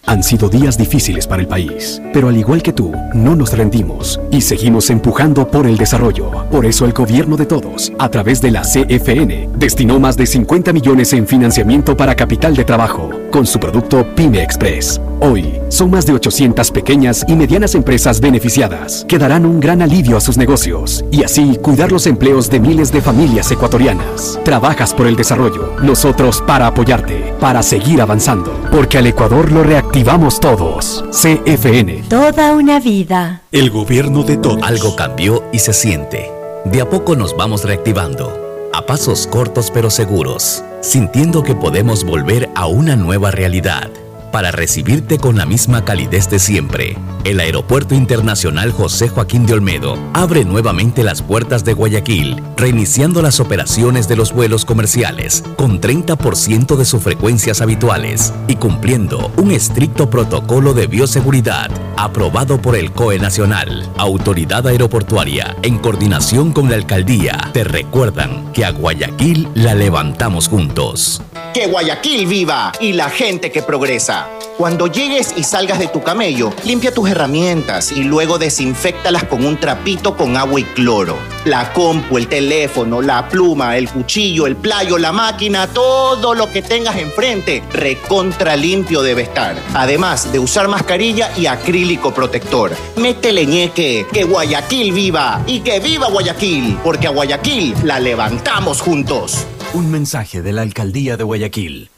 [0.06, 4.20] Han sido días difíciles para el país, pero al igual que tú, no nos rendimos
[4.32, 6.48] y seguimos empujando por el desarrollo.
[6.50, 10.72] Por eso el gobierno de todos, a través de la CFN, destinó más de 50
[10.72, 14.98] millones en financiamiento para capital de trabajo con su producto Pyme Express.
[15.20, 20.16] Hoy, son más de 800 pequeñas y medianas empresas beneficiadas que darán un gran alivio
[20.16, 24.40] a sus negocios y así cuidar los empleos de miles de familias ecuatorianas.
[24.42, 30.40] Trabajas por el desarrollo, nosotros para apoyarte, para seguir avanzando, porque al Ecuador lo reactivamos
[30.40, 31.04] todos.
[31.10, 32.04] CFN.
[32.08, 33.42] Toda una vida.
[33.52, 34.62] El gobierno de todos.
[34.62, 36.30] Algo cambió y se siente.
[36.64, 38.45] De a poco nos vamos reactivando,
[38.76, 43.90] a pasos cortos pero seguros, sintiendo que podemos volver a una nueva realidad
[44.36, 46.98] para recibirte con la misma calidez de siempre.
[47.24, 53.40] El Aeropuerto Internacional José Joaquín de Olmedo abre nuevamente las puertas de Guayaquil, reiniciando las
[53.40, 60.10] operaciones de los vuelos comerciales con 30% de sus frecuencias habituales y cumpliendo un estricto
[60.10, 63.90] protocolo de bioseguridad aprobado por el COE Nacional.
[63.96, 71.22] Autoridad Aeroportuaria, en coordinación con la Alcaldía, te recuerdan que a Guayaquil la levantamos juntos.
[71.54, 74.25] Que Guayaquil viva y la gente que progresa.
[74.56, 79.58] Cuando llegues y salgas de tu camello, limpia tus herramientas y luego desinfectalas con un
[79.58, 81.18] trapito con agua y cloro.
[81.44, 86.62] La compu, el teléfono, la pluma, el cuchillo, el playo, la máquina, todo lo que
[86.62, 89.56] tengas enfrente, recontra limpio debe estar.
[89.74, 92.72] Además de usar mascarilla y acrílico protector.
[92.96, 99.46] Métele ñeque, que Guayaquil viva y que viva Guayaquil, porque a Guayaquil la levantamos juntos.
[99.74, 101.90] Un mensaje de la Alcaldía de Guayaquil.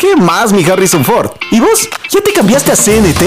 [0.00, 1.30] ¿Qué más, mi Harrison Ford?
[1.50, 1.86] ¿Y vos?
[2.08, 3.20] ¿Ya te cambiaste a CNT?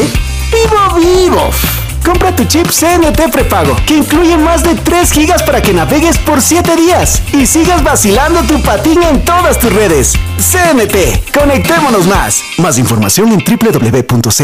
[0.52, 1.83] ¡Vivo, vivo!
[2.04, 6.42] Compra tu chip CNT prepago, que incluye más de 3 gigas para que navegues por
[6.42, 10.14] 7 días y sigas vacilando tu patín en todas tus redes.
[10.38, 12.42] CNT, conectémonos más.
[12.58, 14.42] Más información en www.cnt.com.es.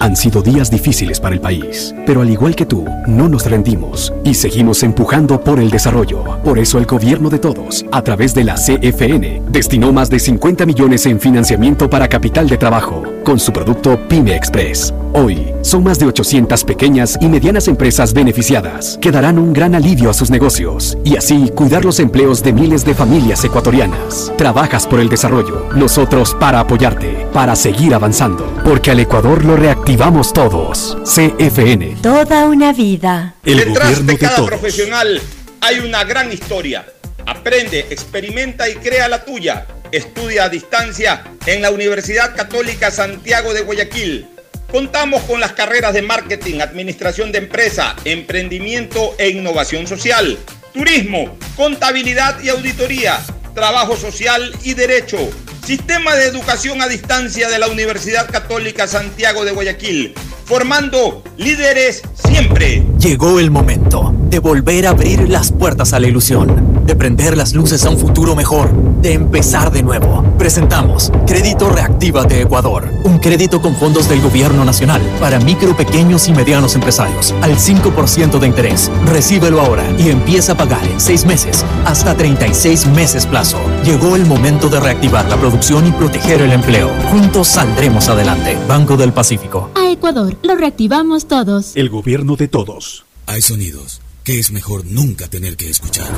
[0.00, 4.12] Han sido días difíciles para el país, pero al igual que tú, no nos rendimos
[4.24, 6.24] y seguimos empujando por el desarrollo.
[6.42, 10.66] Por eso el gobierno de todos, a través de la CFN, destinó más de 50
[10.66, 14.92] millones en financiamiento para capital de trabajo con su producto Pyme Express.
[15.16, 20.10] Hoy, son más de 800 pequeñas y medianas empresas beneficiadas que darán un gran alivio
[20.10, 24.32] a sus negocios y así cuidar los empleos de miles de familias ecuatorianas.
[24.36, 30.32] Trabajas por el desarrollo, nosotros para apoyarte, para seguir avanzando, porque al Ecuador lo reactivamos
[30.32, 30.98] todos.
[31.04, 31.98] CFN.
[32.02, 33.36] Toda una vida.
[33.44, 34.48] El Detrás gobierno de cada todos.
[34.48, 35.22] profesional
[35.60, 36.86] hay una gran historia.
[37.24, 39.64] Aprende, experimenta y crea la tuya.
[39.92, 44.33] Estudia a distancia en la Universidad Católica Santiago de Guayaquil.
[44.74, 50.36] Contamos con las carreras de marketing, administración de empresa, emprendimiento e innovación social,
[50.72, 53.20] turismo, contabilidad y auditoría,
[53.54, 55.30] trabajo social y derecho.
[55.64, 60.12] Sistema de educación a distancia de la Universidad Católica Santiago de Guayaquil,
[60.44, 62.86] formando líderes siempre.
[62.98, 67.54] Llegó el momento de volver a abrir las puertas a la ilusión, de prender las
[67.54, 70.24] luces a un futuro mejor, de empezar de nuevo.
[70.38, 76.28] Presentamos Crédito Reactiva de Ecuador, un crédito con fondos del gobierno nacional para micro, pequeños
[76.28, 78.90] y medianos empresarios al 5% de interés.
[79.06, 83.58] Recíbelo ahora y empieza a pagar en 6 meses hasta 36 meses plazo.
[83.84, 86.88] Llegó el momento de reactivar la producción y proteger el empleo.
[87.10, 88.56] Juntos saldremos adelante.
[88.66, 89.70] Banco del Pacífico.
[89.74, 91.76] A Ecuador, lo reactivamos todos.
[91.76, 93.04] El gobierno de todos.
[93.26, 96.08] Hay sonidos que es mejor nunca tener que escuchar.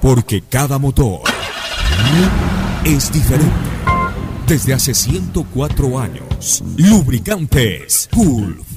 [0.00, 1.20] Porque cada motor
[2.84, 3.52] es diferente.
[4.46, 8.71] Desde hace 104 años, Lubricantes Gulf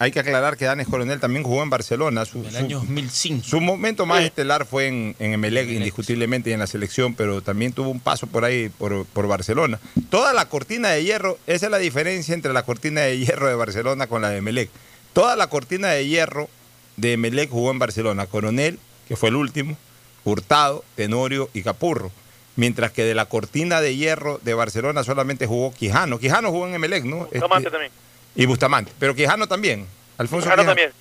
[0.00, 2.24] hay que aclarar que Danes Coronel también jugó en Barcelona.
[2.24, 3.44] Su, En el su- año 2005.
[3.46, 7.74] Su momento más estelar fue en, en Emelec, indiscutiblemente, y en la selección, pero también
[7.74, 9.78] tuvo un paso por ahí, por, por Barcelona.
[10.08, 13.54] Toda la cortina de hierro, esa es la diferencia entre la cortina de hierro de
[13.54, 14.70] Barcelona con la de Emelec.
[15.12, 16.48] Toda la cortina de hierro
[16.96, 18.24] de Emelec jugó en Barcelona.
[18.26, 19.76] Coronel, que fue el último,
[20.24, 22.10] Hurtado, Tenorio y Capurro.
[22.56, 26.18] Mientras que de la cortina de hierro de Barcelona solamente jugó Quijano.
[26.18, 27.18] Quijano jugó en Emelec, ¿no?
[27.26, 27.92] Bustamante Este, también.
[28.34, 28.92] Y Bustamante.
[28.98, 29.86] Pero Quijano también.
[30.18, 30.70] Alfonso Quijano Quijano.
[30.70, 30.92] también.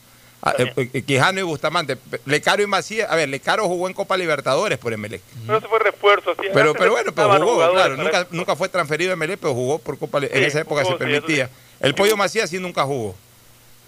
[0.41, 1.97] Ah, eh, eh, Quijano y Bustamante.
[2.26, 3.11] Lecaro y Macías.
[3.11, 5.22] A ver, Lecaro jugó en Copa Libertadores por Emelec.
[5.45, 6.31] Pero ese fue refuerzo.
[6.31, 7.97] Así, Pero, pero bueno, pero jugó, claro.
[7.97, 10.84] Nunca, nunca fue transferido a Emelec, pero jugó por Copa Li- En Sí, esa época
[10.84, 11.47] jugó, se sí, permitía.
[11.47, 11.53] sí.
[11.81, 13.15] El Pollo Macías sí nunca jugó.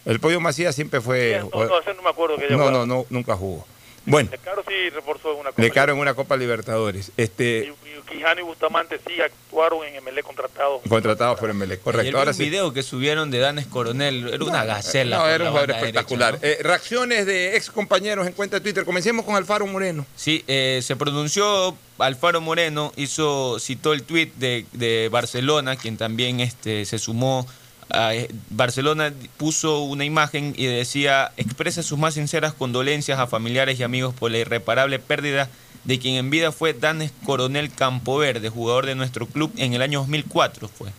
[0.03, 1.39] El Pollo Macías siempre fue...
[1.41, 2.85] No, no, no me acuerdo que haya No, jugado.
[2.85, 3.65] no, no, nunca jugó.
[4.05, 5.61] Bueno, De Caro sí reforzó en una cosa.
[5.61, 7.11] Le Caro en una Copa Libertadores.
[7.17, 7.71] Este,
[8.09, 10.81] Quijano y Bustamante sí actuaron en MLE contratados.
[10.89, 12.11] contratado por Ayer correcto.
[12.11, 12.43] vi Ahora un sí.
[12.43, 15.17] video que subieron de Danes Coronel, era una gacela.
[15.19, 16.39] No, era un jugador espectacular.
[16.39, 18.83] derecha, Eh, reacciones de ex compañeros en cuenta de Twitter.
[18.83, 20.05] Comencemos con Alfaro Moreno.
[20.15, 26.39] Sí, eh, se pronunció Alfaro Moreno, hizo, citó el tuit de, de Barcelona, quien también
[26.41, 27.47] este, se sumó.
[27.93, 33.79] A, eh, Barcelona puso una imagen y decía, expresa sus más sinceras condolencias a familiares
[33.79, 35.49] y amigos por la irreparable pérdida
[35.83, 39.99] de quien en vida fue Danes Coronel Campoverde, jugador de nuestro club en el año
[39.99, 40.89] 2004 fue.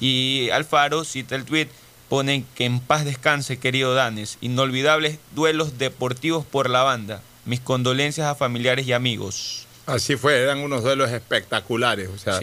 [0.00, 1.68] Y Alfaro cita el tuit,
[2.08, 4.38] pone que en paz descanse, querido Danes.
[4.40, 7.22] Inolvidables duelos deportivos por la banda.
[7.44, 9.66] Mis condolencias a familiares y amigos.
[9.86, 12.10] Así fue, eran unos duelos espectaculares.
[12.14, 12.38] O sea,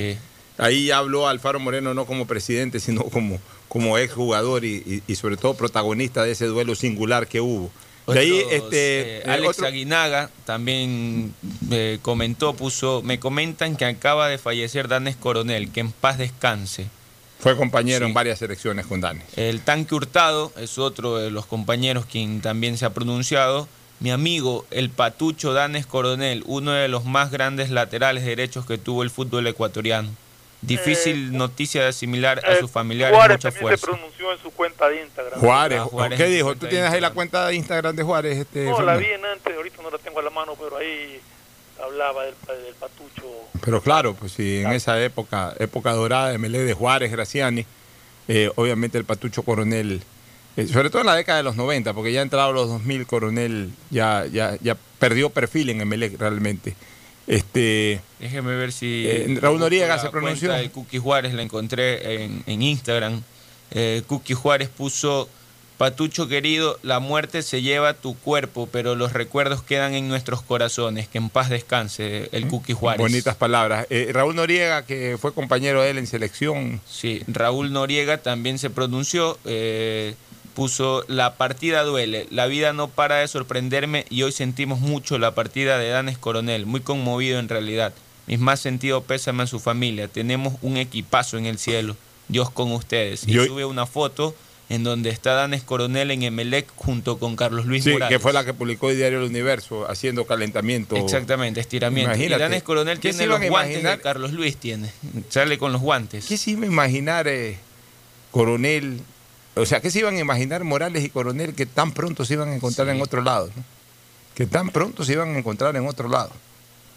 [0.57, 5.15] ahí habló Alfaro Moreno no como presidente, sino como, como ex jugador y, y- y
[5.15, 7.71] sobre todo protagonista de ese duelo singular que hubo.
[8.07, 11.33] De ahí, Otros, este, eh, Alex otro- Aguinaga también
[11.71, 16.85] eh, comentó, puso, me comentan que acaba de fallecer Danes Coronel, que en paz descanse.
[17.39, 19.21] fue compañero en varias elecciones con Dani.
[19.35, 23.67] El tanque Hurtado es otro de los compañeros quien también se ha pronunciado.
[23.99, 29.03] Mi amigo, el Patucho Danes Coronel, uno de los más grandes laterales derechos que tuvo
[29.03, 30.09] el fútbol ecuatoriano.
[30.65, 33.85] Difícil noticia de asimilar a Eh, sus familiares, Juárez mucha también fuerza.
[33.85, 35.39] se pronunció en su cuenta de Instagram.
[35.39, 36.55] Juárez, Ah, Juárez ¿qué dijo?
[36.55, 38.37] ¿Tú tienes ahí la cuenta de Instagram de Juárez?
[38.37, 38.99] Este, No, la Fernando?
[38.99, 41.19] vi en antes, ahorita no la tengo a la mano, pero ahí
[41.83, 43.23] hablaba del, del patucho.
[43.63, 47.65] Pero claro, pues sí, en esa época, época dorada de Melé de Juárez, Graciani,
[48.27, 50.01] eh, obviamente el Patucho Coronel,
[50.57, 53.71] eh, sobre todo en la década de los 90, porque ya entrado los 2000, Coronel
[53.91, 56.75] ya, ya, ya perdió perfil en Emelec realmente.
[57.27, 59.05] Este, Déjeme ver si.
[59.07, 60.49] Eh, Raúl Noriega la se pronunció.
[60.49, 63.21] cuenta de Cookie Juárez la encontré en, en Instagram.
[63.71, 65.27] Eh, Cookie Juárez puso:
[65.77, 71.07] Patucho querido, la muerte se lleva tu cuerpo, pero los recuerdos quedan en nuestros corazones.
[71.07, 73.01] Que en paz descanse el Cookie Juárez.
[73.01, 73.87] bonitas palabras.
[73.89, 78.69] Eh, Raúl Noriega, que fue compañero de él en selección, Sí, Raúl Noriega también se
[78.69, 80.13] pronunció, eh,
[80.55, 85.35] puso la partida duele, la vida no para de sorprenderme y hoy sentimos mucho la
[85.35, 87.93] partida de Danes Coronel, muy conmovido en realidad.
[88.25, 91.95] Mis más sentido pésame a su familia, tenemos un equipazo en el cielo,
[92.27, 93.27] Dios con ustedes.
[93.27, 94.33] Y Yo- sube una foto
[94.67, 98.17] en donde está Danes Coronel en Emelec junto con Carlos Luis sí, Morales.
[98.17, 100.95] que fue la que publicó el diario El Universo, haciendo calentamiento.
[100.95, 102.09] Exactamente, estiramiento.
[102.15, 102.35] Imagínate.
[102.41, 104.89] Y Danes Coronel ¿Qué se tiene los guantes de Carlos Luis, tiene.
[105.29, 106.25] Sale con los guantes.
[106.25, 107.57] ¿Qué se iba a imaginar eh,
[108.31, 109.01] Coronel?
[109.55, 112.49] O sea, ¿qué se iban a imaginar Morales y Coronel que tan pronto se iban
[112.49, 113.49] a encontrar en otro lado?
[113.55, 113.63] no?
[114.35, 116.31] Que tan pronto se iban a encontrar en otro lado.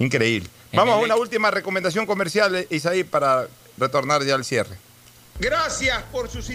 [0.01, 0.49] Increíble.
[0.73, 4.77] Vamos a una última recomendación comercial, eh, Isaí, para retornar ya al cierre.
[5.39, 6.51] Gracias por sus...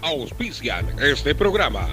[0.00, 1.86] Auspician este programa.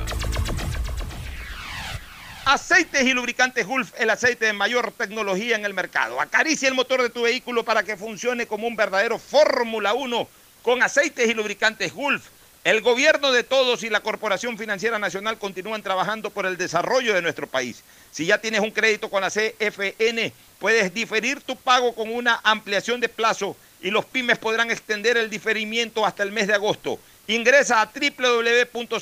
[2.46, 6.20] Aceites y lubricantes Gulf, el aceite de mayor tecnología en el mercado.
[6.22, 10.28] Acaricia el motor de tu vehículo para que funcione como un verdadero Fórmula 1
[10.64, 12.30] con aceites y lubricantes Gulf.
[12.64, 17.22] El gobierno de todos y la Corporación Financiera Nacional continúan trabajando por el desarrollo de
[17.22, 17.84] nuestro país.
[18.12, 23.02] Si ya tienes un crédito con la CFN, puedes diferir tu pago con una ampliación
[23.02, 26.98] de plazo y los pymes podrán extender el diferimiento hasta el mes de agosto.
[27.28, 28.96] Ingresa a www.cfn.fin.es.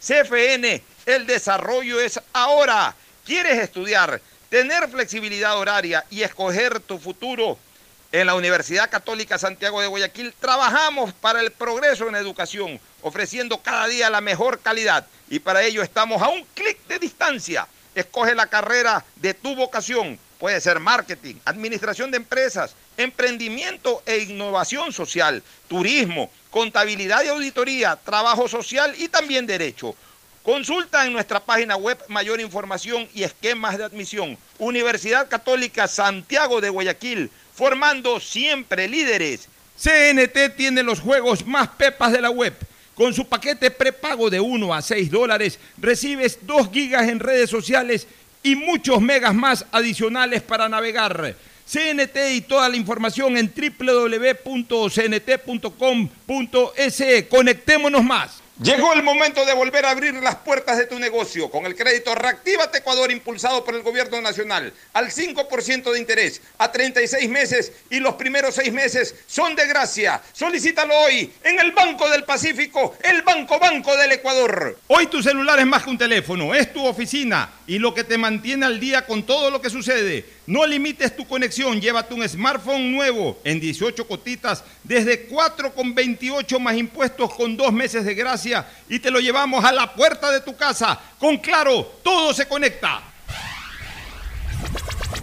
[0.00, 2.96] CFN, el desarrollo es ahora.
[3.26, 7.58] ¿Quieres estudiar, tener flexibilidad horaria y escoger tu futuro?
[8.14, 13.88] En la Universidad Católica Santiago de Guayaquil trabajamos para el progreso en educación, ofreciendo cada
[13.88, 17.66] día la mejor calidad y para ello estamos a un clic de distancia.
[17.92, 20.16] Escoge la carrera de tu vocación.
[20.38, 28.46] Puede ser marketing, administración de empresas, emprendimiento e innovación social, turismo, contabilidad y auditoría, trabajo
[28.46, 29.96] social y también derecho.
[30.44, 34.38] Consulta en nuestra página web mayor información y esquemas de admisión.
[34.58, 39.48] Universidad Católica Santiago de Guayaquil, formando siempre líderes.
[39.76, 42.54] CNT tiene los juegos más pepas de la web.
[42.94, 48.06] Con su paquete prepago de 1 a 6 dólares, recibes 2 gigas en redes sociales
[48.42, 51.34] y muchos megas más adicionales para navegar.
[51.66, 54.84] CNT y toda la información en www.cnt.com.es.
[57.28, 58.43] Conectémonos más.
[58.62, 62.14] Llegó el momento de volver a abrir las puertas de tu negocio con el crédito
[62.14, 67.98] Reactívate Ecuador impulsado por el gobierno nacional al 5% de interés a 36 meses y
[67.98, 70.22] los primeros 6 meses son de gracia.
[70.32, 74.78] Solicítalo hoy en el Banco del Pacífico, el Banco Banco del Ecuador.
[74.86, 78.18] Hoy tu celular es más que un teléfono, es tu oficina y lo que te
[78.18, 80.24] mantiene al día con todo lo que sucede.
[80.46, 87.32] No limites tu conexión, llévate un smartphone nuevo en 18 cotitas desde 4,28 más impuestos
[87.34, 91.00] con dos meses de gracia y te lo llevamos a la puerta de tu casa.
[91.18, 93.02] Con Claro, todo se conecta.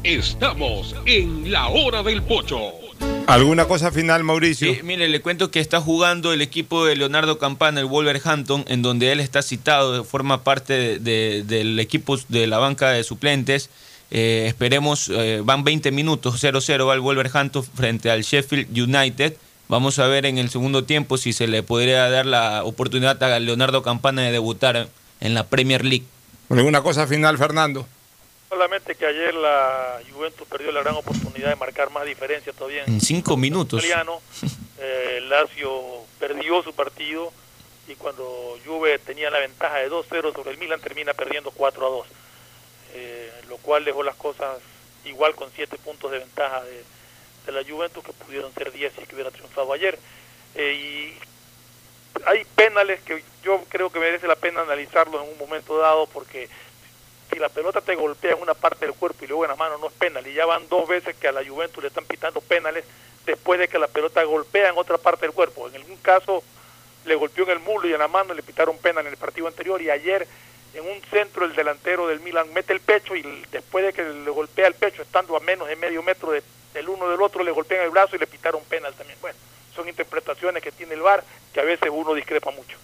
[0.03, 2.59] Estamos en la hora del pocho.
[3.27, 4.73] ¿Alguna cosa final, Mauricio?
[4.73, 8.81] Sí, mire, le cuento que está jugando el equipo de Leonardo Campana, el Wolverhampton, en
[8.81, 13.69] donde él está citado, forma parte de- del equipo de la banca de suplentes.
[14.11, 19.35] Eh, esperemos, eh, van 20 minutos, 0-0 va el Wolverhampton frente al Sheffield United.
[19.69, 23.39] Vamos a ver en el segundo tiempo si se le podría dar la oportunidad a
[23.39, 24.89] Leonardo Campana de debutar
[25.21, 26.05] en la Premier League.
[26.49, 27.87] ¿Alguna cosa final, Fernando?
[28.49, 32.99] Solamente que ayer la Juventus perdió la gran oportunidad de marcar más diferencia todavía En
[32.99, 33.79] cinco minutos.
[33.83, 34.19] italiano.
[34.83, 35.69] Eh, el Lazio
[36.19, 37.31] perdió su partido
[37.87, 42.05] y cuando Juve tenía la ventaja de 2-0 sobre el Milan termina perdiendo 4-2,
[42.95, 44.59] eh, lo cual dejó las cosas
[45.03, 49.13] igual con 7 puntos de ventaja de, la Juventus que pudieron ser 10 si que
[49.13, 49.99] hubiera triunfado ayer.
[50.55, 51.19] Eh, y
[52.25, 56.47] hay penales que yo creo que merece la pena analizarlos en un momento dado porque
[57.29, 59.77] si la pelota te golpea en una parte del cuerpo y luego en la mano
[59.79, 62.39] no es penal y ya van dos veces que a la Juventus le están pitando
[62.39, 62.85] penales
[63.25, 65.67] después de que la pelota golpea en otra parte del cuerpo.
[65.67, 66.41] En algún caso
[67.03, 69.47] le golpeó en el muslo y en la mano le pitaron penal en el partido
[69.47, 70.25] anterior y ayer
[70.73, 73.21] en un centro el delantero del Milan mete el pecho y
[73.51, 76.43] después de que le golpea el pecho estando a menos de medio metro de-
[76.73, 79.17] del uno del otro le golpean el brazo y le pitaron penal también.
[79.21, 79.37] Bueno,
[79.75, 81.23] son interpretaciones que tiene el VAR
[81.53, 82.77] que a veces uno discrepa mucho.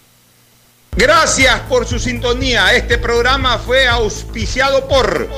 [0.92, 2.74] Gracias por su sintonía.
[2.74, 5.28] Este programa fue auspiciado por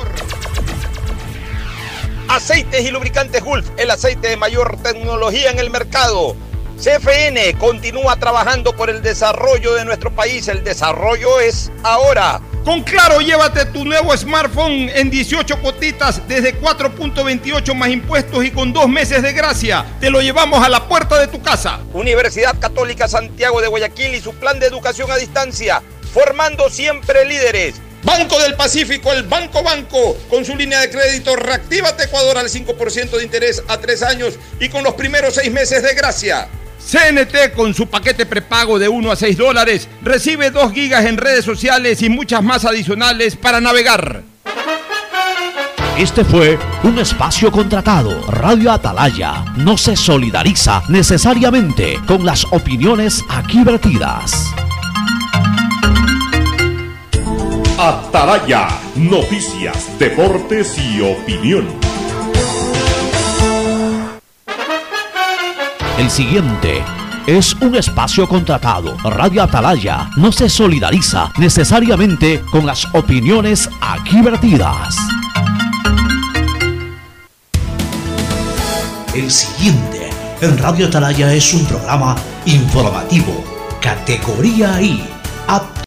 [2.28, 6.36] Aceites y Lubricantes Gulf, el aceite de mayor tecnología en el mercado.
[6.80, 10.48] CFN continúa trabajando por el desarrollo de nuestro país.
[10.48, 12.40] El desarrollo es ahora.
[12.64, 18.72] Con Claro, llévate tu nuevo smartphone en 18 cotitas desde 4.28 más impuestos y con
[18.72, 19.84] dos meses de gracia.
[20.00, 21.80] Te lo llevamos a la puerta de tu casa.
[21.92, 25.82] Universidad Católica Santiago de Guayaquil y su plan de educación a distancia,
[26.14, 27.74] formando siempre líderes.
[28.04, 33.10] Banco del Pacífico, el Banco Banco, con su línea de crédito Reactívate Ecuador al 5%
[33.18, 36.48] de interés a tres años y con los primeros seis meses de gracia.
[36.80, 41.44] CNT con su paquete prepago de 1 a 6 dólares recibe 2 gigas en redes
[41.44, 44.22] sociales y muchas más adicionales para navegar.
[45.98, 48.22] Este fue un espacio contratado.
[48.30, 54.46] Radio Atalaya no se solidariza necesariamente con las opiniones aquí vertidas.
[57.76, 61.89] Atalaya, noticias, deportes y opinión.
[66.00, 66.82] El siguiente
[67.26, 68.96] es un espacio contratado.
[69.04, 74.96] Radio Atalaya no se solidariza necesariamente con las opiniones aquí vertidas.
[79.14, 80.08] El siguiente
[80.40, 82.16] en Radio Atalaya es un programa
[82.46, 83.44] informativo,
[83.82, 85.06] categoría I,